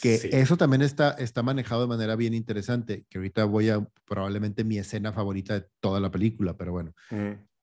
Que 0.00 0.30
eso 0.32 0.56
también 0.56 0.80
está, 0.80 1.10
está 1.12 1.42
manejado 1.42 1.82
de 1.82 1.88
manera 1.88 2.16
bien 2.16 2.32
interesante, 2.32 3.04
que 3.10 3.18
ahorita 3.18 3.44
voy 3.44 3.68
a 3.68 3.86
probablemente 4.06 4.64
mi 4.64 4.78
escena 4.78 5.12
favorita 5.12 5.60
de 5.60 5.66
toda 5.80 6.00
la 6.00 6.10
película, 6.10 6.56
pero 6.56 6.72
bueno. 6.72 6.94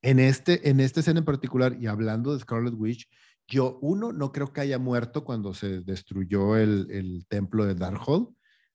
En, 0.04 0.20
este, 0.20 0.70
en 0.70 0.80
esta 0.82 1.00
escena 1.00 1.20
en 1.20 1.26
particular, 1.26 1.76
y 1.80 1.88
hablando 1.88 2.34
de 2.34 2.42
Scarlet 2.42 2.76
Witch, 2.76 3.10
yo, 3.54 3.78
uno, 3.82 4.12
no 4.12 4.32
creo 4.32 4.52
que 4.52 4.62
haya 4.62 4.80
muerto 4.80 5.24
cuando 5.24 5.54
se 5.54 5.82
destruyó 5.82 6.58
el, 6.58 6.88
el 6.90 7.28
templo 7.28 7.66
de 7.66 7.76
Darkhold, 7.76 8.30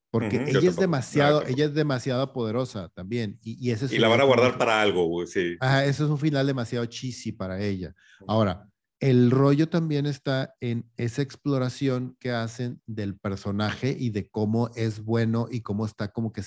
porque 0.08 0.44
ella 0.46 0.70
es 0.70 0.76
demasiado, 0.76 1.44
ella 1.46 1.64
es 1.64 1.74
demasiado 1.74 2.32
poderosa 2.32 2.88
también. 2.94 3.40
Y, 3.42 3.58
y, 3.66 3.72
ese 3.72 3.86
es 3.86 3.92
y 3.92 3.98
la 3.98 4.06
van 4.06 4.20
a 4.20 4.24
guardar 4.24 4.56
para 4.56 4.80
algo, 4.80 5.26
sí. 5.26 5.56
Ajá, 5.58 5.84
ese 5.84 6.04
es 6.04 6.08
un 6.08 6.18
final 6.18 6.46
demasiado 6.46 6.86
cheesy 6.86 7.32
para 7.32 7.60
ella. 7.60 7.92
Ahora, 8.28 8.68
el 9.00 9.32
rollo 9.32 9.68
también 9.68 10.06
está 10.06 10.54
en 10.60 10.88
esa 10.96 11.22
exploración 11.22 12.16
que 12.20 12.30
hacen 12.30 12.80
del 12.86 13.18
personaje 13.18 13.96
y 13.98 14.10
de 14.10 14.28
cómo 14.30 14.70
es 14.76 15.04
bueno 15.04 15.48
y 15.50 15.60
cómo 15.62 15.86
está 15.86 16.12
como 16.12 16.32
que 16.32 16.42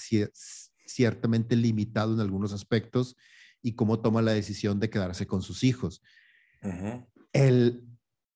ciertamente 0.85 1.57
limitado 1.57 2.13
en 2.13 2.21
algunos 2.21 2.53
aspectos 2.53 3.17
y 3.61 3.75
cómo 3.75 3.99
toma 3.99 4.21
la 4.21 4.31
decisión 4.31 4.79
de 4.79 4.89
quedarse 4.89 5.27
con 5.27 5.41
sus 5.41 5.65
hijos. 5.65 6.01
El, 7.33 7.90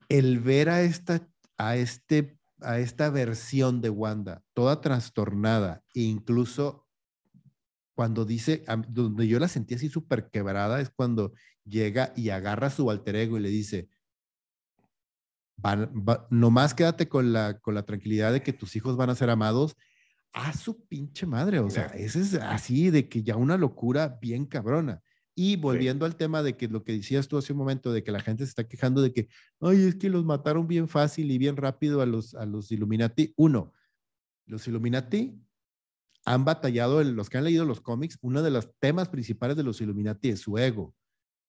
el 0.09 0.39
ver 0.39 0.69
a 0.69 0.81
esta, 0.81 1.27
a 1.57 1.75
este, 1.75 2.37
a 2.61 2.79
esta 2.79 3.09
versión 3.09 3.81
de 3.81 3.89
Wanda 3.89 4.43
toda 4.53 4.81
trastornada 4.81 5.83
e 5.93 6.01
incluso 6.01 6.85
cuando 7.95 8.25
dice, 8.25 8.63
donde 8.89 9.27
yo 9.27 9.39
la 9.39 9.47
sentí 9.47 9.75
así 9.75 9.87
súper 9.87 10.29
quebrada, 10.29 10.81
es 10.81 10.89
cuando 10.89 11.31
llega 11.63 12.11
y 12.15 12.29
agarra 12.29 12.69
su 12.69 12.91
alter 12.91 13.15
ego 13.15 13.37
y 13.37 13.41
le 13.41 13.49
dice, 13.49 13.89
nomás 16.29 16.73
quédate 16.73 17.07
con 17.07 17.31
la, 17.31 17.59
con 17.59 17.73
la 17.73 17.83
tranquilidad 17.83 18.33
de 18.33 18.43
que 18.43 18.51
tus 18.53 18.75
hijos 18.75 18.97
van 18.97 19.09
a 19.09 19.15
ser 19.15 19.29
amados 19.29 19.77
a 20.33 20.51
su 20.53 20.85
pinche 20.85 21.25
madre. 21.25 21.59
O 21.59 21.69
sea, 21.69 21.85
ese 21.85 22.19
es 22.19 22.33
así 22.35 22.89
de 22.89 23.07
que 23.07 23.23
ya 23.23 23.37
una 23.37 23.57
locura 23.57 24.19
bien 24.21 24.45
cabrona. 24.45 25.01
Y 25.37 25.57
volviendo 25.57 26.05
al 26.05 26.15
tema 26.15 26.41
de 26.41 26.55
que 26.55 26.69
lo 26.69 26.85
que 26.85 26.93
decías 26.93 27.27
tú 27.27 27.37
hace 27.37 27.51
un 27.51 27.59
momento, 27.59 27.91
de 27.91 28.03
que 28.03 28.11
la 28.11 28.21
gente 28.21 28.45
se 28.45 28.49
está 28.49 28.67
quejando 28.67 29.01
de 29.01 29.11
que, 29.11 29.27
ay, 29.59 29.83
es 29.83 29.95
que 29.95 30.09
los 30.09 30.23
mataron 30.23 30.65
bien 30.65 30.87
fácil 30.87 31.29
y 31.29 31.37
bien 31.37 31.57
rápido 31.57 32.01
a 32.01 32.05
los, 32.05 32.35
a 32.35 32.45
los 32.45 32.71
Illuminati. 32.71 33.33
Uno, 33.35 33.73
los 34.45 34.65
Illuminati 34.67 35.37
han 36.23 36.45
batallado, 36.45 37.03
los 37.03 37.29
que 37.29 37.37
han 37.37 37.43
leído 37.43 37.65
los 37.65 37.81
cómics, 37.81 38.17
uno 38.21 38.41
de 38.41 38.49
los 38.49 38.73
temas 38.79 39.09
principales 39.09 39.57
de 39.57 39.63
los 39.63 39.81
Illuminati 39.81 40.29
es 40.29 40.39
su 40.39 40.57
ego. 40.57 40.95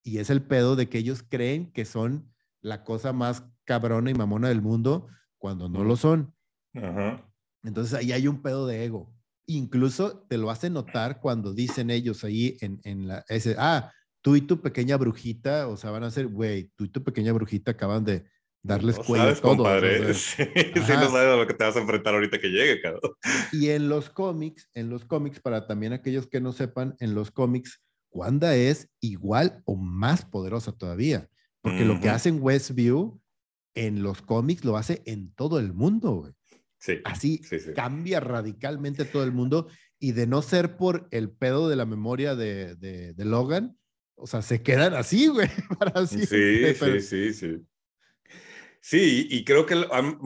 Y 0.02 0.18
es 0.18 0.30
el 0.30 0.42
pedo 0.42 0.74
de 0.74 0.88
que 0.88 0.98
ellos 0.98 1.22
creen 1.22 1.70
que 1.72 1.84
son 1.84 2.32
la 2.60 2.82
cosa 2.82 3.12
más 3.12 3.44
cabrona 3.64 4.10
y 4.10 4.14
mamona 4.14 4.48
del 4.48 4.62
mundo 4.62 5.06
cuando 5.38 5.68
no 5.68 5.84
lo 5.84 5.96
son. 5.96 6.34
Entonces 7.62 7.94
ahí 7.94 8.10
hay 8.10 8.26
un 8.26 8.42
pedo 8.42 8.66
de 8.66 8.84
ego 8.84 9.15
incluso 9.46 10.24
te 10.28 10.38
lo 10.38 10.50
hace 10.50 10.70
notar 10.70 11.20
cuando 11.20 11.54
dicen 11.54 11.90
ellos 11.90 12.24
ahí 12.24 12.56
en, 12.60 12.80
en 12.84 13.08
la, 13.08 13.24
ese, 13.28 13.56
ah, 13.58 13.92
tú 14.22 14.36
y 14.36 14.40
tu 14.40 14.60
pequeña 14.60 14.96
brujita, 14.96 15.68
o 15.68 15.76
sea, 15.76 15.90
van 15.90 16.04
a 16.04 16.10
ser, 16.10 16.26
güey, 16.26 16.70
tú 16.76 16.84
y 16.84 16.88
tu 16.88 17.02
pequeña 17.04 17.32
brujita 17.32 17.72
acaban 17.72 18.04
de 18.04 18.24
darles 18.62 18.98
cuello 18.98 19.24
a 19.24 19.34
todos. 19.34 19.56
Compadre. 19.56 20.14
sí, 20.14 20.42
sí, 20.44 20.72
no 20.74 21.10
sabes 21.10 21.14
a 21.14 21.36
lo 21.36 21.46
que 21.46 21.54
te 21.54 21.64
vas 21.64 21.76
a 21.76 21.80
enfrentar 21.80 22.14
ahorita 22.14 22.40
que 22.40 22.48
llegue, 22.48 22.80
cabrón. 22.80 23.12
Y 23.52 23.68
en 23.68 23.88
los 23.88 24.10
cómics, 24.10 24.68
en 24.74 24.90
los 24.90 25.04
cómics, 25.04 25.40
para 25.40 25.66
también 25.66 25.92
aquellos 25.92 26.26
que 26.26 26.40
no 26.40 26.52
sepan, 26.52 26.96
en 26.98 27.14
los 27.14 27.30
cómics, 27.30 27.80
Wanda 28.10 28.56
es 28.56 28.88
igual 29.00 29.62
o 29.64 29.76
más 29.76 30.24
poderosa 30.24 30.72
todavía, 30.72 31.28
porque 31.60 31.84
lo 31.84 32.00
que 32.00 32.08
hace 32.08 32.30
en 32.30 32.40
Westview 32.40 33.20
en 33.74 34.02
los 34.02 34.22
cómics 34.22 34.64
lo 34.64 34.76
hace 34.76 35.02
en 35.04 35.32
todo 35.34 35.58
el 35.58 35.72
mundo, 35.74 36.12
güey. 36.12 36.32
Sí, 36.78 36.98
Así 37.04 37.38
sí, 37.42 37.58
sí. 37.58 37.72
cambia 37.74 38.20
radicalmente 38.20 39.04
todo 39.04 39.24
el 39.24 39.32
mundo 39.32 39.68
y 39.98 40.12
de 40.12 40.26
no 40.26 40.42
ser 40.42 40.76
por 40.76 41.08
el 41.10 41.30
pedo 41.30 41.68
de 41.68 41.76
la 41.76 41.86
memoria 41.86 42.34
de, 42.36 42.76
de, 42.76 43.14
de 43.14 43.24
Logan, 43.24 43.78
o 44.14 44.26
sea, 44.26 44.42
se 44.42 44.62
quedan 44.62 44.94
así, 44.94 45.26
güey, 45.28 45.48
para 45.78 46.06
Sí, 46.06 46.26
siempre, 46.26 46.74
sí, 46.74 46.80
pero- 46.80 47.00
sí, 47.00 47.32
sí. 47.32 47.56
Sí, 48.80 49.26
y 49.30 49.44
creo 49.44 49.66
que 49.66 49.74
el- 49.74 49.86
han- 49.90 50.18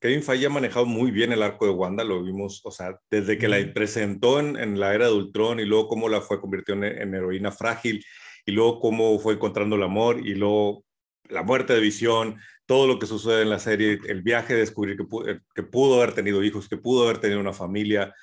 Kevin 0.00 0.22
Feige 0.22 0.46
ha 0.46 0.50
manejado 0.50 0.84
muy 0.84 1.10
bien 1.12 1.32
el 1.32 1.42
arco 1.42 1.64
de 1.66 1.72
Wanda, 1.72 2.02
lo 2.02 2.24
vimos, 2.24 2.60
o 2.64 2.70
sea, 2.72 2.98
desde 3.10 3.38
que 3.38 3.46
la 3.46 3.72
presentó 3.72 4.40
en, 4.40 4.56
en 4.56 4.80
la 4.80 4.94
era 4.94 5.06
de 5.06 5.12
Ultron 5.12 5.60
y 5.60 5.64
luego 5.64 5.86
cómo 5.86 6.08
la 6.08 6.20
fue 6.20 6.40
convirtiendo 6.40 6.86
en, 6.86 7.00
en 7.00 7.14
heroína 7.14 7.52
frágil 7.52 8.04
y 8.46 8.50
luego 8.52 8.80
cómo 8.80 9.16
fue 9.20 9.34
encontrando 9.34 9.76
el 9.76 9.84
amor 9.84 10.26
y 10.26 10.34
luego 10.34 10.84
la 11.30 11.42
muerte 11.42 11.72
de 11.72 11.80
Visión, 11.80 12.38
todo 12.66 12.86
lo 12.86 12.98
que 12.98 13.06
sucede 13.06 13.42
en 13.42 13.50
la 13.50 13.58
serie, 13.58 13.98
el 14.06 14.22
viaje 14.22 14.54
de 14.54 14.60
descubrir 14.60 14.96
que, 14.96 15.04
eh, 15.30 15.40
que 15.54 15.62
pudo 15.62 15.96
haber 15.96 16.14
tenido 16.14 16.42
hijos, 16.44 16.68
que 16.68 16.76
pudo 16.76 17.04
haber 17.04 17.18
tenido 17.18 17.40
una 17.40 17.52
familia, 17.52 18.14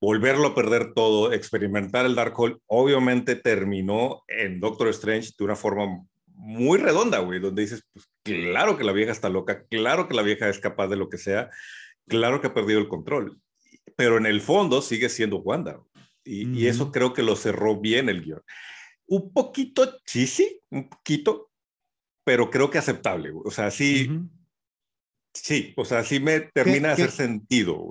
volverlo 0.00 0.48
a 0.48 0.54
perder 0.54 0.94
todo, 0.94 1.32
experimentar 1.32 2.06
el 2.06 2.14
Darkhold, 2.14 2.58
obviamente 2.66 3.36
terminó 3.36 4.22
en 4.26 4.58
Doctor 4.58 4.88
Strange 4.88 5.32
de 5.38 5.44
una 5.44 5.56
forma 5.56 6.02
muy 6.26 6.78
redonda, 6.78 7.18
güey, 7.18 7.38
donde 7.38 7.62
dices, 7.62 7.84
pues 7.92 8.06
claro 8.22 8.78
que 8.78 8.84
la 8.84 8.92
vieja 8.92 9.12
está 9.12 9.28
loca, 9.28 9.64
claro 9.68 10.08
que 10.08 10.14
la 10.14 10.22
vieja 10.22 10.48
es 10.48 10.58
capaz 10.58 10.88
de 10.88 10.96
lo 10.96 11.10
que 11.10 11.18
sea, 11.18 11.50
claro 12.08 12.40
que 12.40 12.46
ha 12.46 12.54
perdido 12.54 12.80
el 12.80 12.88
control, 12.88 13.38
pero 13.94 14.16
en 14.16 14.24
el 14.24 14.40
fondo 14.40 14.80
sigue 14.80 15.10
siendo 15.10 15.40
Wanda. 15.40 15.78
Y, 16.24 16.48
y 16.58 16.66
eso 16.66 16.92
creo 16.92 17.12
que 17.12 17.22
lo 17.22 17.36
cerró 17.36 17.78
bien 17.78 18.08
el 18.08 18.22
guion. 18.22 18.42
Un 19.06 19.32
poquito 19.32 19.98
cheesy, 20.06 20.60
un 20.70 20.88
poquito, 20.88 21.49
pero 22.24 22.50
creo 22.50 22.70
que 22.70 22.78
aceptable. 22.78 23.32
O 23.44 23.50
sea, 23.50 23.70
sí, 23.70 24.08
Ujú. 24.10 24.28
sí, 25.34 25.72
o 25.76 25.84
sea, 25.84 26.04
sí 26.04 26.20
me 26.20 26.40
termina 26.40 26.88
de 26.88 26.94
hacer 26.94 27.10
sentido 27.10 27.84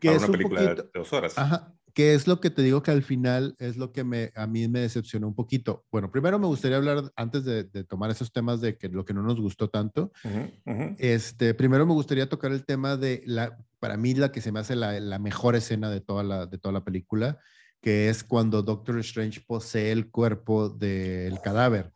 para 0.00 0.16
una 0.16 0.26
un 0.26 0.32
película 0.32 0.60
de 0.62 0.68
poquito- 0.76 0.90
dos 0.94 1.12
horas. 1.12 1.38
Ajá, 1.38 1.72
que 1.94 2.14
es 2.14 2.26
lo 2.26 2.40
que 2.40 2.50
te 2.50 2.62
digo 2.62 2.82
que 2.82 2.90
al 2.90 3.02
final 3.02 3.54
es 3.58 3.76
lo 3.76 3.92
que 3.92 4.04
me, 4.04 4.30
a 4.34 4.46
mí 4.46 4.66
me 4.68 4.80
decepcionó 4.80 5.28
un 5.28 5.34
poquito. 5.34 5.84
Bueno, 5.90 6.10
primero 6.10 6.38
me 6.38 6.46
gustaría 6.46 6.76
hablar, 6.78 7.12
antes 7.16 7.44
de, 7.44 7.64
de 7.64 7.84
tomar 7.84 8.10
esos 8.10 8.32
temas 8.32 8.60
de 8.60 8.78
que 8.78 8.88
lo 8.88 9.04
que 9.04 9.12
no 9.14 9.22
nos 9.22 9.40
gustó 9.40 9.68
tanto, 9.68 10.12
Ujú, 10.24 10.50
ujú. 10.66 10.94
este, 10.98 11.52
primero 11.54 11.84
me 11.86 11.92
gustaría 11.92 12.28
tocar 12.28 12.52
el 12.52 12.64
tema 12.64 12.96
de 12.96 13.22
la, 13.26 13.58
para 13.78 13.96
mí 13.96 14.14
la 14.14 14.32
que 14.32 14.40
se 14.40 14.52
me 14.52 14.60
hace 14.60 14.74
la, 14.76 14.98
la 15.00 15.18
mejor 15.18 15.54
escena 15.56 15.90
de 15.90 16.00
toda 16.00 16.22
la, 16.22 16.46
de 16.46 16.58
toda 16.58 16.72
la 16.72 16.84
película, 16.84 17.38
que 17.82 18.08
es 18.08 18.22
cuando 18.24 18.62
Doctor 18.62 18.98
Strange 19.00 19.40
posee 19.46 19.90
el 19.92 20.08
cuerpo 20.10 20.68
del 20.70 21.40
cadáver. 21.40 21.92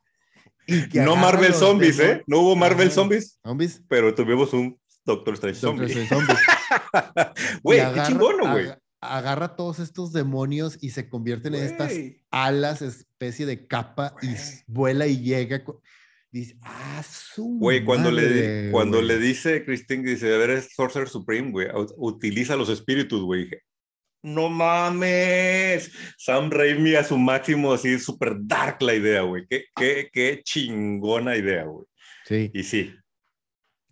No 0.95 1.17
Marvel 1.17 1.55
Zombies, 1.55 1.99
¿eh? 2.01 2.23
No 2.27 2.41
hubo 2.41 2.57
Marvel. 2.57 2.91
Zombies, 2.91 3.39
Zombies. 3.45 3.83
pero 3.89 4.15
tuvimos 4.15 4.53
un 4.53 4.79
Doctor 5.05 5.35
Strange 5.35 5.61
Doctor 5.61 5.89
Zombie. 5.89 6.05
Strange 6.05 6.27
Zombies. 6.27 6.39
Güey, 7.63 7.81
qué 7.95 8.03
chingono, 8.07 8.51
güey. 8.53 8.67
aga- 8.67 8.81
Agarra 9.01 9.55
todos 9.55 9.79
estos 9.79 10.13
demonios 10.13 10.79
y 10.81 10.91
se 10.91 11.09
convierten 11.09 11.55
en 11.55 11.63
estas 11.65 11.93
alas, 12.31 12.83
especie 12.83 13.47
de 13.47 13.67
capa, 13.67 14.15
y 14.23 14.29
vuela 14.67 15.07
y 15.07 15.21
llega. 15.21 15.63
Dice, 16.33 16.59
ah, 16.63 17.05
su 17.09 17.45
Güey, 17.61 17.85
cuando, 17.85 18.11
le, 18.11 18.71
cuando 18.73 18.97
güey". 18.97 19.07
le 19.09 19.19
dice 19.19 19.65
Christine, 19.65 20.03
dice, 20.03 20.35
a 20.35 20.39
ver, 20.39 20.51
es 20.51 20.75
Sorcerer 20.75 21.09
Supreme, 21.09 21.53
güey, 21.53 21.69
ut- 21.69 21.95
utiliza 21.97 22.57
los 22.57 22.69
espíritus, 22.69 23.23
güey. 23.23 23.49
No 24.27 24.49
mames, 24.49 25.93
Sam 26.19 26.51
Raimi 26.51 26.97
a 26.97 27.05
su 27.05 27.17
máximo, 27.17 27.73
así, 27.73 27.97
súper 27.99 28.37
dark 28.41 28.83
la 28.83 28.95
idea, 28.95 29.23
güey. 29.23 29.47
Qué, 29.49 29.67
qué, 29.75 30.11
qué 30.13 30.41
chingona 30.45 31.37
idea, 31.37 31.65
güey. 31.65 31.87
Sí, 32.25 32.51
Y 32.53 32.63
sí, 32.65 32.93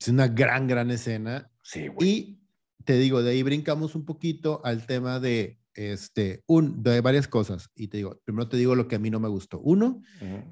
es 0.01 0.09
una 0.09 0.27
gran, 0.27 0.66
gran 0.66 0.90
escena. 0.90 1.49
sí, 1.62 1.87
güey. 1.87 2.09
Y 2.09 2.40
te 2.85 2.99
digo, 2.99 3.23
de 3.23 3.31
ahí 3.31 3.42
brincamos 3.44 3.94
un 3.94 4.05
poquito 4.05 4.61
al 4.64 4.87
tema 4.87 5.20
de, 5.20 5.61
este, 5.75 6.42
un, 6.47 6.83
de 6.83 7.01
varias 7.01 7.29
cosas. 7.29 7.70
Y 7.77 7.87
te 7.87 7.99
digo, 7.99 8.20
primero 8.25 8.49
te 8.49 8.57
digo 8.57 8.75
lo 8.75 8.88
que 8.88 8.97
a 8.97 8.99
mí 8.99 9.11
no 9.11 9.20
me 9.20 9.29
gustó. 9.29 9.61
Uno, 9.61 10.03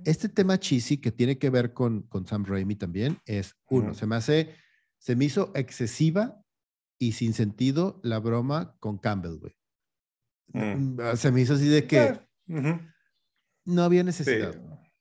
este 0.05 0.29
tema 0.29 0.61
cheesy 0.61 0.99
que 0.99 1.11
tiene 1.11 1.38
que 1.38 1.51
ver 1.51 1.73
con, 1.73 2.03
con 2.03 2.27
Sam 2.27 2.45
Raimi 2.45 2.77
también 2.77 3.18
es, 3.27 3.57
uno, 3.68 3.95
se 3.95 4.07
me 4.07 4.14
hace, 4.14 4.55
se 4.99 5.16
me 5.16 5.25
hizo 5.25 5.51
excesiva 5.57 6.40
y 6.99 7.12
sin 7.12 7.35
sentido 7.35 8.01
la 8.05 8.21
broma 8.21 8.77
con 8.79 8.97
Campbell, 8.99 9.38
güey. 9.38 9.53
Mm. 10.53 10.97
Mm, 11.01 11.17
Se 11.17 11.31
me 11.33 11.41
hizo 11.41 11.55
así 11.55 11.69
de 11.69 11.87
que 11.87 12.19
ujú. 12.49 12.81
no 13.65 13.83
había 13.83 14.01
Sí. 14.03 14.07
necesidad. 14.07 14.55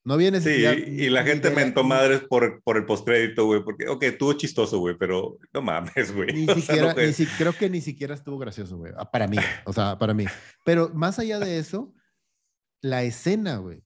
No 0.04 0.16
había 0.16 0.30
Sí, 0.30 0.34
necesidad. 0.34 0.74
y 0.74 1.10
la 1.10 1.24
gente 1.24 1.50
la- 1.50 1.56
mentó 1.58 1.84
madres 1.84 2.22
por, 2.28 2.64
por 2.64 2.76
el 2.78 2.86
postcrédito, 2.86 3.46
güey, 3.46 3.64
porque, 3.64 3.88
ok, 3.88 4.02
estuvo 4.04 4.34
chistoso, 4.34 4.80
güey, 4.80 4.98
pero 4.98 5.38
no 5.54 5.62
mames, 5.62 6.12
güey. 6.16 6.34
Ni 6.34 6.46
O 6.50 6.56
sea, 6.56 6.56
siquiera, 6.76 6.94
no 6.96 7.02
ni 7.02 7.14
si- 7.14 7.28
creo 7.28 7.54
que 7.54 7.70
ni 7.70 7.82
siquiera 7.82 8.16
estuvo 8.16 8.40
gracioso, 8.40 8.78
güey. 8.78 8.94
ah, 8.98 9.12
Para 9.12 9.28
mí, 9.28 9.38
o 9.66 9.72
sea, 9.74 10.00
para 10.00 10.14
mí. 10.16 10.26
Pero 10.66 10.90
más 10.96 11.20
allá 11.20 11.38
de 11.40 11.60
eso, 11.60 11.94
la 12.82 13.04
escena, 13.04 13.58
güey. 13.58 13.84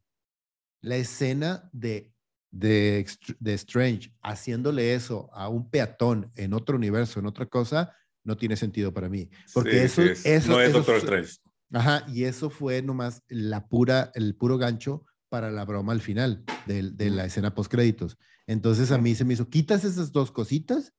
La 0.82 0.96
escena 0.96 1.70
de, 1.74 2.14
de, 2.52 3.06
de 3.40 3.54
Strange 3.56 4.14
haciéndole 4.22 4.94
eso 4.94 5.30
a 5.34 5.50
un 5.50 5.70
peatón 5.70 6.32
en 6.36 6.54
otro 6.54 6.78
universo, 6.78 7.20
en 7.20 7.26
otra 7.26 7.46
cosa, 7.48 7.94
no 8.24 8.38
tiene 8.38 8.56
sentido 8.56 8.94
para 8.94 9.10
mí. 9.10 9.30
Porque 9.54 9.72
Sí, 9.72 9.78
eso, 9.80 10.02
sí, 10.04 10.10
es- 10.10 10.26
eso, 10.26 10.52
no 10.52 10.62
es 10.62 10.70
eso 10.70 10.78
Doctor 10.78 10.96
Strange. 10.98 11.34
Ajá, 11.72 12.06
y 12.08 12.24
eso 12.24 12.50
fue 12.50 12.82
nomás 12.82 13.24
la 13.28 13.68
pura, 13.68 14.12
el 14.14 14.36
puro 14.36 14.58
gancho 14.58 15.06
para 15.30 15.52
la 15.52 15.66
broma 15.66 15.94
al 15.94 16.02
final 16.02 16.46
de, 16.66 16.92
de 16.92 17.10
la 17.10 17.26
escena 17.26 17.54
post 17.54 17.72
créditos. 17.72 18.18
Entonces 18.48 18.92
a 18.92 18.98
mí 18.98 19.16
se 19.16 19.26
me 19.26 19.34
hizo, 19.34 19.50
quitas 19.50 19.84
esas 19.84 20.12
dos 20.12 20.32
cositas 20.32 20.94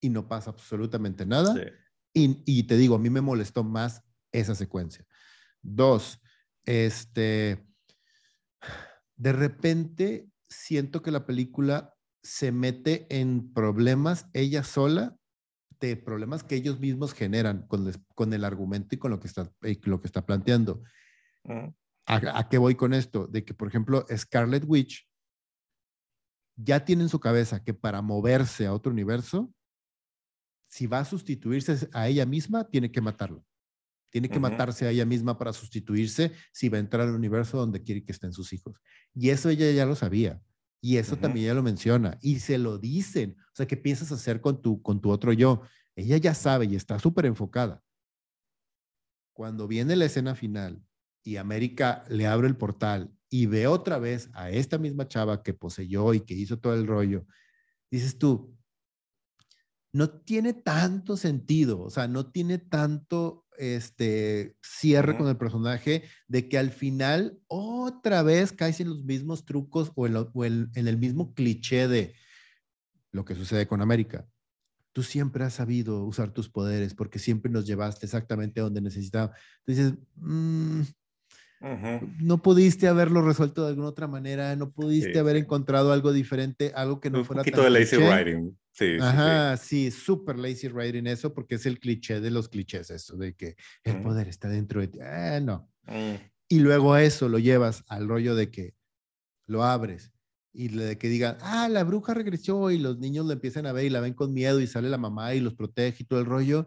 y 0.00 0.10
no 0.10 0.28
pasa 0.28 0.50
absolutamente 0.50 1.24
nada. 1.24 1.54
Sí. 1.54 1.60
Y, 2.14 2.42
y 2.44 2.64
te 2.64 2.76
digo, 2.76 2.96
a 2.96 2.98
mí 2.98 3.08
me 3.08 3.20
molestó 3.20 3.64
más 3.64 4.02
esa 4.32 4.54
secuencia. 4.54 5.06
Dos, 5.62 6.20
este, 6.64 7.66
de 9.16 9.32
repente 9.32 10.28
siento 10.48 11.02
que 11.02 11.10
la 11.10 11.24
película 11.24 11.94
se 12.22 12.52
mete 12.52 13.06
en 13.08 13.52
problemas 13.52 14.26
ella 14.32 14.64
sola, 14.64 15.16
de 15.86 15.96
problemas 15.96 16.42
que 16.42 16.54
ellos 16.56 16.78
mismos 16.80 17.12
generan 17.14 17.66
con, 17.66 17.84
les- 17.84 18.00
con 18.14 18.32
el 18.32 18.44
argumento 18.44 18.94
y 18.94 18.98
con 18.98 19.10
lo 19.10 19.20
que 19.20 19.26
está, 19.28 19.50
lo 19.84 20.00
que 20.00 20.06
está 20.06 20.24
planteando. 20.26 20.82
Ujú. 21.44 21.74
¿A, 22.06 22.38
a 22.38 22.48
qué 22.48 22.58
voy 22.58 22.74
con 22.74 22.94
esto? 22.94 23.26
De 23.26 23.44
que, 23.44 23.54
por 23.54 23.68
ejemplo, 23.68 24.04
Scarlet 24.16 24.64
Witch 24.66 25.08
ya 26.56 26.84
tiene 26.84 27.02
en 27.04 27.08
su 27.08 27.20
cabeza 27.20 27.62
que 27.64 27.74
para 27.74 28.02
moverse 28.02 28.66
a 28.66 28.74
otro 28.74 28.92
universo, 28.92 29.52
si 30.68 30.86
va 30.86 31.00
a 31.00 31.04
sustituirse 31.04 31.88
a 31.92 32.08
ella 32.08 32.26
misma, 32.26 32.68
tiene 32.68 32.90
que 32.90 33.00
matarla. 33.00 33.42
Tiene 34.10 34.28
que 34.28 34.38
matarse 34.40 34.86
a 34.86 34.90
ella 34.90 35.06
misma 35.06 35.38
para 35.38 35.52
sustituirse 35.54 36.32
si 36.52 36.68
va 36.68 36.76
a 36.76 36.80
entrar 36.80 37.08
al 37.08 37.14
universo 37.14 37.56
donde 37.58 37.82
quiere 37.82 38.04
que 38.04 38.12
estén 38.12 38.32
sus 38.32 38.52
hijos. 38.52 38.78
Y 39.14 39.30
eso 39.30 39.48
ella 39.48 39.70
ya 39.70 39.86
lo 39.86 39.94
sabía. 39.96 40.40
Y 40.84 40.96
eso 40.96 41.16
también 41.16 41.46
ella 41.46 41.54
lo 41.54 41.62
menciona. 41.62 42.18
Y 42.20 42.40
se 42.40 42.58
lo 42.58 42.76
dicen. 42.76 43.36
O 43.38 43.54
sea, 43.54 43.66
¿qué 43.66 43.76
piensas 43.76 44.10
hacer 44.10 44.40
con 44.40 44.60
tu, 44.60 44.82
con 44.82 45.00
tu 45.00 45.10
otro 45.10 45.32
yo? 45.32 45.62
Ella 45.94 46.16
ya 46.16 46.34
sabe 46.34 46.66
y 46.66 46.74
está 46.74 46.98
súper 46.98 47.24
enfocada. 47.26 47.80
Cuando 49.32 49.68
viene 49.68 49.94
la 49.94 50.06
escena 50.06 50.34
final 50.34 50.82
y 51.22 51.36
América 51.36 52.04
le 52.08 52.26
abre 52.26 52.48
el 52.48 52.56
portal 52.56 53.14
y 53.30 53.46
ve 53.46 53.68
otra 53.68 53.98
vez 53.98 54.28
a 54.34 54.50
esta 54.50 54.76
misma 54.76 55.06
chava 55.06 55.44
que 55.44 55.54
poseyó 55.54 56.14
y 56.14 56.20
que 56.20 56.34
hizo 56.34 56.58
todo 56.58 56.74
el 56.74 56.88
rollo, 56.88 57.26
dices 57.88 58.18
tú, 58.18 58.58
no 59.92 60.10
tiene 60.10 60.52
tanto 60.52 61.16
sentido, 61.16 61.80
o 61.80 61.90
sea, 61.90 62.08
no 62.08 62.30
tiene 62.30 62.58
tanto 62.58 63.41
este 63.58 64.56
cierre 64.62 65.12
Ujú. 65.12 65.18
con 65.22 65.28
el 65.28 65.36
personaje 65.36 66.04
de 66.28 66.48
que 66.48 66.58
al 66.58 66.70
final 66.70 67.38
otra 67.48 68.22
vez 68.22 68.52
caes 68.52 68.80
en 68.80 68.88
los 68.88 69.04
mismos 69.04 69.44
trucos 69.44 69.92
o 69.94 70.06
en, 70.06 70.14
lo- 70.14 70.30
o 70.34 70.44
en- 70.44 70.70
en 70.74 70.88
el 70.88 70.98
mismo 70.98 71.34
cliché 71.34 71.88
de 71.88 72.14
lo 73.12 73.24
que 73.24 73.34
sucede 73.34 73.66
con 73.66 73.82
América. 73.82 74.26
Tú 74.92 75.02
siempre 75.02 75.44
has 75.44 75.54
sabido 75.54 76.04
usar 76.04 76.32
tus 76.32 76.48
poderes 76.50 76.94
porque 76.94 77.18
siempre 77.18 77.50
nos 77.50 77.66
llevaste 77.66 78.06
exactamente 78.06 78.60
a 78.60 78.64
donde 78.64 78.80
necesitaba. 78.82 79.32
Dices, 79.66 79.94
"Mm, 80.16 80.80
Ujú. 81.60 82.10
no 82.20 82.42
pudiste 82.42 82.88
haberlo 82.88 83.22
resuelto 83.22 83.62
de 83.62 83.68
alguna 83.68 83.88
otra 83.88 84.08
manera, 84.08 84.54
no 84.56 84.70
pudiste 84.72 85.12
Sí, 85.12 85.18
haber 85.18 85.36
encontrado 85.36 85.92
algo 85.92 86.12
diferente, 86.12 86.72
algo 86.74 87.00
que 87.00 87.10
no 87.10 87.20
un 87.20 87.24
fuera 87.24 87.40
poquito 87.42 87.62
tan 87.62 87.72
de 87.72 87.78
lazy 87.80 87.96
cliché". 87.96 88.10
writing. 88.10 88.58
Sí, 88.74 88.86
sí, 88.86 88.96
sí. 88.96 89.02
Ajá, 89.02 89.56
sí, 89.58 89.90
súper 89.90 90.38
lazy 90.38 90.68
writing 90.68 91.06
eso, 91.06 91.34
porque 91.34 91.56
es 91.56 91.66
el 91.66 91.78
cliché 91.78 92.20
de 92.20 92.30
los 92.30 92.48
clichés, 92.48 92.90
eso 92.90 93.16
de 93.16 93.34
que 93.34 93.54
el 93.84 94.00
poder 94.02 94.28
está 94.28 94.48
dentro 94.48 94.80
de 94.80 94.88
ti. 94.88 94.98
Ah, 95.00 95.40
no. 95.42 95.70
Mm. 95.86 96.14
Y 96.48 96.58
luego 96.60 96.94
a 96.94 97.02
eso 97.02 97.28
lo 97.28 97.38
llevas 97.38 97.84
al 97.88 98.08
rollo 98.08 98.34
de 98.34 98.50
que 98.50 98.74
lo 99.46 99.62
abres 99.64 100.12
y 100.54 100.70
le- 100.70 100.84
de 100.84 100.98
que 100.98 101.08
digan, 101.08 101.36
ah, 101.42 101.68
la 101.68 101.84
bruja 101.84 102.14
regresó 102.14 102.70
y 102.70 102.78
los 102.78 102.98
niños 102.98 103.26
lo 103.26 103.32
empiezan 103.32 103.66
a 103.66 103.72
ver 103.72 103.84
y 103.86 103.90
la 103.90 104.00
ven 104.00 104.14
con 104.14 104.32
miedo 104.32 104.60
y 104.60 104.66
sale 104.66 104.88
la 104.88 104.98
mamá 104.98 105.34
y 105.34 105.40
los 105.40 105.54
protege 105.54 106.02
y 106.02 106.06
todo 106.06 106.20
el 106.20 106.26
rollo. 106.26 106.66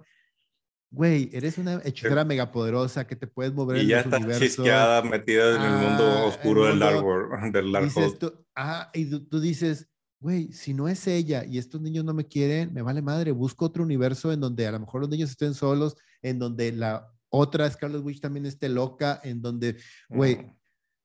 güey, 0.91 1.29
eres 1.33 1.57
una 1.57 1.81
hechicera 1.83 2.23
megapoderosa 2.23 3.05
que 3.05 3.15
te 3.17 3.27
puedes 3.27 3.53
mover 3.53 3.77
y 3.77 3.81
en 3.81 3.87
ya 3.87 3.97
los 3.97 4.05
está 4.05 4.17
universos. 4.17 4.47
chisqueada, 4.55 5.01
metida 5.01 5.55
en 5.57 5.61
el 5.63 5.71
mundo 5.81 6.03
Ah, 6.03 6.25
oscuro 6.27 6.63
el 6.65 6.69
del 6.71 6.79
Dark 6.79 7.03
World, 7.05 7.51
del 7.53 7.71
Dark 7.71 7.85
Dices 7.85 8.17
tú, 8.19 8.45
ah, 8.55 8.91
y 8.93 9.09
tú, 9.09 9.25
tú 9.27 9.39
dices, 9.41 9.89
güey, 10.19 10.51
si 10.51 10.73
no 10.73 10.87
es 10.87 11.07
ella 11.07 11.45
y 11.45 11.57
estos 11.57 11.81
niños 11.81 12.05
no 12.05 12.13
me 12.13 12.27
quieren, 12.27 12.73
me 12.73 12.81
vale 12.81 13.01
madre, 13.01 13.31
busco 13.31 13.65
otro 13.65 13.83
universo 13.83 14.31
en 14.31 14.39
donde 14.39 14.67
a 14.67 14.71
lo 14.71 14.79
mejor 14.79 15.01
los 15.01 15.09
niños 15.09 15.31
estén 15.31 15.53
solos, 15.53 15.95
en 16.21 16.39
donde 16.39 16.71
la 16.71 17.11
otra 17.29 17.69
Scarlet 17.69 18.03
Witch 18.03 18.21
también 18.21 18.45
esté 18.45 18.69
loca, 18.69 19.19
en 19.23 19.41
donde, 19.41 19.77
güey, 20.09 20.37
Mm, 20.37 20.55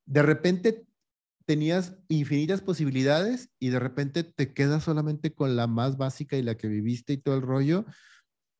de 0.06 0.22
repente 0.22 0.86
tenías 1.46 1.96
infinitas 2.08 2.60
posibilidades 2.60 3.50
y 3.58 3.68
de 3.68 3.78
repente 3.78 4.24
te 4.24 4.52
quedas 4.52 4.84
solamente 4.84 5.32
con 5.32 5.56
la 5.56 5.66
más 5.66 5.96
básica 5.96 6.36
y 6.36 6.42
la 6.42 6.56
que 6.56 6.68
viviste 6.68 7.12
y 7.12 7.18
todo 7.18 7.36
el 7.36 7.42
rollo. 7.42 7.86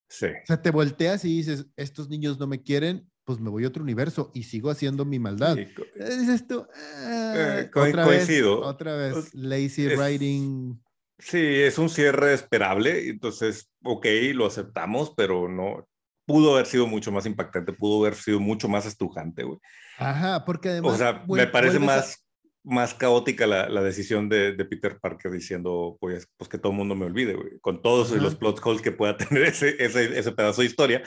Sí. 0.08 0.26
O 0.26 0.46
sea, 0.46 0.62
te 0.62 0.70
volteas 0.70 1.24
y 1.24 1.36
dices, 1.36 1.66
estos 1.76 2.08
niños 2.08 2.38
no 2.38 2.46
me 2.46 2.62
quieren, 2.62 3.09
pues 3.30 3.40
me 3.40 3.48
voy 3.50 3.64
a 3.64 3.68
otro 3.68 3.82
universo 3.84 4.32
y 4.34 4.42
sigo 4.42 4.70
haciendo 4.70 5.04
mi 5.04 5.18
maldad. 5.20 5.54
Sí, 5.54 5.60
Eh, 5.96 6.16
Dices 6.18 6.46
tú, 6.48 6.66
ah, 6.96 7.34
Eh, 7.60 7.70
co- 7.72 7.82
otra 7.82 8.04
vez, 8.06 8.24
coincido. 8.26 8.60
otra 8.62 8.96
vez, 8.96 9.16
Es- 9.16 9.34
lazy 9.34 9.86
es- 9.86 9.96
writing. 9.98 10.80
Sí, 11.18 11.38
es 11.38 11.78
un 11.78 11.88
cierre 11.88 12.32
esperable, 12.34 13.08
entonces, 13.08 13.70
ok, 13.84 14.06
lo 14.34 14.46
aceptamos, 14.46 15.12
pero 15.16 15.48
no, 15.48 15.86
pudo 16.26 16.54
haber 16.54 16.66
sido 16.66 16.86
mucho 16.88 17.12
más 17.12 17.24
impactante, 17.26 17.72
pudo 17.72 18.00
haber 18.04 18.14
sido 18.16 18.40
mucho 18.40 18.68
más 18.68 18.84
estrujante, 18.86 19.44
güey. 19.44 19.58
Ajá, 19.98 20.44
porque 20.44 20.70
además. 20.70 20.94
O 20.94 20.96
sea, 20.96 21.24
me 21.28 21.46
parece 21.46 21.76
a- 21.76 21.80
más, 21.80 22.26
más 22.64 22.94
caótica 22.94 23.46
la, 23.46 23.68
la 23.68 23.82
decisión 23.82 24.28
de, 24.28 24.52
de 24.52 24.64
Peter 24.64 24.98
Parker 25.00 25.30
diciendo, 25.30 25.96
pues, 26.00 26.26
pues 26.36 26.48
que 26.48 26.58
todo 26.58 26.72
el 26.72 26.78
mundo 26.78 26.94
me 26.94 27.06
olvide, 27.06 27.34
güey, 27.34 27.58
con 27.60 27.80
todos 27.82 28.12
Ajá. 28.12 28.20
los 28.22 28.34
plot 28.34 28.60
holes 28.64 28.82
que 28.82 28.92
pueda 28.92 29.16
tener 29.38 29.44
ese, 29.44 29.76
ese, 29.82 30.18
ese 30.18 30.32
pedazo 30.32 30.62
de 30.62 30.66
historia. 30.68 31.02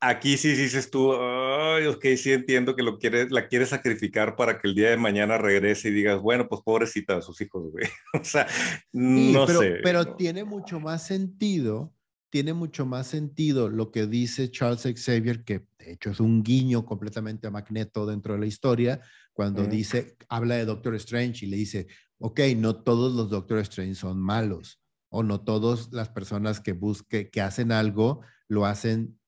Aquí 0.00 0.36
sí 0.36 0.52
dices 0.54 0.90
tú, 0.90 1.12
ay, 1.14 1.86
ok, 1.86 2.04
sí 2.16 2.32
entiendo 2.32 2.76
que 2.76 2.82
lo 2.82 2.98
quieres, 2.98 3.30
la 3.30 3.48
quieres 3.48 3.70
sacrificar 3.70 4.36
para 4.36 4.58
que 4.58 4.68
el 4.68 4.74
día 4.74 4.90
de 4.90 4.96
mañana 4.96 5.38
regrese 5.38 5.88
y 5.88 5.92
digas, 5.92 6.20
bueno, 6.20 6.48
pues 6.48 6.62
pobrecita 6.62 7.16
de 7.16 7.22
sus 7.22 7.40
hijos, 7.40 7.70
güey. 7.70 7.86
O 8.20 8.24
sea, 8.24 8.46
Sí, 8.48 9.32
no 9.32 9.46
pero, 9.46 9.60
sé. 9.60 9.78
pero 9.82 10.04
¿no? 10.04 10.16
tiene 10.16 10.44
mucho 10.44 10.80
más 10.80 11.06
sentido, 11.06 11.92
tiene 12.30 12.52
mucho 12.52 12.86
más 12.86 13.06
sentido 13.06 13.68
lo 13.68 13.90
que 13.90 14.06
dice 14.06 14.50
Charles 14.50 14.82
Xavier, 14.82 15.44
que 15.44 15.66
de 15.78 15.92
hecho 15.92 16.10
es 16.10 16.20
un 16.20 16.42
guiño 16.42 16.84
completamente 16.84 17.46
a 17.46 17.50
Magneto 17.50 18.06
dentro 18.06 18.34
de 18.34 18.40
la 18.40 18.46
historia, 18.46 19.00
cuando 19.32 19.64
dice, 19.64 20.16
habla 20.28 20.56
de 20.56 20.64
Doctor 20.64 20.94
Strange 20.94 21.44
y 21.44 21.48
le 21.48 21.56
dice, 21.56 21.86
ok, 22.18 22.40
no 22.56 22.82
todos 22.82 23.14
los 23.14 23.28
Doctor 23.30 23.58
Strange 23.58 23.94
son 23.94 24.18
malos, 24.18 24.80
o 25.10 25.22
no 25.22 25.42
todas 25.42 25.92
las 25.92 26.08
personas 26.08 26.60
que 26.60 26.72
busque, 26.72 27.30
que 27.30 27.40
hacen 27.40 27.72
algo, 27.72 28.22
lo 28.48 28.66
hacen 28.66 29.18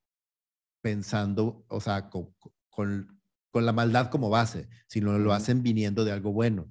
pensando, 0.81 1.65
o 1.69 1.81
sea, 1.81 2.09
con, 2.11 2.35
con, 2.71 3.21
con 3.51 3.67
la 3.67 3.73
maldad 3.73 4.09
como 4.11 4.31
base, 4.31 4.69
sino 4.87 5.13
lo 5.19 5.25
Ujú. 5.31 5.33
hacen 5.33 5.63
viniendo 5.63 6.05
de 6.05 6.13
algo 6.13 6.33
bueno. 6.33 6.71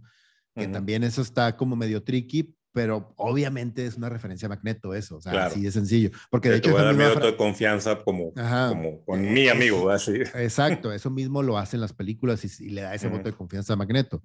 Que 0.55 0.67
también 0.67 1.03
eso 1.03 1.21
está 1.21 1.55
como 1.55 1.75
medio 1.75 2.01
tricky, 2.03 2.55
pero 2.71 3.13
obviamente 3.17 3.85
es 3.85 3.95
una 3.95 4.09
referencia 4.09 4.47
a 4.47 4.49
Magneto 4.49 4.95
eso, 4.95 5.17
o 5.17 5.21
sea, 5.21 5.31
Claro. 5.33 5.51
así 5.51 5.61
de 5.61 5.71
sencillo. 5.71 6.09
Porque 6.31 6.49
de 6.49 6.55
Que 6.55 6.61
te 6.61 6.67
hecho 6.69 6.73
voy 6.73 6.81
a 6.81 6.85
dar 6.85 6.93
mi 6.95 6.97
misma 6.97 7.09
voto 7.13 7.21
fra- 7.21 7.31
de 7.31 7.37
confianza 7.37 8.03
como, 8.03 8.33
Ajá. 8.35 8.69
como 8.69 9.05
con 9.05 9.23
Eh, 9.23 9.29
mi 9.31 9.47
amigo, 9.49 9.91
así. 9.91 10.13
Exacto, 10.33 10.91
eso 10.91 11.11
mismo 11.11 11.43
lo 11.43 11.59
hacen 11.59 11.79
las 11.79 11.93
películas 11.93 12.43
y, 12.59 12.65
y 12.65 12.69
le 12.71 12.81
da 12.81 12.95
ese 12.95 13.07
voto 13.07 13.29
de 13.29 13.33
confianza 13.35 13.73
a 13.73 13.75
Magneto. 13.75 14.23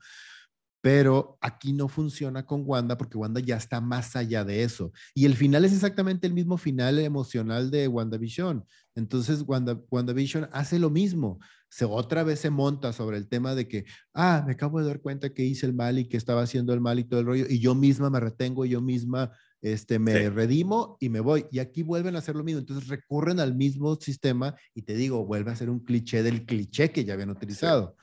Pero 0.83 1.39
aquí 1.41 1.73
no 1.73 1.87
funciona 1.89 2.45
con 2.45 2.65
Wanda 2.67 2.99
porque 2.99 3.17
Wanda 3.17 3.41
ya 3.41 3.57
está 3.57 3.81
más 3.81 4.17
allá 4.17 4.45
de 4.45 4.65
eso. 4.65 4.93
Y 5.15 5.25
el 5.27 5.37
final 5.37 5.65
es 5.65 5.73
exactamente 5.73 6.27
el 6.27 6.35
mismo 6.35 6.59
final 6.59 6.99
emocional 6.99 7.71
de 7.71 7.87
WandaVision. 7.89 8.65
Entonces, 8.97 9.45
Wanda, 9.47 9.81
WandaVision 9.91 10.49
hace 10.53 10.81
lo 10.81 10.91
mismo. 10.91 11.39
Se 11.71 11.85
otra 11.87 12.25
vez 12.25 12.41
se 12.41 12.51
monta 12.51 12.93
sobre 12.93 13.17
el 13.17 13.29
tema 13.29 13.55
de 13.55 13.69
que, 13.69 13.85
ah, 14.13 14.43
me 14.45 14.53
acabo 14.53 14.81
de 14.81 14.87
dar 14.89 15.01
cuenta 15.01 15.33
que 15.33 15.45
hice 15.45 15.67
el 15.67 15.73
mal 15.73 15.99
y 16.01 16.09
que 16.09 16.17
estaba 16.17 16.43
haciendo 16.43 16.75
el 16.75 16.81
mal 16.81 16.99
y 16.99 17.05
todo 17.05 17.21
el 17.21 17.27
rollo. 17.27 17.47
Y 17.49 17.61
yo 17.61 17.75
misma 17.77 18.11
me 18.11 18.21
retengo, 18.21 18.65
yo 18.67 18.83
misma 18.83 19.31
este, 19.63 20.01
me 20.01 20.13
Sí. 20.13 20.29
redimo 20.31 20.97
y 20.99 21.09
me 21.11 21.21
voy. 21.21 21.47
Y 21.53 21.61
aquí 21.61 21.85
vuelven 21.85 22.17
a 22.17 22.19
hacer 22.19 22.35
lo 22.35 22.43
mismo. 22.43 22.59
Entonces 22.59 22.89
recurren 22.89 23.39
al 23.39 23.55
mismo 23.55 23.95
sistema 24.01 24.57
y 24.75 24.83
te 24.83 24.95
digo, 24.97 25.25
vuelve 25.25 25.53
a 25.53 25.57
ser 25.57 25.71
un 25.71 25.79
cliché 25.79 26.25
del 26.25 26.45
cliché 26.45 26.91
que 26.91 27.05
ya 27.05 27.15
habían 27.15 27.31
utilizado. 27.31 27.97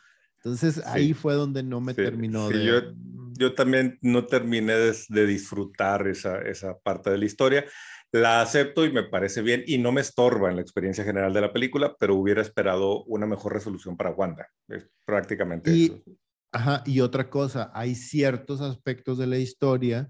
Entonces 0.43 0.81
ahí 0.85 1.13
fue 1.13 1.33
donde 1.33 1.63
no 1.63 1.81
me 1.81 1.93
Sí, 1.93 2.01
terminó 2.03 2.47
sí, 2.49 2.57
de... 2.57 2.65
yo- 2.65 2.81
Yo 3.37 3.53
también 3.55 3.97
no 4.01 4.25
terminé 4.25 4.73
de, 4.73 4.93
de 5.07 5.25
disfrutar 5.25 6.07
esa, 6.07 6.39
esa 6.41 6.77
parte 6.79 7.09
de 7.09 7.17
la 7.17 7.25
historia. 7.25 7.63
La 8.11 8.41
acepto 8.41 8.83
y 8.85 8.91
me 8.91 9.03
parece 9.03 9.41
bien 9.41 9.63
y 9.65 9.77
no 9.77 9.93
me 9.93 10.01
estorba 10.01 10.49
en 10.49 10.57
la 10.57 10.61
experiencia 10.61 11.05
general 11.05 11.31
de 11.31 11.39
la 11.41 11.53
película, 11.53 11.95
pero 11.97 12.15
hubiera 12.15 12.41
esperado 12.41 13.03
una 13.05 13.25
mejor 13.25 13.53
resolución 13.53 13.95
para 13.95 14.11
Wanda. 14.11 14.47
Es 14.67 14.89
prácticamente 15.05 15.71
Y- 15.71 15.85
eso. 15.85 16.03
Ajá, 16.51 16.83
y 16.85 16.99
otra 17.01 17.29
cosa, 17.29 17.71
hay 17.73 17.93
ciertos 17.95 18.59
aspectos 18.59 19.19
de 19.19 19.27
la 19.27 19.37
historia 19.37 20.09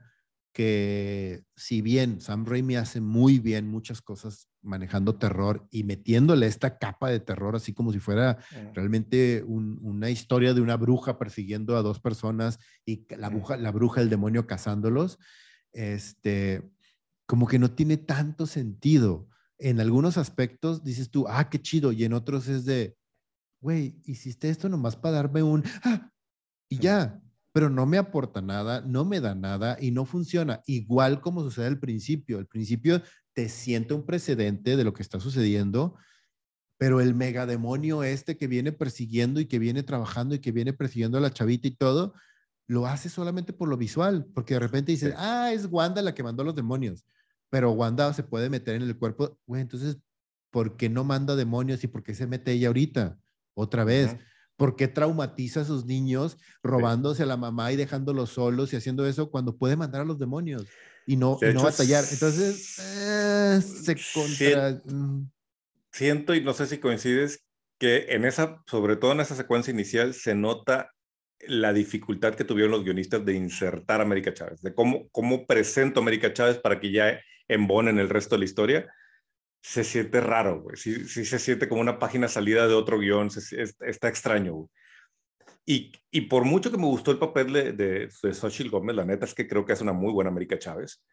que 0.59 1.45
si 1.55 1.81
bien 1.81 2.19
Sam 2.19 2.45
Raimi 2.45 2.75
hace 2.75 2.99
muy 2.99 3.39
bien 3.39 3.69
muchas 3.69 4.01
cosas 4.01 4.49
manejando 4.61 5.15
terror 5.17 5.65
y 5.71 5.85
metiéndole 5.85 6.47
esta 6.47 6.77
capa 6.77 7.09
de 7.09 7.21
terror 7.21 7.55
así 7.55 7.73
como 7.73 7.93
si 7.93 7.99
fuera 7.99 8.39
Mm. 8.51 8.73
realmente 8.73 9.41
un- 9.47 9.79
una 9.81 10.09
historia 10.09 10.53
de 10.53 10.59
una 10.59 10.75
bruja 10.75 11.17
persiguiendo 11.17 11.77
a 11.77 11.81
dos 11.81 12.01
personas 12.01 12.59
y 12.85 13.05
la 13.15 13.29
bruja, 13.29 13.55
la 13.55 13.71
bruja, 13.71 14.01
el 14.01 14.09
demonio 14.09 14.47
cazándolos, 14.47 15.17
este, 15.71 16.69
como 17.25 17.47
que 17.47 17.57
no 17.57 17.71
tiene 17.71 17.95
tanto 17.95 18.45
sentido. 18.45 19.29
En 19.59 19.79
algunos 19.79 20.17
aspectos 20.17 20.83
dices 20.83 21.09
tú, 21.09 21.25
ah, 21.29 21.49
qué 21.49 21.61
chido, 21.61 21.93
y 21.93 22.03
en 22.03 22.11
otros 22.11 22.49
es 22.49 22.65
de, 22.65 22.97
güey, 23.61 24.01
hiciste 24.05 24.49
esto 24.49 24.69
nomás 24.69 24.97
para 24.97 25.15
darme 25.17 25.43
un, 25.43 25.63
"Ah", 25.85 26.11
y 26.69 26.79
ya, 26.79 27.21
pero 27.51 27.69
no 27.69 27.85
me 27.85 27.97
aporta 27.97 28.41
nada, 28.41 28.81
no 28.81 29.05
me 29.05 29.19
da 29.19 29.35
nada 29.35 29.77
y 29.79 29.91
no 29.91 30.05
funciona. 30.05 30.61
Igual 30.67 31.21
como 31.21 31.43
sucede 31.43 31.67
al 31.67 31.79
principio. 31.79 32.37
Al 32.37 32.45
principio 32.45 33.01
te 33.33 33.49
siente 33.49 33.93
un 33.93 34.05
precedente 34.05 34.77
de 34.77 34.83
lo 34.83 34.93
que 34.93 35.01
está 35.01 35.19
sucediendo, 35.19 35.95
pero 36.77 37.01
el 37.01 37.15
megademonio 37.15 38.03
este 38.03 38.37
que 38.37 38.47
viene 38.47 38.71
persiguiendo 38.71 39.39
y 39.39 39.45
que 39.45 39.59
viene 39.59 39.83
trabajando 39.83 40.35
y 40.35 40.39
que 40.39 40.51
viene 40.51 40.73
persiguiendo 40.73 41.17
a 41.17 41.21
la 41.21 41.33
chavita 41.33 41.67
y 41.67 41.71
todo, 41.71 42.13
lo 42.67 42.85
hace 42.85 43.09
solamente 43.09 43.51
por 43.51 43.67
lo 43.67 43.77
visual, 43.77 44.27
porque 44.33 44.53
de 44.53 44.59
repente 44.59 44.91
dices, 44.91 45.13
ah, 45.17 45.51
es 45.51 45.67
Wanda 45.71 46.01
la 46.03 46.13
que 46.13 46.23
mandó 46.23 46.43
a 46.43 46.45
los 46.45 46.55
demonios, 46.55 47.03
pero 47.49 47.71
Wanda 47.71 48.13
se 48.13 48.23
puede 48.23 48.49
meter 48.49 48.75
en 48.75 48.83
el 48.83 48.95
cuerpo, 48.95 49.39
güey, 49.47 49.61
entonces, 49.61 49.97
¿por 50.51 50.77
qué 50.77 50.87
no 50.87 51.03
manda 51.03 51.35
demonios 51.35 51.83
y 51.83 51.87
por 51.87 52.03
qué 52.03 52.13
se 52.13 52.27
mete 52.27 52.51
ella 52.51 52.67
ahorita? 52.67 53.19
Otra 53.55 53.83
vez. 53.83 54.15
¿Por 54.59 54.75
qué 54.75 54.89
traumatiza 54.89 55.61
a 55.61 55.65
sus 55.65 55.85
niños 55.85 56.37
robándose 56.61 57.23
a 57.23 57.25
la 57.25 57.37
mamá 57.37 57.71
y 57.71 57.77
dejándolos 57.77 58.31
solos 58.31 58.73
y 58.73 58.75
haciendo 58.75 59.07
eso 59.07 59.31
cuando 59.31 59.55
puede 59.55 59.77
mandar 59.77 60.01
a 60.01 60.05
los 60.05 60.19
demonios 60.19 60.65
y 61.07 61.15
no, 61.15 61.37
De 61.39 61.51
y 61.51 61.53
no 61.53 61.63
batallar? 61.63 62.03
Entonces, 62.11 62.77
eh, 62.77 63.61
se 63.61 63.95
contra... 64.13 64.81
mm, 64.83 65.31
Siento 65.93 66.35
y 66.35 66.43
no 66.43 66.51
sé 66.53 66.67
si 66.67 66.77
coincides 66.77 67.45
que 67.77 68.07
en 68.09 68.25
esa, 68.25 68.61
sobre 68.67 68.97
todo 68.97 69.13
en 69.13 69.21
esa 69.21 69.35
secuencia 69.35 69.71
inicial, 69.71 70.13
se 70.13 70.35
nota 70.35 70.91
la 71.47 71.71
dificultad 71.71 72.35
que 72.35 72.43
tuvieron 72.43 72.71
los 72.71 72.83
guionistas 72.83 73.23
de 73.23 73.35
insertar 73.35 74.01
a 74.01 74.03
América 74.03 74.33
Chávez, 74.33 74.61
de 74.61 74.75
cómo, 74.75 75.07
cómo 75.13 75.47
presento 75.47 76.01
a 76.01 76.03
América 76.03 76.33
Chávez 76.33 76.57
para 76.57 76.81
que 76.81 76.91
ya 76.91 77.17
embonen 77.47 77.97
el 77.97 78.09
resto 78.09 78.35
de 78.35 78.39
la 78.39 78.45
historia. 78.45 78.93
Se 79.61 79.83
siente 79.83 80.21
raro, 80.21 80.61
güey. 80.61 80.77
Sí, 80.77 81.05
se 81.05 81.39
siente 81.39 81.67
como 81.67 81.81
una 81.81 81.99
página 81.99 82.27
salida 82.27 82.67
de 82.67 82.73
otro 82.73 82.99
guion. 82.99 83.29
está 83.81 84.07
extraño. 84.07 84.69
Y, 85.65 85.91
por 86.21 86.45
mucho 86.45 86.71
que 86.71 86.77
me 86.77 86.85
gustó 86.85 87.11
el 87.11 87.19
papel 87.19 87.53
de, 87.53 87.73
de, 87.73 88.09
de 88.23 88.69
Gómez, 88.69 88.95
la 88.95 89.05
neta 89.05 89.25
es 89.25 89.35
que 89.35 89.47
creo 89.47 89.65
que 89.65 89.73
es 89.73 89.81
una 89.81 89.93
muy 89.93 90.11
buena 90.11 90.31
América 90.31 90.57
Chávez. 90.57 91.03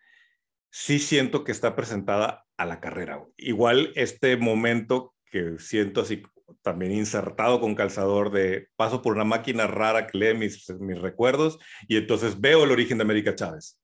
Sí 0.71 0.99
siento 0.99 1.45
que 1.45 1.53
está 1.53 1.77
presentada 1.77 2.47
a 2.57 2.65
la 2.65 2.81
carrera. 2.81 3.23
Igual 3.37 3.93
este 3.97 4.37
momento 4.39 5.15
que 5.31 5.59
siento 5.59 6.01
así 6.01 6.23
también 6.63 6.93
insertado 6.93 7.61
con 7.61 7.75
calzador 7.75 8.31
de 8.31 8.69
paso 8.77 9.03
por 9.03 9.15
una 9.15 9.25
máquina 9.25 9.67
rara 9.67 10.07
que 10.07 10.17
lee 10.17 10.35
mis, 10.35 10.71
mis 10.81 10.99
recuerdos 11.01 11.59
y 11.89 11.97
entonces 11.97 12.41
veo 12.41 12.65
el 12.65 12.71
origen 12.71 12.99
de 12.99 13.05
América 13.05 13.35
Chávez. 13.35 13.79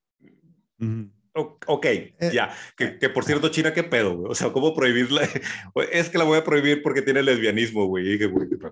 Ok, 1.34 1.86
ya. 2.32 2.54
Que, 2.76 2.98
que, 2.98 3.08
por 3.08 3.24
cierto, 3.24 3.48
China, 3.48 3.72
¿qué 3.72 3.82
pedo, 3.82 4.16
güey? 4.16 4.30
O 4.30 4.34
sea, 4.34 4.52
¿cómo 4.52 4.74
prohibirla? 4.74 5.22
Es 5.92 6.10
que 6.10 6.18
la 6.18 6.24
voy 6.24 6.38
a 6.38 6.44
prohibir 6.44 6.82
porque 6.82 7.02
tiene 7.02 7.22
lesbianismo, 7.22 7.86
güey. 7.86 8.18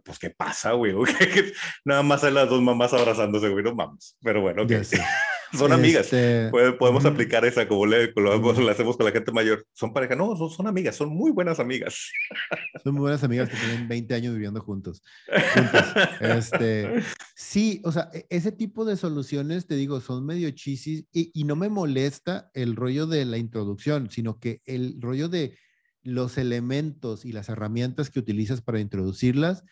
Pues, 0.04 0.18
¿qué 0.18 0.30
pasa, 0.30 0.72
güey? 0.72 0.94
Nada 1.84 2.02
más 2.02 2.22
hay 2.22 2.32
las 2.32 2.48
dos 2.48 2.60
mamás 2.60 2.92
abrazándose, 2.92 3.48
güey, 3.48 3.64
no 3.64 3.74
mames. 3.74 4.16
Pero 4.22 4.42
bueno, 4.42 4.62
ok. 4.62 4.70
Ya. 4.70 4.82
Son 5.58 5.72
amigas. 5.72 6.12
Este, 6.12 6.50
podemos 6.78 7.04
aplicar 7.04 7.44
esa 7.44 7.66
como 7.66 7.86
le, 7.86 8.12
lo, 8.14 8.70
hacemos 8.70 8.96
con 8.96 9.06
la 9.06 9.12
gente 9.12 9.32
mayor. 9.32 9.66
Son 9.72 9.92
pareja, 9.92 10.14
no, 10.14 10.36
son, 10.36 10.50
son 10.50 10.66
amigas, 10.66 10.96
son 10.96 11.08
muy 11.08 11.30
buenas 11.30 11.58
amigas. 11.58 12.10
Son 12.82 12.94
muy 12.94 13.02
buenas 13.02 13.22
amigas 13.22 13.48
que 13.50 13.56
tienen 13.56 13.88
20 13.88 14.14
años 14.14 14.32
viviendo 14.34 14.60
juntos. 14.60 15.02
juntos. 15.26 15.84
Este, 16.20 17.02
sí, 17.34 17.82
o 17.84 17.92
sea, 17.92 18.08
e- 18.12 18.26
ese 18.30 18.52
tipo 18.52 18.84
de 18.84 18.96
soluciones, 18.96 19.66
te 19.66 19.74
digo, 19.74 20.00
son 20.00 20.24
medio 20.24 20.50
chisis 20.52 21.04
y, 21.12 21.30
y 21.34 21.44
no 21.44 21.56
me 21.56 21.68
molesta 21.68 22.50
el 22.54 22.76
rollo 22.76 23.06
de 23.06 23.24
la 23.24 23.36
introducción, 23.36 24.10
sino 24.10 24.38
que 24.38 24.62
el 24.64 24.96
rollo 25.00 25.28
de 25.28 25.58
los 26.02 26.38
elementos 26.38 27.24
y 27.24 27.32
las 27.32 27.48
herramientas 27.48 28.10
que 28.10 28.20
utilizas 28.20 28.62
para 28.62 28.80
introducirlas, 28.80 29.64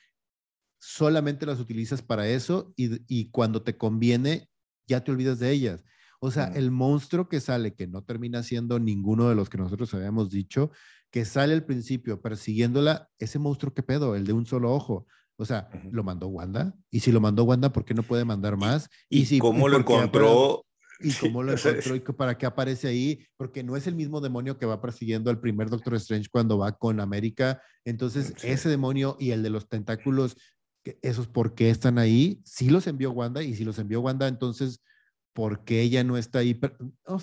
solamente 0.78 1.46
las 1.46 1.60
utilizas 1.60 2.02
para 2.02 2.28
eso 2.28 2.72
y, 2.76 3.00
y 3.06 3.30
cuando 3.30 3.62
te 3.62 3.76
conviene, 3.76 4.47
ya 4.88 5.04
te 5.04 5.12
olvidas 5.12 5.38
de 5.38 5.52
ellas. 5.52 5.84
O 6.20 6.32
sea, 6.32 6.46
el 6.46 6.72
monstruo 6.72 7.28
que 7.28 7.40
sale, 7.40 7.74
que 7.74 7.86
no 7.86 8.02
termina 8.02 8.42
siendo 8.42 8.80
ninguno 8.80 9.28
de 9.28 9.36
los 9.36 9.48
que 9.48 9.58
nosotros 9.58 9.94
habíamos 9.94 10.30
dicho, 10.30 10.72
que 11.10 11.24
sale 11.24 11.54
al 11.54 11.64
principio 11.64 12.20
persiguiéndola, 12.20 13.08
ese 13.18 13.38
monstruo 13.38 13.72
que 13.72 13.84
pedo, 13.84 14.16
el 14.16 14.26
de 14.26 14.32
un 14.32 14.46
solo 14.46 14.72
ojo. 14.72 15.06
O 15.36 15.44
sea, 15.44 15.68
lo 15.92 16.02
mandó 16.02 16.26
Wanda. 16.26 16.74
Y 16.90 17.00
si 17.00 17.12
lo 17.12 17.20
mandó 17.20 17.44
Wanda, 17.44 17.72
¿por 17.72 17.84
qué 17.84 17.94
no 17.94 18.02
puede 18.02 18.24
mandar 18.24 18.56
más? 18.56 18.88
Y, 19.08 19.26
si, 19.26 19.38
cómo 19.38 19.68
lo 19.68 19.78
encontró. 19.78 20.64
Y 21.00 21.12
cómo 21.12 21.44
lo 21.44 21.52
encontró 21.52 21.94
y 21.94 22.00
para 22.00 22.36
qué 22.36 22.44
aparece 22.44 22.88
ahí, 22.88 23.24
porque 23.36 23.62
no 23.62 23.76
es 23.76 23.86
el 23.86 23.94
mismo 23.94 24.20
demonio 24.20 24.58
que 24.58 24.66
va 24.66 24.80
persiguiendo 24.80 25.30
al 25.30 25.38
primer 25.38 25.70
Doctor 25.70 25.94
Strange 25.94 26.28
cuando 26.28 26.58
va 26.58 26.76
con 26.76 26.98
América. 26.98 27.62
Entonces, 27.84 28.34
ese 28.42 28.68
demonio 28.68 29.16
y 29.20 29.30
el 29.30 29.44
de 29.44 29.50
los 29.50 29.68
tentáculos, 29.68 30.36
esos 31.02 31.26
por 31.26 31.54
qué 31.54 31.70
están 31.70 31.98
ahí, 31.98 32.40
sí 32.44 32.70
los 32.70 32.86
envió 32.86 33.10
Wanda 33.10 33.42
y 33.42 33.54
si 33.54 33.64
los 33.64 33.78
envió 33.78 34.00
Wanda, 34.00 34.28
entonces, 34.28 34.82
¿por 35.32 35.64
qué 35.64 35.82
ella 35.82 36.04
no 36.04 36.16
está 36.16 36.40
ahí? 36.40 36.58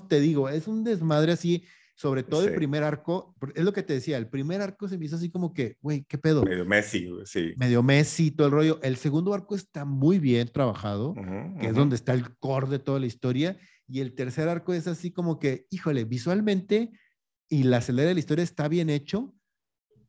te 0.08 0.20
digo, 0.20 0.50
es 0.50 0.68
un 0.68 0.84
desmadre 0.84 1.32
así 1.32 1.64
sobre 1.96 2.24
todo 2.24 2.44
el 2.44 2.54
primer 2.56 2.84
arco, 2.84 3.36
es 3.56 3.64
lo 3.64 3.72
que 3.72 3.82
te 3.82 3.94
decía, 3.94 4.18
el 4.18 4.28
primer 4.28 4.62
arco 4.62 4.90
se 4.90 4.98
hizo 5.02 5.16
así 5.16 5.32
como 5.32 5.54
que, 5.54 5.78
güey, 5.82 6.04
¿qué 6.04 6.18
pedo? 6.18 6.44
Medio 6.44 6.66
Messi, 6.66 7.08
sí. 7.24 7.54
Medio 7.56 7.84
Messi, 7.84 8.32
todo 8.32 8.48
el 8.48 8.54
rollo. 8.54 8.80
El 8.84 8.98
segundo 8.98 9.34
arco 9.34 9.56
está 9.56 9.86
muy 9.86 10.20
bien 10.20 10.50
trabajado, 10.50 11.14
que 11.60 11.68
es 11.68 11.74
donde 11.74 11.96
está 11.96 12.14
el 12.14 12.38
core 12.38 12.68
de 12.68 12.80
toda 12.80 13.00
la 13.00 13.06
historia. 13.06 13.58
Y 13.88 14.02
el 14.02 14.14
tercer 14.14 14.50
arco 14.50 14.74
es 14.74 14.88
así 14.88 15.12
como 15.12 15.40
que, 15.40 15.68
híjole, 15.70 16.04
visualmente 16.04 16.92
y 17.48 17.64
la 17.64 17.78
acelera 17.78 18.10
de 18.10 18.16
la 18.16 18.20
historia 18.20 18.44
está 18.44 18.68
bien 18.68 18.90
hecho, 18.90 19.34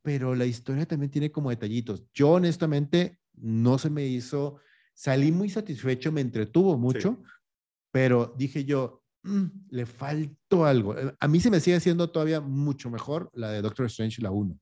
pero 0.01 0.35
la 0.35 0.45
historia 0.45 0.85
también 0.85 1.09
tiene 1.09 1.31
como 1.31 1.51
detallitos. 1.51 2.03
Yo 2.13 2.31
honestamente 2.31 3.16
no 3.37 3.77
se 3.77 3.89
me 3.89 4.05
hizo, 4.05 4.59
salí 4.93 5.31
muy 5.31 5.49
satisfecho, 5.49 6.11
me 6.11 6.21
entretuvo 6.21 6.77
mucho, 6.77 7.21
pero 7.91 8.33
dije 8.37 8.65
yo, 8.65 9.03
Mm, 9.27 9.45
le 9.71 9.85
faltó 9.85 10.65
algo. 10.65 10.97
Eh, 10.97 11.13
a 11.19 11.27
mí 11.27 11.39
se 11.41 11.51
me 11.51 11.59
sigue 11.59 11.75
haciendo 11.75 12.09
todavía 12.09 12.39
mucho 12.39 12.89
mejor 12.89 13.29
la 13.33 13.51
de 13.51 13.61
Doctor 13.61 13.87
Strange, 13.87 14.21
la 14.21 14.31
1. 14.31 14.57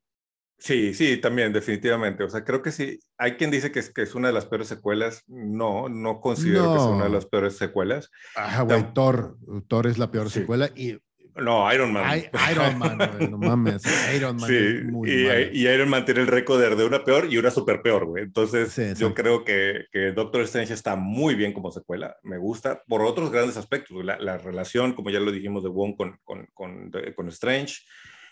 Sí, 0.57 0.93
sí, 0.93 1.17
también, 1.17 1.53
definitivamente. 1.53 2.23
O 2.23 2.29
sea, 2.29 2.43
creo 2.43 2.61
que 2.61 2.71
sí. 2.71 2.99
Hay 3.17 3.33
quien 3.33 3.51
dice 3.51 3.71
que 3.71 3.79
es, 3.79 3.91
que 3.91 4.01
es 4.01 4.15
una 4.15 4.29
de 4.29 4.33
las 4.33 4.45
peores 4.45 4.67
secuelas. 4.67 5.21
No, 5.27 5.89
no 5.89 6.19
considero 6.19 6.73
que 6.73 6.79
sea 6.79 6.89
una 6.89 7.03
de 7.03 7.09
las 7.11 7.25
peores 7.25 7.57
secuelas. 7.57 8.09
Ajá, 8.35 8.63
güey, 8.63 8.93
Thor. 8.93 9.37
Thor 9.67 9.85
es 9.85 9.97
la 9.97 10.09
peor 10.09 10.31
secuela 10.31 10.71
y 10.75 10.97
no, 11.35 11.73
Iron 11.73 11.91
Man. 11.91 12.23
Iron 12.51 12.77
Man, 12.77 12.97
no 13.29 13.37
mames. 13.37 13.83
Iron 14.15 14.37
Man. 14.37 14.49
Sí, 14.49 14.83
muy 14.85 15.09
y, 15.09 15.27
y, 15.51 15.67
Iron 15.67 15.89
Man 15.89 16.05
tiene 16.05 16.21
el 16.21 16.27
récord 16.27 16.61
de 16.61 16.85
una 16.85 17.03
peor 17.03 17.27
y 17.29 17.37
una 17.37 17.51
super 17.51 17.81
peor, 17.81 18.05
güey. 18.05 18.23
Entonces, 18.23 18.97
yo 18.97 19.13
creo 19.13 19.43
que, 19.43 19.85
que, 19.91 20.13
Doctor 20.13 20.41
Strange 20.41 20.73
está 20.73 20.95
muy 20.95 21.35
bien 21.35 21.51
como 21.51 21.71
secuela. 21.71 22.15
Me 22.23 22.37
gusta 22.37 22.81
por 22.87 23.01
otros 23.01 23.31
grandes 23.31 23.57
aspectos. 23.57 24.03
La, 24.05 24.17
la 24.17 24.37
relación, 24.37 24.93
como 24.93 25.09
ya 25.09 25.19
lo 25.19 25.31
dijimos, 25.31 25.63
de 25.63 25.69
Wong 25.69 25.95
con, 25.97 26.17
con, 26.23 26.47
con, 26.53 26.91
con, 27.15 27.27
Strange. 27.27 27.79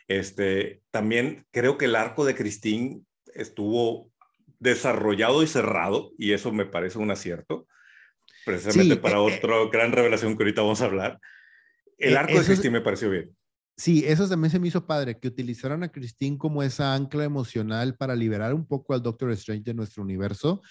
Este, 0.07 0.81
también 0.91 1.45
creo 1.51 1.77
que 1.77 1.85
el 1.85 1.95
arco 1.95 2.25
de 2.25 2.35
Christine 2.35 3.01
estuvo 3.33 4.11
desarrollado 4.59 5.43
y 5.43 5.47
cerrado, 5.47 6.11
y 6.17 6.31
eso 6.31 6.51
me 6.53 6.65
parece 6.65 6.97
un 6.97 7.11
acierto, 7.11 7.67
precisamente 8.45 8.95
para 8.95 9.17
eh, 9.17 9.27
eh. 9.27 9.37
otra 9.37 9.55
gran 9.71 9.91
revelación 9.91 10.37
que 10.37 10.43
ahorita 10.43 10.61
vamos 10.61 10.81
a 10.81 10.85
hablar. 10.85 11.19
El 12.03 12.13
e, 12.13 12.17
arco 12.17 12.39
de 12.39 12.45
Christine 12.45 12.71
me 12.71 12.81
pareció 12.81 13.09
bien. 13.09 13.35
Sí, 13.75 14.03
eso 14.05 14.29
también 14.29 14.51
se 14.51 14.59
me 14.59 14.67
hizo 14.67 14.85
padre, 14.85 15.17
que 15.19 15.27
utilizaron 15.27 15.83
a 15.83 15.91
Christine 15.91 16.37
como 16.37 16.61
esa 16.61 16.93
ancla 16.93 17.23
emocional 17.23 17.95
para 17.95 18.15
liberar 18.15 18.53
un 18.53 18.67
poco 18.67 18.93
al 18.93 19.01
Doctor 19.01 19.31
Strange 19.31 19.63
de 19.63 19.73
nuestro 19.73 20.03
universo. 20.03 20.61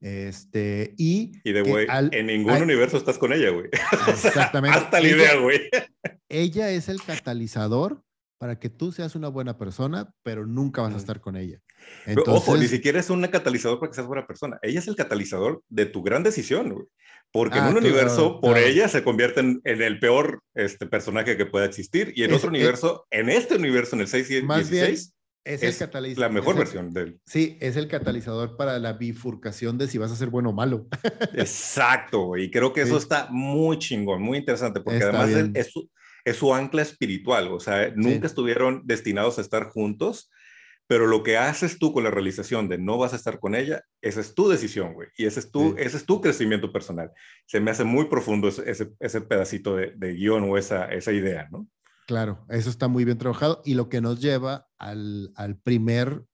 Este, 0.00 0.94
y, 0.96 1.32
y 1.44 1.52
de 1.52 1.62
güey, 1.62 1.86
en 1.88 2.26
ningún 2.26 2.62
universo 2.62 2.96
estás 2.96 3.18
con 3.18 3.32
ella, 3.32 3.50
güey. 3.50 3.66
Exactamente. 4.08 4.78
Hasta 4.78 5.00
la 5.00 5.08
idea, 5.08 5.36
güey. 5.36 5.60
Ella 6.28 6.70
es 6.70 6.88
el 6.88 7.00
catalizador 7.02 8.02
para 8.38 8.58
que 8.58 8.68
tú 8.68 8.90
seas 8.90 9.14
una 9.14 9.28
buena 9.28 9.56
persona, 9.56 10.12
pero 10.24 10.46
nunca 10.46 10.82
vas 10.82 10.94
a 10.94 10.96
estar 10.96 11.20
con 11.20 11.36
ella. 11.36 11.60
Entonces, 12.06 12.34
Ojo, 12.34 12.56
ni 12.56 12.66
siquiera 12.66 12.98
es 12.98 13.10
un 13.10 13.22
catalizador 13.28 13.78
para 13.78 13.90
que 13.90 13.94
seas 13.94 14.08
buena 14.08 14.26
persona. 14.26 14.58
Ella 14.62 14.80
es 14.80 14.88
el 14.88 14.96
catalizador 14.96 15.62
de 15.68 15.86
tu 15.86 16.02
gran 16.02 16.24
decisión, 16.24 16.70
güey. 16.70 16.86
Porque 17.32 17.58
en 17.58 17.64
ah, 17.64 17.70
un 17.70 17.78
universo, 17.78 18.40
por 18.40 18.58
ella, 18.58 18.88
se 18.88 19.02
convierte 19.02 19.40
en, 19.40 19.62
el 19.64 19.98
peor 19.98 20.42
este, 20.54 20.86
personaje 20.86 21.36
que 21.38 21.46
pueda 21.46 21.64
existir. 21.64 22.12
Y 22.14 22.24
en 22.24 22.34
otro 22.34 22.50
universo, 22.50 23.06
en 23.10 23.30
este 23.30 23.56
universo, 23.56 23.96
en 23.96 24.02
el 24.02 24.08
6 24.08 24.30
y 24.30 24.36
el 24.36 24.46
16, 24.46 25.14
es, 25.44 25.62
el 25.62 25.76
catalizador. 25.76 26.28
la 26.28 26.28
mejor 26.28 26.56
versión 26.56 26.92
de 26.92 27.00
él. 27.00 27.20
Sí, 27.26 27.56
es 27.60 27.76
el 27.76 27.88
catalizador 27.88 28.56
para 28.56 28.78
la 28.78 28.92
bifurcación 28.92 29.78
de 29.78 29.88
si 29.88 29.96
vas 29.98 30.12
a 30.12 30.16
ser 30.16 30.28
bueno 30.28 30.50
o 30.50 30.52
malo. 30.52 30.86
Exacto, 31.34 32.36
y 32.36 32.50
creo 32.50 32.72
que 32.72 32.82
eso 32.82 32.98
está 32.98 33.28
muy 33.30 33.78
chingón, 33.78 34.22
muy 34.22 34.38
interesante, 34.38 34.80
porque 34.80 35.02
además 35.02 35.30
es, 35.54 35.72
su, 35.72 35.90
es, 36.24 36.36
su, 36.36 36.54
ancla 36.54 36.82
espiritual, 36.82 37.48
o 37.48 37.60
sea, 37.60 37.92
nunca 37.96 38.26
estuvieron 38.26 38.82
destinados 38.84 39.38
a 39.38 39.40
estar 39.40 39.64
juntos, 39.70 40.30
pero 40.86 41.06
lo 41.06 41.22
que 41.22 41.38
haces 41.38 41.78
tú 41.78 41.92
con 41.92 42.04
la 42.04 42.10
realización 42.10 42.68
de 42.68 42.78
no 42.78 42.98
vas 42.98 43.12
a 43.12 43.16
estar 43.16 43.38
con 43.38 43.54
ella, 43.54 43.82
esa 44.00 44.20
es 44.20 44.34
tu 44.34 44.48
decisión, 44.48 44.94
güey. 44.94 45.08
Y 45.16 45.26
ese 45.26 45.40
es 45.40 45.50
tu, 45.50 45.74
ese 45.78 45.96
es 45.96 46.04
tu 46.04 46.20
crecimiento 46.20 46.72
personal. 46.72 47.10
Se 47.46 47.60
me 47.60 47.70
hace 47.70 47.84
muy 47.84 48.06
profundo 48.06 48.48
ese, 48.48 48.92
ese, 48.98 49.20
pedacito 49.22 49.76
de, 49.76 49.92
de, 49.96 50.14
guion 50.14 50.44
o 50.50 50.58
esa, 50.58 50.86
esa 50.86 51.12
idea, 51.12 51.48
¿no? 51.50 51.66
Claro, 52.06 52.44
eso 52.48 52.68
está 52.68 52.88
muy 52.88 53.04
bien 53.04 53.18
trabajado 53.18 53.62
y 53.64 53.74
lo 53.74 53.88
que 53.88 54.00
nos 54.00 54.20
lleva 54.20 54.66
al, 54.76 55.32
al 55.36 55.56
primer, 55.56 56.24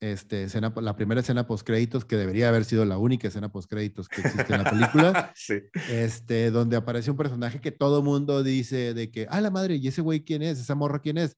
este, 0.00 0.44
escena, 0.44 0.72
la 0.80 0.96
primera 0.96 1.20
escena 1.20 1.46
post 1.46 1.66
créditos 1.66 2.06
que 2.06 2.16
debería 2.16 2.48
haber 2.48 2.64
sido 2.64 2.86
la 2.86 2.96
única 2.96 3.28
escena 3.28 3.52
post 3.52 3.70
créditos 3.70 4.08
que 4.08 4.22
existe 4.22 4.52
en 4.52 4.64
la 4.64 4.70
película, 4.70 5.32
sí. 5.36 5.60
este, 5.90 6.50
donde 6.50 6.76
aparece 6.76 7.10
un 7.10 7.18
personaje 7.18 7.60
que 7.60 7.70
todo 7.70 8.02
mundo 8.02 8.42
dice 8.42 8.94
de 8.94 9.10
que, 9.10 9.26
ah, 9.30 9.40
la 9.42 9.50
madre, 9.50 9.76
¿y 9.76 9.86
ese 9.88 10.00
güey 10.00 10.24
quién 10.24 10.42
es? 10.42 10.58
¿Esa 10.58 10.74
morra 10.74 11.00
quién 11.00 11.18
es? 11.18 11.36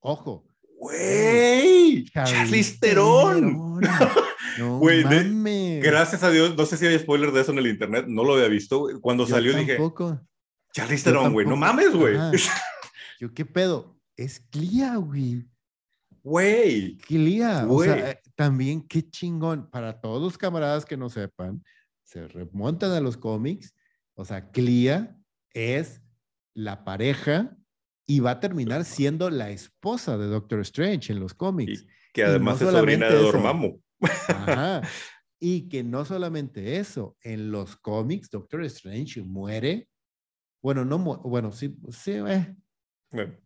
Ojo, 0.00 0.51
Güey, 0.82 2.04
Charlize 2.06 2.78
Theron. 2.80 3.80
No 4.58 4.78
güey, 4.80 5.02
gracias 5.80 6.22
a 6.22 6.28
Dios, 6.28 6.54
no 6.54 6.66
sé 6.66 6.76
si 6.76 6.84
hay 6.86 6.98
spoiler 6.98 7.32
de 7.32 7.40
eso 7.40 7.52
en 7.52 7.58
el 7.58 7.68
internet, 7.68 8.04
no 8.06 8.22
lo 8.22 8.34
había 8.34 8.48
visto. 8.48 8.86
Cuando 9.00 9.26
salió 9.26 9.54
tampoco. 9.54 10.10
dije, 10.10 10.22
Charlize 10.74 11.04
Theron, 11.04 11.32
güey, 11.32 11.46
no 11.46 11.56
mames, 11.56 11.94
güey. 11.94 12.18
Yo, 13.20 13.32
¿qué 13.32 13.46
pedo? 13.46 13.98
Es 14.14 14.40
Clea, 14.50 14.96
güey. 14.96 15.48
Güey. 16.22 16.98
Clea. 16.98 17.64
O 17.66 17.82
sea, 17.82 18.10
eh, 18.10 18.20
también 18.34 18.86
qué 18.86 19.08
chingón. 19.08 19.70
Para 19.70 20.02
todos 20.02 20.20
los 20.20 20.36
camaradas 20.36 20.84
que 20.84 20.98
no 20.98 21.08
sepan, 21.08 21.64
se 22.04 22.28
remontan 22.28 22.90
a 22.90 23.00
los 23.00 23.16
cómics. 23.16 23.74
O 24.12 24.26
sea, 24.26 24.50
Clea 24.50 25.16
es 25.54 26.02
la 26.52 26.84
pareja 26.84 27.56
y 28.12 28.20
va 28.20 28.32
a 28.32 28.40
terminar 28.40 28.84
siendo 28.84 29.30
la 29.30 29.48
esposa 29.48 30.18
de 30.18 30.26
Doctor 30.26 30.60
Strange 30.60 31.14
en 31.14 31.18
los 31.18 31.32
cómics. 31.32 31.86
que 32.12 32.22
además 32.22 32.60
es 32.60 32.68
sobrina 32.68 33.08
de 33.08 33.16
Dormammu. 33.16 33.80
Ajá. 34.28 34.82
Y 35.44 35.68
que 35.68 35.82
no 35.82 36.04
solamente 36.04 36.76
eso, 36.76 37.16
en 37.20 37.50
los 37.50 37.74
cómics 37.74 38.30
Doctor 38.30 38.62
Strange 38.64 39.22
muere. 39.22 39.88
Bueno, 40.62 40.84
no 40.84 40.98
bueno, 40.98 41.50
sí, 41.50 41.74
sí, 41.90 42.12
eh. 42.12 42.54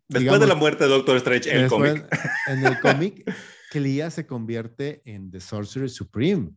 Después 0.07 0.40
de 0.40 0.46
la 0.46 0.57
muerte 0.57 0.85
de 0.85 0.90
Doctor 0.90 1.16
Strange 1.16 1.50
en 1.57 1.62
el 1.62 1.70
cómic. 1.70 2.07
En 2.48 2.66
el 2.66 2.81
cómic, 2.81 3.35
Clea 3.70 4.11
se 4.11 4.26
convierte 4.26 5.00
en 5.07 5.31
The 5.31 5.40
Sorcerer 5.40 5.88
Supreme. 5.88 6.50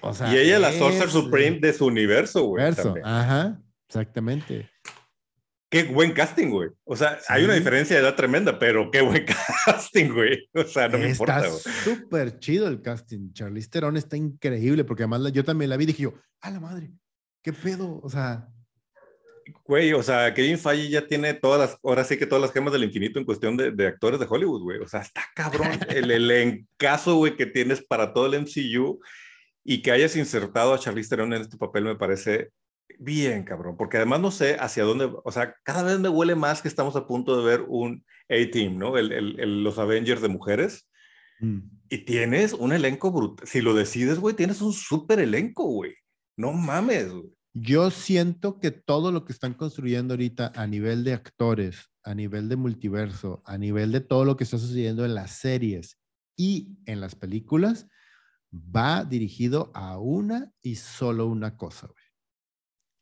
O 0.00 0.14
sea, 0.14 0.32
y 0.32 0.38
ella 0.38 0.54
es 0.54 0.62
la 0.62 0.72
Sorcerer 0.72 1.10
Supreme 1.10 1.58
de 1.58 1.72
su 1.74 1.84
universo, 1.84 2.44
güey. 2.44 2.64
Ajá, 3.04 3.60
exactamente. 3.86 4.69
Qué 5.70 5.84
buen 5.84 6.12
casting, 6.12 6.48
güey. 6.48 6.70
O 6.84 6.96
sea, 6.96 7.18
hay 7.28 7.44
una 7.44 7.54
diferencia 7.54 7.94
de 7.94 8.02
edad 8.02 8.16
tremenda, 8.16 8.58
pero 8.58 8.90
qué 8.90 9.02
buen 9.02 9.24
casting, 9.64 10.12
güey. 10.12 10.48
O 10.52 10.64
sea, 10.64 10.88
no 10.88 10.98
me 10.98 11.10
importa. 11.10 11.46
Está 11.46 11.72
súper 11.84 12.40
chido 12.40 12.66
el 12.66 12.82
casting. 12.82 13.32
Charlize 13.32 13.68
Theron 13.70 13.96
está 13.96 14.16
increíble, 14.16 14.84
porque 14.84 15.04
además 15.04 15.32
yo 15.32 15.44
también 15.44 15.70
la 15.70 15.76
vi 15.76 15.84
y 15.84 15.86
dije 15.86 16.02
yo, 16.02 16.14
a 16.40 16.50
la 16.50 16.58
madre, 16.58 16.90
qué 17.42 17.52
pedo. 17.52 18.00
O 18.02 18.10
sea, 18.10 18.48
Güey, 19.64 19.92
o 19.92 20.02
sea, 20.02 20.32
Kevin 20.34 20.58
Feige 20.58 20.88
ya 20.88 21.06
tiene 21.06 21.34
todas 21.34 21.60
las, 21.60 21.78
ahora 21.82 22.04
sí 22.04 22.16
que 22.16 22.26
todas 22.26 22.42
las 22.42 22.52
gemas 22.52 22.72
del 22.72 22.84
infinito 22.84 23.18
en 23.18 23.24
cuestión 23.24 23.56
de, 23.56 23.70
de 23.70 23.86
actores 23.86 24.20
de 24.20 24.26
Hollywood, 24.28 24.62
güey. 24.62 24.78
O 24.78 24.88
sea, 24.88 25.00
está 25.00 25.22
cabrón 25.34 25.68
el 25.88 26.10
elencazo, 26.10 27.16
güey, 27.16 27.36
que 27.36 27.46
tienes 27.46 27.84
para 27.84 28.12
todo 28.12 28.26
el 28.26 28.42
MCU 28.42 29.00
y 29.64 29.82
que 29.82 29.92
hayas 29.92 30.16
insertado 30.16 30.74
a 30.74 30.78
Charlize 30.78 31.10
Theron 31.10 31.32
en 31.32 31.42
este 31.42 31.56
papel 31.56 31.84
me 31.84 31.96
parece 31.96 32.50
bien, 32.98 33.44
cabrón, 33.44 33.76
porque 33.76 33.96
además 33.96 34.20
no 34.20 34.30
sé 34.30 34.56
hacia 34.58 34.84
dónde, 34.84 35.10
o 35.24 35.32
sea, 35.32 35.54
cada 35.62 35.82
vez 35.82 35.98
me 35.98 36.08
huele 36.08 36.34
más 36.34 36.62
que 36.62 36.68
estamos 36.68 36.96
a 36.96 37.06
punto 37.06 37.38
de 37.38 37.44
ver 37.44 37.64
un 37.68 38.04
A-Team, 38.28 38.78
¿no? 38.78 38.96
El, 38.98 39.12
el, 39.12 39.62
los 39.62 39.78
Avengers 39.78 40.22
de 40.22 40.28
mujeres. 40.28 40.88
Mm. 41.40 41.60
Y 41.88 41.98
tienes 41.98 42.52
un 42.52 42.72
elenco 42.72 43.10
brutal. 43.10 43.46
Si 43.46 43.60
lo 43.60 43.74
decides, 43.74 44.18
güey, 44.18 44.34
tienes 44.34 44.60
un 44.60 44.72
súper 44.72 45.20
elenco, 45.20 45.64
güey. 45.64 45.94
No 46.36 46.52
mames, 46.52 47.10
güey. 47.12 47.30
Yo 47.52 47.90
siento 47.90 48.60
que 48.60 48.70
todo 48.70 49.10
lo 49.10 49.24
que 49.24 49.32
están 49.32 49.54
construyendo 49.54 50.14
ahorita 50.14 50.52
a 50.54 50.66
nivel 50.68 51.02
de 51.02 51.14
actores 51.14 51.90
a 52.02 52.14
nivel 52.14 52.48
de 52.48 52.56
multiverso, 52.56 53.42
a 53.44 53.58
nivel 53.58 53.92
de 53.92 54.00
todo 54.00 54.24
lo 54.24 54.36
que 54.36 54.44
está 54.44 54.58
sucediendo 54.58 55.04
en 55.04 55.14
las 55.14 55.32
series 55.32 55.98
y 56.36 56.78
en 56.86 57.00
las 57.00 57.14
películas, 57.14 57.86
va 58.52 59.04
dirigido 59.04 59.70
a 59.74 59.98
una 59.98 60.50
y 60.62 60.76
solo 60.76 61.26
una 61.26 61.56
cosa, 61.56 61.86
güey. 61.86 61.99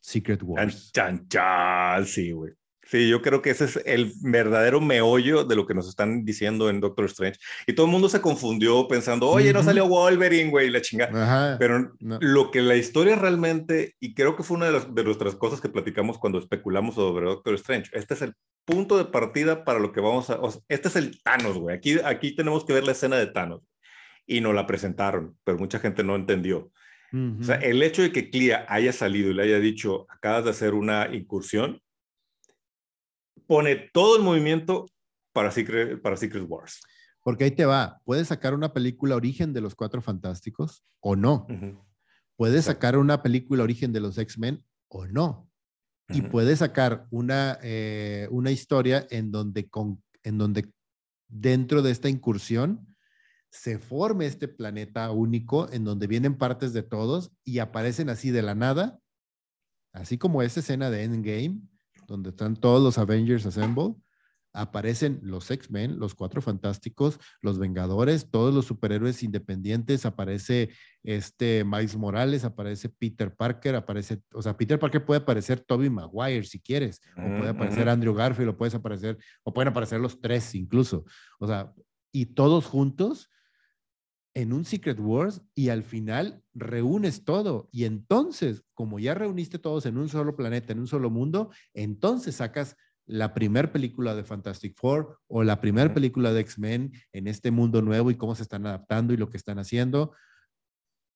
Secret 0.09 0.41
Wars. 0.43 0.91
Chan, 0.91 1.27
chan, 1.27 2.05
sí, 2.05 2.31
güey. 2.31 2.53
Sí, 2.81 3.07
yo 3.07 3.21
creo 3.21 3.43
que 3.43 3.51
ese 3.51 3.65
es 3.65 3.79
el 3.85 4.11
verdadero 4.23 4.81
meollo 4.81 5.43
de 5.43 5.55
lo 5.55 5.67
que 5.67 5.75
nos 5.75 5.87
están 5.87 6.25
diciendo 6.25 6.71
en 6.71 6.79
Doctor 6.79 7.05
Strange. 7.05 7.39
Y 7.67 7.73
todo 7.73 7.85
el 7.85 7.91
mundo 7.91 8.09
se 8.09 8.19
confundió 8.19 8.87
pensando, 8.87 9.29
oye, 9.29 9.53
no 9.53 9.61
salió 9.61 9.87
Wolverine, 9.87 10.49
güey, 10.49 10.71
la 10.71 10.81
chingada. 10.81 11.57
Pero 11.59 11.91
lo 11.99 12.49
que 12.49 12.61
la 12.61 12.75
historia 12.75 13.15
realmente, 13.15 13.93
y 13.99 14.15
creo 14.15 14.35
que 14.35 14.41
fue 14.41 14.57
una 14.57 14.65
de, 14.65 14.71
las, 14.71 14.95
de 14.95 15.03
nuestras 15.03 15.35
cosas 15.35 15.61
que 15.61 15.69
platicamos 15.69 16.17
cuando 16.17 16.39
especulamos 16.39 16.95
sobre 16.95 17.27
Doctor 17.27 17.53
Strange, 17.53 17.91
este 17.93 18.15
es 18.15 18.23
el 18.23 18.33
punto 18.65 18.97
de 18.97 19.05
partida 19.05 19.63
para 19.63 19.77
lo 19.77 19.91
que 19.91 20.01
vamos 20.01 20.31
a... 20.31 20.39
este 20.67 20.87
es 20.87 20.95
el 20.95 21.21
Thanos, 21.21 21.59
güey. 21.59 21.75
Aquí, 21.75 21.99
aquí 22.03 22.35
tenemos 22.35 22.65
que 22.65 22.73
ver 22.73 22.85
la 22.85 22.93
escena 22.93 23.17
de 23.17 23.27
Thanos. 23.27 23.61
Y 24.25 24.41
nos 24.41 24.55
la 24.55 24.65
presentaron, 24.65 25.37
pero 25.43 25.59
mucha 25.59 25.77
gente 25.77 26.03
no 26.03 26.15
entendió. 26.15 26.71
O 27.11 27.43
sea, 27.43 27.55
el 27.55 27.81
hecho 27.81 28.03
de 28.03 28.11
que 28.11 28.29
Clea 28.29 28.65
haya 28.69 28.93
salido 28.93 29.31
y 29.31 29.33
le 29.33 29.43
haya 29.43 29.59
dicho, 29.59 30.05
acabas 30.09 30.43
de 30.43 30.51
hacer 30.51 30.73
una 30.73 31.13
incursión, 31.13 31.81
pone 33.47 33.89
todo 33.93 34.17
el 34.17 34.23
movimiento 34.23 34.85
para 35.33 35.49
Secret, 35.49 36.01
para 36.01 36.17
Secret 36.17 36.45
Wars. 36.47 36.81
Porque 37.23 37.45
ahí 37.45 37.51
te 37.51 37.65
va, 37.65 37.99
puedes 38.05 38.27
sacar 38.27 38.53
una 38.53 38.73
película 38.73 39.15
origen 39.15 39.53
de 39.53 39.61
los 39.61 39.75
Cuatro 39.75 40.01
Fantásticos 40.01 40.83
o 40.99 41.15
no. 41.15 41.47
Puedes 42.35 42.65
sacar 42.65 42.97
una 42.97 43.21
película 43.23 43.63
origen 43.63 43.91
de 43.91 43.99
los 43.99 44.17
X-Men 44.17 44.63
o 44.87 45.07
no. 45.07 45.49
Y 46.09 46.21
puedes 46.21 46.59
sacar 46.59 47.05
una, 47.11 47.59
eh, 47.61 48.27
una 48.31 48.51
historia 48.51 49.05
en 49.11 49.31
donde, 49.31 49.69
con, 49.69 50.01
en 50.23 50.37
donde 50.37 50.71
dentro 51.27 51.81
de 51.81 51.91
esta 51.91 52.09
incursión 52.09 52.88
se 53.51 53.79
forme 53.79 54.25
este 54.25 54.47
planeta 54.47 55.09
único 55.11 55.71
en 55.71 55.83
donde 55.83 56.07
vienen 56.07 56.37
partes 56.37 56.73
de 56.73 56.83
todos 56.83 57.31
y 57.43 57.59
aparecen 57.59 58.09
así 58.09 58.31
de 58.31 58.41
la 58.41 58.55
nada, 58.55 58.99
así 59.93 60.17
como 60.17 60.41
esa 60.41 60.59
escena 60.59 60.89
de 60.89 61.03
Endgame, 61.03 61.61
donde 62.07 62.29
están 62.29 62.55
todos 62.55 62.83
los 62.83 62.97
Avengers 62.97 63.45
Assemble, 63.45 63.95
aparecen 64.53 65.19
los 65.21 65.49
X-Men, 65.51 65.99
los 65.99 66.15
Cuatro 66.15 66.41
Fantásticos, 66.41 67.19
los 67.41 67.59
Vengadores, 67.59 68.29
todos 68.31 68.53
los 68.53 68.65
superhéroes 68.65 69.21
independientes, 69.23 70.05
aparece 70.05 70.71
este 71.03 71.63
Miles 71.63 71.95
Morales, 71.95 72.43
aparece 72.43 72.89
Peter 72.89 73.33
Parker, 73.35 73.75
aparece, 73.75 74.21
o 74.33 74.41
sea, 74.41 74.57
Peter 74.57 74.79
Parker 74.79 75.05
puede 75.05 75.21
aparecer 75.21 75.59
Toby 75.59 75.89
Maguire 75.89 76.43
si 76.43 76.59
quieres, 76.59 76.99
o 77.15 77.37
puede 77.37 77.49
aparecer 77.49 77.89
Andrew 77.89 78.13
Garfield, 78.13 78.49
o 78.49 78.57
puedes 78.57 78.75
aparecer, 78.75 79.17
o 79.43 79.53
pueden 79.53 79.69
aparecer 79.69 79.99
los 79.99 80.19
tres 80.19 80.55
incluso, 80.55 81.05
o 81.39 81.47
sea, 81.47 81.71
y 82.11 82.25
todos 82.27 82.65
juntos 82.65 83.29
en 84.33 84.53
un 84.53 84.65
Secret 84.65 84.99
Wars 84.99 85.41
y 85.55 85.69
al 85.69 85.83
final 85.83 86.43
reúnes 86.53 87.23
todo. 87.23 87.69
Y 87.71 87.85
entonces, 87.85 88.63
como 88.73 88.99
ya 88.99 89.13
reuniste 89.13 89.59
todos 89.59 89.85
en 89.85 89.97
un 89.97 90.09
solo 90.09 90.35
planeta, 90.35 90.73
en 90.73 90.79
un 90.79 90.87
solo 90.87 91.09
mundo, 91.09 91.51
entonces 91.73 92.35
sacas 92.35 92.75
la 93.05 93.33
primera 93.33 93.71
película 93.71 94.13
de 94.13 94.23
Fantastic 94.23 94.75
Four 94.77 95.19
o 95.27 95.43
la 95.43 95.59
primera 95.59 95.93
película 95.93 96.31
de 96.31 96.41
X-Men 96.41 96.93
en 97.11 97.27
este 97.27 97.49
mundo 97.49 97.81
nuevo 97.81 98.11
y 98.11 98.15
cómo 98.15 98.35
se 98.35 98.43
están 98.43 98.67
adaptando 98.67 99.13
y 99.13 99.17
lo 99.17 99.29
que 99.29 99.37
están 99.37 99.57
haciendo. 99.57 100.13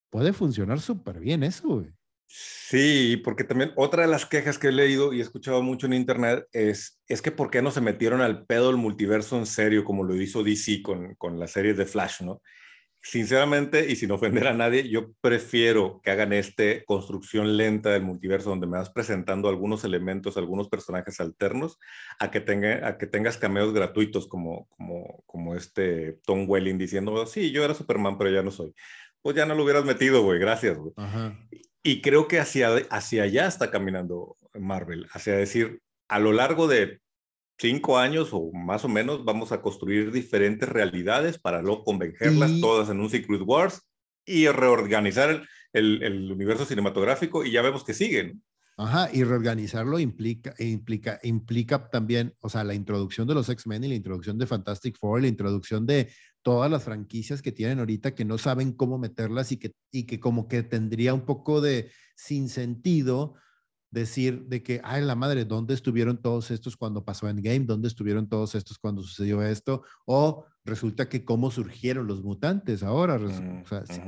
Puede 0.09 0.33
funcionar 0.33 0.79
súper 0.79 1.19
bien 1.19 1.43
eso, 1.43 1.85
Sí, 2.35 3.21
porque 3.23 3.43
también 3.43 3.73
otra 3.75 4.03
de 4.03 4.07
las 4.09 4.25
quejas 4.25 4.57
que 4.57 4.69
he 4.69 4.71
leído 4.71 5.13
y 5.13 5.19
he 5.19 5.21
escuchado 5.21 5.61
mucho 5.61 5.85
en 5.85 5.93
internet 5.93 6.47
es, 6.51 6.99
es 7.07 7.21
que 7.21 7.29
por 7.29 7.51
qué 7.51 7.61
no 7.61 7.69
se 7.69 7.81
metieron 7.81 8.21
al 8.21 8.47
pedo 8.47 8.67
del 8.67 8.77
multiverso 8.77 9.37
en 9.37 9.45
serio 9.45 9.83
como 9.83 10.03
lo 10.03 10.19
hizo 10.19 10.41
DC 10.41 10.81
con, 10.81 11.13
con 11.15 11.37
la 11.37 11.45
serie 11.45 11.75
de 11.75 11.85
Flash, 11.85 12.23
¿no? 12.23 12.41
Sinceramente, 13.03 13.91
y 13.91 13.97
sin 13.97 14.11
ofender 14.11 14.47
a 14.47 14.53
nadie, 14.53 14.87
yo 14.87 15.11
prefiero 15.19 15.99
que 16.01 16.09
hagan 16.09 16.31
este 16.31 16.85
construcción 16.85 17.57
lenta 17.57 17.89
del 17.89 18.01
multiverso 18.01 18.49
donde 18.49 18.65
me 18.65 18.77
vas 18.77 18.89
presentando 18.89 19.49
algunos 19.49 19.83
elementos, 19.83 20.37
algunos 20.37 20.69
personajes 20.69 21.19
alternos, 21.19 21.77
a 22.17 22.31
que, 22.31 22.39
tenga, 22.39 22.87
a 22.87 22.97
que 22.97 23.05
tengas 23.05 23.37
cameos 23.37 23.73
gratuitos 23.73 24.25
como, 24.25 24.67
como, 24.69 25.21
como 25.25 25.55
este 25.55 26.19
Tom 26.25 26.49
Welling 26.49 26.77
diciendo, 26.77 27.25
sí, 27.27 27.51
yo 27.51 27.65
era 27.65 27.73
Superman, 27.73 28.17
pero 28.17 28.31
ya 28.31 28.41
no 28.41 28.51
soy. 28.51 28.73
Pues 29.21 29.35
ya 29.35 29.45
no 29.45 29.53
lo 29.53 29.63
hubieras 29.63 29.83
metido, 29.83 30.23
güey, 30.23 30.39
gracias, 30.39 30.77
güey. 30.77 30.93
Y 31.83 32.01
creo 32.01 32.29
que 32.29 32.39
hacia, 32.39 32.69
hacia 32.89 33.23
allá 33.23 33.47
está 33.47 33.69
caminando 33.69 34.37
Marvel, 34.53 35.07
hacia 35.11 35.35
decir, 35.35 35.81
a 36.07 36.19
lo 36.19 36.31
largo 36.31 36.67
de 36.67 37.01
cinco 37.57 37.97
años 37.97 38.29
o 38.31 38.51
más 38.51 38.83
o 38.85 38.89
menos 38.89 39.23
vamos 39.23 39.51
a 39.51 39.61
construir 39.61 40.11
diferentes 40.11 40.67
realidades 40.67 41.39
para 41.39 41.61
luego 41.61 41.83
convencerlas 41.83 42.59
todas 42.59 42.89
en 42.89 42.99
un 42.99 43.09
Secret 43.09 43.41
Wars 43.45 43.81
y 44.25 44.47
reorganizar 44.47 45.43
el, 45.73 46.03
el, 46.03 46.31
universo 46.31 46.65
cinematográfico 46.65 47.45
y 47.45 47.51
ya 47.51 47.61
vemos 47.61 47.83
que 47.83 47.93
siguen. 47.93 48.41
Ajá, 48.75 49.09
y 49.13 49.23
reorganizarlo 49.23 49.99
implica, 49.99 50.55
implica, 50.57 51.19
implica 51.21 51.89
también, 51.89 52.33
o 52.41 52.49
sea, 52.49 52.63
la 52.63 52.73
introducción 52.73 53.27
de 53.27 53.35
los 53.35 53.47
X-Men 53.49 53.83
y 53.83 53.89
la 53.89 53.95
introducción 53.95 54.37
de 54.39 54.47
Fantastic 54.47 54.97
Four, 54.97 55.21
la 55.21 55.27
introducción 55.27 55.85
de 55.85 56.11
todas 56.41 56.71
las 56.71 56.83
franquicias 56.83 57.41
que 57.41 57.51
tienen 57.51 57.79
ahorita 57.79 58.15
que 58.15 58.25
no 58.25 58.37
saben 58.39 58.73
cómo 58.73 58.97
meterlas 58.97 59.51
y 59.51 59.57
que, 59.57 59.73
y 59.91 60.05
que 60.05 60.19
como 60.19 60.47
que 60.47 60.63
tendría 60.63 61.13
un 61.13 61.25
poco 61.25 61.61
de 61.61 61.91
sin 62.15 62.49
sentido 62.49 63.35
decir 63.93 64.45
de 64.47 64.63
que, 64.63 64.81
ay, 64.83 65.03
la 65.03 65.13
madre, 65.13 65.45
¿dónde 65.45 65.75
estuvieron 65.75 66.19
todos 66.19 66.49
estos 66.49 66.75
cuando 66.75 67.05
pasó 67.05 67.29
Endgame? 67.29 67.59
¿Dónde 67.65 67.87
estuvieron 67.87 68.27
todos 68.27 68.55
estos 68.55 68.79
cuando 68.79 69.03
sucedió 69.03 69.43
esto? 69.43 69.83
O 70.05 70.45
resulta 70.65 71.07
que 71.07 71.23
cómo 71.23 71.51
surgieron 71.51 72.07
los 72.07 72.23
mutantes 72.23 72.81
ahora, 72.81 73.19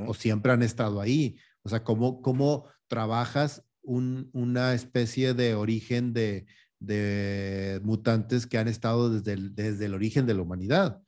o, 0.06 0.14
siempre 0.14 0.50
han 0.50 0.64
estado 0.64 1.00
ahí. 1.00 1.38
O 1.62 1.68
sea, 1.68 1.84
¿cómo, 1.84 2.20
cómo 2.20 2.66
trabajas 2.88 3.64
una 3.82 4.74
especie 4.74 5.34
de 5.34 5.54
origen 5.54 6.12
de, 6.12 6.46
de, 6.80 7.80
mutantes 7.84 8.48
que 8.48 8.58
han 8.58 8.66
estado 8.66 9.10
desde 9.10 9.34
el, 9.34 9.54
desde 9.54 9.86
el 9.86 9.94
origen 9.94 10.26
de 10.26 10.34
la 10.34 10.42
humanidad? 10.42 11.00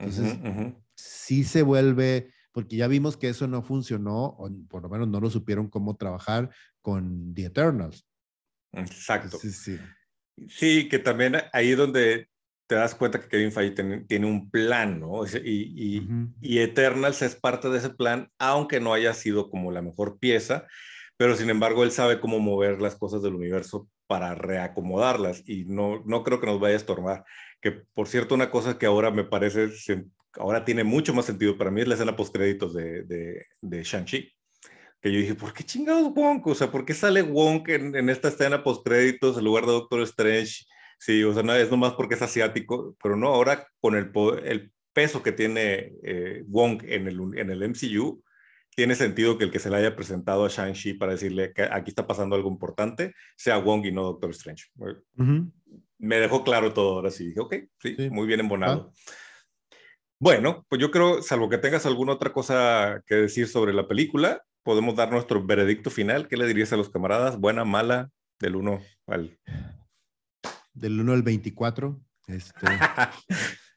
Entonces, 0.00 0.40
sí 0.96 1.44
se 1.44 1.62
vuelve, 1.62 2.32
porque 2.50 2.74
ya 2.74 2.88
vimos 2.88 3.16
que 3.16 3.28
eso 3.28 3.46
no 3.46 3.62
funcionó, 3.62 4.24
o 4.24 4.50
por 4.68 4.82
lo 4.82 4.88
menos 4.88 5.06
no 5.06 5.20
lo 5.20 5.30
supieron 5.30 5.68
cómo 5.68 5.94
trabajar 5.94 6.50
con 6.80 7.32
The 7.32 7.44
Eternals. 7.44 8.04
Exacto. 8.76 9.38
Sí, 9.38 9.50
sí. 9.50 9.78
Sí, 10.48 10.88
que 10.88 10.98
también 10.98 11.36
ahí 11.52 11.72
es 11.72 11.76
donde 11.76 12.28
te 12.66 12.74
das 12.74 12.94
cuenta 12.94 13.20
que 13.20 13.28
Kevin 13.28 13.52
Feige 13.52 14.04
tiene, 14.06 14.26
un 14.26 14.50
plan, 14.50 15.00
¿no? 15.00 15.24
Y, 15.26 15.98
y, 15.98 16.08
y, 16.40 16.58
Eternals 16.58 17.22
es 17.22 17.36
parte 17.36 17.68
de 17.68 17.78
ese 17.78 17.90
plan, 17.90 18.30
aunque 18.38 18.80
no 18.80 18.94
haya 18.94 19.12
sido 19.12 19.50
como 19.50 19.70
la 19.70 19.82
mejor 19.82 20.18
pieza, 20.18 20.66
pero 21.16 21.36
sin 21.36 21.50
embargo 21.50 21.84
él 21.84 21.92
sabe 21.92 22.20
cómo 22.20 22.40
mover 22.40 22.80
las 22.80 22.96
cosas 22.96 23.22
del 23.22 23.34
universo 23.34 23.88
para 24.06 24.34
reacomodarlas 24.34 25.42
y 25.46 25.66
no, 25.66 26.02
no 26.06 26.24
creo 26.24 26.40
que 26.40 26.46
nos 26.46 26.60
vaya 26.60 26.74
a 26.74 26.78
estorbar. 26.78 27.24
Que 27.60 27.72
por 27.72 28.08
cierto, 28.08 28.34
una 28.34 28.50
cosa 28.50 28.78
que 28.78 28.86
ahora 28.86 29.10
me 29.10 29.24
parece, 29.24 29.70
ahora 30.34 30.64
tiene 30.64 30.84
mucho 30.84 31.14
más 31.14 31.26
sentido 31.26 31.56
para 31.56 31.70
mí 31.70 31.82
es 31.82 31.88
la 31.88 31.94
escena 31.94 32.16
post 32.16 32.34
créditos 32.34 32.74
de, 32.74 33.02
de, 33.04 33.46
de 33.60 33.82
Shang-Chi 33.82 34.33
que 35.04 35.12
yo 35.12 35.18
dije, 35.18 35.34
¿por 35.34 35.52
qué 35.52 35.62
chingados 35.64 36.10
Wonk? 36.16 36.46
O 36.46 36.54
sea, 36.54 36.70
¿por 36.70 36.86
qué 36.86 36.94
sale 36.94 37.20
Wonk 37.20 37.68
en, 37.68 37.94
en 37.94 38.08
esta 38.08 38.28
escena 38.28 38.64
post 38.64 38.86
créditos 38.86 39.36
en 39.36 39.44
lugar 39.44 39.66
de 39.66 39.72
Doctor 39.72 40.00
Strange? 40.00 40.64
Sí, 40.98 41.22
o 41.22 41.34
sea, 41.34 41.42
no, 41.42 41.54
es 41.54 41.70
nomás 41.70 41.92
porque 41.92 42.14
es 42.14 42.22
asiático, 42.22 42.96
pero 43.02 43.14
no, 43.14 43.26
ahora 43.26 43.68
con 43.80 43.96
el, 43.96 44.10
el 44.44 44.72
peso 44.94 45.22
que 45.22 45.32
tiene 45.32 45.92
eh, 46.02 46.42
Wong 46.46 46.84
en 46.86 47.06
el, 47.06 47.20
en 47.36 47.50
el 47.50 47.62
MCU, 47.68 48.24
tiene 48.74 48.94
sentido 48.94 49.36
que 49.36 49.44
el 49.44 49.50
que 49.50 49.58
se 49.58 49.68
le 49.68 49.76
haya 49.76 49.94
presentado 49.94 50.46
a 50.46 50.48
Shang-Chi 50.48 50.94
para 50.94 51.12
decirle 51.12 51.52
que 51.52 51.64
aquí 51.64 51.90
está 51.90 52.06
pasando 52.06 52.34
algo 52.34 52.48
importante 52.48 53.12
sea 53.36 53.58
Wong 53.58 53.84
y 53.84 53.92
no 53.92 54.04
Doctor 54.04 54.30
Strange. 54.30 54.68
Me 55.98 56.16
dejó 56.16 56.44
claro 56.44 56.72
todo 56.72 56.94
ahora 56.94 57.10
sí. 57.10 57.26
Dije, 57.26 57.40
ok, 57.40 57.54
sí, 57.78 58.08
muy 58.10 58.26
bien 58.26 58.40
embonado. 58.40 58.90
Ah. 58.90 59.02
Bueno, 60.18 60.64
pues 60.70 60.80
yo 60.80 60.90
creo, 60.90 61.20
salvo 61.20 61.50
que 61.50 61.58
tengas 61.58 61.84
alguna 61.84 62.14
otra 62.14 62.32
cosa 62.32 63.02
que 63.06 63.16
decir 63.16 63.48
sobre 63.48 63.74
la 63.74 63.86
película, 63.86 64.42
podemos 64.64 64.96
dar 64.96 65.12
nuestro 65.12 65.44
veredicto 65.44 65.90
final. 65.90 66.26
¿Qué 66.26 66.36
le 66.36 66.46
dirías 66.46 66.72
a 66.72 66.76
los 66.76 66.88
camaradas? 66.88 67.38
¿Buena, 67.38 67.64
mala? 67.64 68.10
Del 68.40 68.56
1 68.56 68.80
al... 69.06 69.38
Del 70.72 71.00
1 71.00 71.12
al 71.12 71.22
24. 71.22 72.00
Este, 72.26 72.66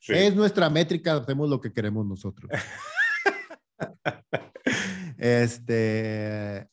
Es 0.08 0.36
nuestra 0.36 0.70
métrica, 0.70 1.16
hacemos 1.16 1.50
lo 1.50 1.60
que 1.60 1.74
queremos 1.74 2.06
nosotros. 2.06 2.50
este, 5.18 6.70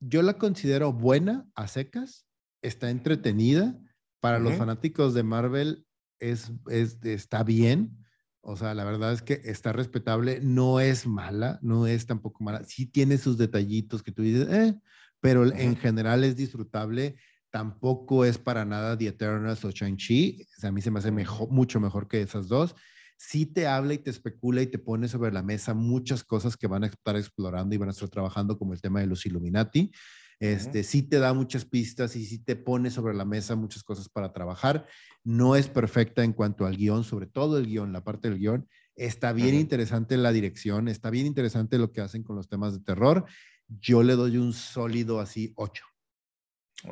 yo 0.00 0.22
la 0.22 0.38
considero 0.38 0.92
buena 0.92 1.46
a 1.54 1.66
secas, 1.66 2.26
está 2.62 2.90
entretenida. 2.90 3.78
Para 4.20 4.38
los 4.40 4.54
fanáticos 4.54 5.14
de 5.14 5.22
Marvel 5.22 5.86
es, 6.18 6.50
es, 6.68 6.98
está 7.04 7.44
bien. 7.44 8.05
O 8.48 8.56
sea, 8.56 8.74
la 8.74 8.84
verdad 8.84 9.12
es 9.12 9.22
que 9.22 9.40
está 9.42 9.72
respetable, 9.72 10.38
no 10.40 10.78
es 10.78 11.04
mala, 11.04 11.58
no 11.62 11.88
es 11.88 12.06
tampoco 12.06 12.44
mala. 12.44 12.62
Sí 12.62 12.86
tiene 12.86 13.18
sus 13.18 13.36
detallitos 13.36 14.04
que 14.04 14.12
tú 14.12 14.22
dices, 14.22 14.46
eh, 14.48 14.78
pero 15.18 15.52
en 15.52 15.74
general 15.74 16.22
es 16.22 16.36
disfrutable. 16.36 17.16
tampoco 17.50 18.24
es 18.24 18.38
para 18.38 18.64
nada 18.64 18.96
The 18.96 19.08
Eternals 19.08 19.64
o 19.64 19.70
Shang-Chi. 19.70 20.46
a 20.62 20.70
mí 20.70 20.80
se 20.80 20.92
me 20.92 21.00
hace 21.00 21.10
mejor, 21.10 21.50
mucho 21.50 21.80
mejor 21.80 22.06
que 22.06 22.22
esas 22.22 22.46
dos. 22.46 22.76
Sí 23.16 23.46
te 23.46 23.66
habla 23.66 23.94
y 23.94 23.98
te 23.98 24.10
especula 24.10 24.62
y 24.62 24.68
te 24.68 24.78
pone 24.78 25.08
sobre 25.08 25.32
la 25.32 25.42
mesa 25.42 25.74
muchas 25.74 26.22
cosas 26.22 26.56
que 26.56 26.68
van 26.68 26.84
a 26.84 26.86
estar 26.86 27.16
explorando 27.16 27.74
y 27.74 27.78
van 27.78 27.88
a 27.88 27.92
estar 27.92 28.08
trabajando, 28.08 28.58
como 28.58 28.74
el 28.74 28.80
tema 28.80 29.00
de 29.00 29.06
los 29.08 29.26
Illuminati. 29.26 29.90
Este, 30.38 30.82
Sí 30.84 31.02
te 31.02 31.18
da 31.18 31.32
muchas 31.32 31.64
pistas 31.64 32.14
y 32.16 32.24
sí 32.24 32.38
te 32.38 32.56
pone 32.56 32.90
sobre 32.90 33.14
la 33.14 33.24
mesa 33.24 33.56
muchas 33.56 33.82
cosas 33.82 34.08
para 34.08 34.32
trabajar. 34.32 34.86
No 35.24 35.56
es 35.56 35.68
perfecta 35.68 36.24
en 36.24 36.32
cuanto 36.32 36.66
al 36.66 36.76
guion, 36.76 37.04
sobre 37.04 37.26
todo 37.26 37.58
el 37.58 37.66
guion, 37.66 37.92
la 37.92 38.04
parte 38.04 38.28
del 38.28 38.38
guion. 38.38 38.68
Está 38.94 39.32
bien 39.32 39.54
interesante 39.54 40.16
la 40.16 40.32
dirección, 40.32 40.88
está 40.88 41.10
bien 41.10 41.26
interesante 41.26 41.78
lo 41.78 41.92
que 41.92 42.00
hacen 42.00 42.22
con 42.22 42.36
los 42.36 42.48
temas 42.48 42.72
de 42.72 42.80
terror. 42.80 43.24
Yo 43.68 44.02
le 44.02 44.14
doy 44.14 44.36
un 44.36 44.52
sólido 44.52 45.20
así 45.20 45.52
8. 45.56 45.84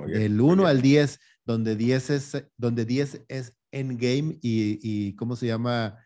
Del 0.06 0.40
1 0.40 0.66
al 0.66 0.82
10, 0.82 1.20
donde 1.44 1.76
10 1.76 2.10
es, 2.10 2.46
donde 2.56 2.84
10 2.84 3.24
es 3.28 3.54
Endgame 3.70 4.38
y, 4.40 4.78
y 4.82 5.14
¿cómo 5.14 5.36
se 5.36 5.46
llama? 5.46 5.98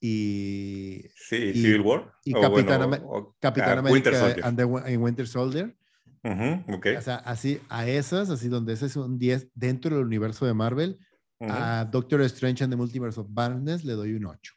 Y, 0.00 1.04
sí, 1.14 1.52
Civil 1.52 1.80
War. 1.80 2.12
Y 2.24 2.32
Capitán, 2.32 2.82
ah, 2.82 3.78
América 3.78 4.44
en 4.86 5.00
Winter 5.00 5.26
Soldier. 5.26 5.76
Okay. 6.22 6.96
O 6.96 7.02
sea, 7.02 7.16
así, 7.16 7.60
a 7.68 7.88
esas, 7.88 8.30
así 8.30 8.48
donde 8.48 8.72
ese 8.72 8.86
es 8.86 8.96
un 8.96 9.18
10 9.18 9.48
dentro 9.54 9.96
del 9.96 10.04
universo 10.04 10.46
de 10.46 10.54
Marvel, 10.54 10.98
a 11.40 11.88
Doctor 11.90 12.20
Strange 12.22 12.62
and 12.62 12.72
the 12.72 12.76
Multiverse 12.76 13.18
of 13.18 13.28
Madness 13.28 13.84
le 13.84 13.94
doy 13.94 14.14
un 14.14 14.26
8. 14.26 14.52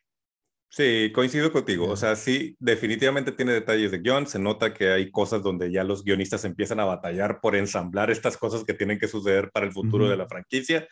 Sí, 0.70 1.10
coincido 1.16 1.54
contigo. 1.54 1.90
O 1.90 1.96
sea, 1.96 2.18
sí, 2.18 2.56
definitivamente 2.60 3.32
tiene 3.32 3.54
detalles 3.54 3.92
de 3.92 4.00
guion. 4.00 4.28
Se 4.28 4.40
nota 4.40 4.74
que 4.74 4.92
hay 4.92 5.10
cosas 5.10 5.42
donde 5.42 5.72
ya 5.72 5.86
los 5.86 6.04
guionistas 6.04 6.44
empiezan 6.44 6.82
a 6.82 6.86
batallar 6.86 7.40
por 7.40 7.56
ensamblar 7.56 8.12
estas 8.12 8.36
cosas 8.36 8.66
que 8.66 8.74
tienen 8.74 9.00
que 9.00 9.08
suceder 9.08 9.52
para 9.52 9.66
el 9.66 9.72
futuro 9.72 10.10
de 10.10 10.18
la 10.18 10.28
franquicia. 10.28 10.86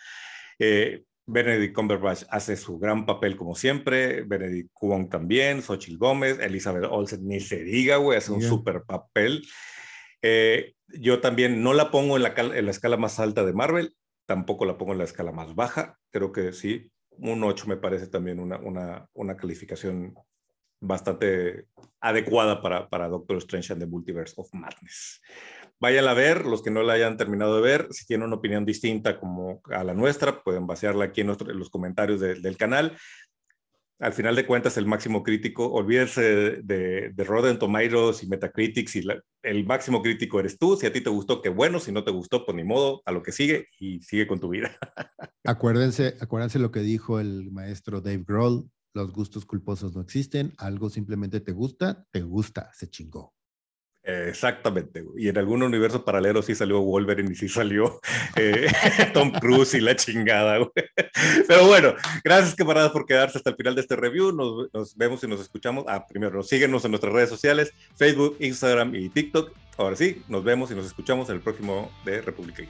Eh, 0.58 1.04
Benedict 1.26 1.76
Cumberbatch 1.76 2.24
hace 2.30 2.56
su 2.56 2.80
gran 2.80 3.06
papel 3.06 3.36
como 3.36 3.56
siempre, 3.56 4.24
Benedict 4.24 4.70
Wong 4.82 5.10
también, 5.10 5.62
Xochitl 5.62 5.98
Gómez, 5.98 6.40
Elizabeth 6.40 6.86
Olsen, 6.90 7.28
ni 7.28 7.40
se 7.40 7.64
diga, 7.64 7.98
güey, 7.98 8.18
hace 8.18 8.32
un 8.32 8.42
super 8.42 8.84
papel. 8.84 9.46
Eh, 10.24 10.74
yo 10.88 11.20
también 11.20 11.62
no 11.62 11.74
la 11.74 11.92
pongo 11.92 12.16
en 12.16 12.24
la, 12.24 12.30
escala 12.72 12.98
más 12.98 13.20
alta 13.20 13.44
de 13.46 13.54
Marvel, 13.54 13.94
tampoco 14.26 14.66
la 14.66 14.78
pongo 14.78 14.94
en 14.94 15.00
la 15.00 15.04
escala 15.04 15.34
más 15.34 15.54
baja, 15.54 16.00
creo 16.12 16.32
que 16.32 16.54
sí, 16.54 16.92
un 17.12 17.44
8 17.44 17.68
me 17.68 17.78
parece 17.78 18.08
también 18.08 18.40
una, 18.40 19.36
calificación 19.38 20.16
bastante 20.80 21.68
adecuada 22.00 22.62
para, 22.62 22.90
para, 22.90 23.10
Doctor 23.10 23.38
Strange 23.38 23.74
and 23.74 23.82
the 23.82 23.88
Multiverse 23.88 24.34
of 24.38 24.50
Madness. 24.54 25.22
Vayan 25.80 26.08
a 26.08 26.14
ver, 26.14 26.46
los 26.46 26.64
que 26.64 26.72
no 26.72 26.84
la 26.84 26.94
hayan 26.94 27.18
terminado 27.18 27.58
de 27.58 27.62
ver, 27.62 27.88
si 27.92 28.06
tienen 28.06 28.28
una 28.28 28.38
opinión 28.38 28.66
distinta 28.66 29.20
como 29.20 29.62
a 29.66 29.84
la 29.84 29.94
nuestra, 29.94 30.42
pueden 30.42 30.68
vaciarla 30.68 31.06
aquí 31.06 31.22
en, 31.22 31.28
los 31.28 31.70
comentarios 31.70 32.22
del 32.22 32.58
canal 32.58 32.98
al 34.00 34.14
final 34.14 34.36
de 34.36 34.46
cuentas, 34.46 34.78
el 34.78 34.86
máximo 34.86 35.24
crítico, 35.24 35.72
olvídense 35.72 36.22
de, 36.22 37.12
de 37.14 38.14
y 38.22 38.28
Metacritics, 38.28 38.96
y 38.96 39.04
el 39.44 39.66
máximo 39.66 40.02
crítico 40.02 40.40
eres 40.40 40.58
tú. 40.58 40.76
Si 40.76 40.86
a 40.86 40.94
ti 40.94 41.02
te 41.02 41.10
gustó, 41.10 41.42
qué 41.42 41.50
bueno. 41.50 41.80
Si 41.80 41.92
no 41.92 42.04
te 42.04 42.12
gustó, 42.12 42.46
pues 42.46 42.56
ni 42.56 42.64
modo, 42.64 43.02
a 43.06 43.12
lo 43.12 43.22
que 43.24 43.32
sigue 43.32 43.68
y 43.80 44.02
sigue 44.02 44.28
con 44.28 44.40
tu 44.40 44.50
vida. 44.50 44.76
acuérdense, 45.46 46.16
acuérdense 46.20 46.60
lo 46.60 46.72
que 46.72 46.82
dijo 46.82 47.20
el 47.20 47.52
maestro 47.52 48.02
Dave 48.02 48.24
Grohl: 48.28 48.70
los 48.94 49.12
gustos 49.14 49.46
culposos 49.46 49.96
no 49.96 50.02
existen. 50.02 50.54
Algo 50.58 50.90
simplemente 50.90 51.40
te 51.40 51.52
gusta, 51.52 52.06
te 52.12 52.22
gusta, 52.22 52.72
se 52.74 52.90
chingó. 52.90 53.34
Exactamente. 54.04 55.06
Y 55.18 55.30
en 55.30 55.38
algún 55.38 55.64
universo 55.64 56.04
paralelo 56.04 56.42
sí 56.42 56.56
salió 56.56 56.82
Wolverine 56.82 57.32
y 57.32 57.36
sí 57.36 57.48
salió 57.48 58.02
eh, 58.36 58.68
Tom 59.14 59.32
Cruise 59.32 59.74
y 59.76 59.82
la 59.82 59.96
chingada. 59.96 60.58
Güey. 60.58 60.72
Pero 61.48 61.68
bueno, 61.68 61.94
gracias 62.24 62.56
camaradas 62.56 62.92
por 62.92 63.06
quedarse 63.06 63.38
hasta 63.38 63.52
el 63.52 63.56
final 63.56 63.76
de 63.76 63.82
este 63.82 63.96
review. 63.96 64.34
Nos, 64.34 64.96
vemos 64.98 65.24
y 65.24 65.28
nos 65.28 65.40
escuchamos. 65.40 65.86
Ah, 65.88 66.06
primero, 66.06 66.44
síguenos 66.44 66.84
en 66.84 66.92
nuestras 66.92 67.14
redes 67.14 67.30
sociales, 67.30 67.72
Facebook, 67.96 68.36
Instagram 68.40 68.94
y 68.96 69.10
TikTok. 69.10 69.52
Ahora 69.78 69.96
sí, 69.96 70.22
nos 70.28 70.44
vemos 70.44 70.70
y 70.72 70.76
nos 70.76 70.86
escuchamos 70.86 71.30
en 71.30 71.36
el 71.36 71.42
próximo 71.42 71.92
de 72.06 72.22
República 72.22 72.64
Geek. 72.64 72.70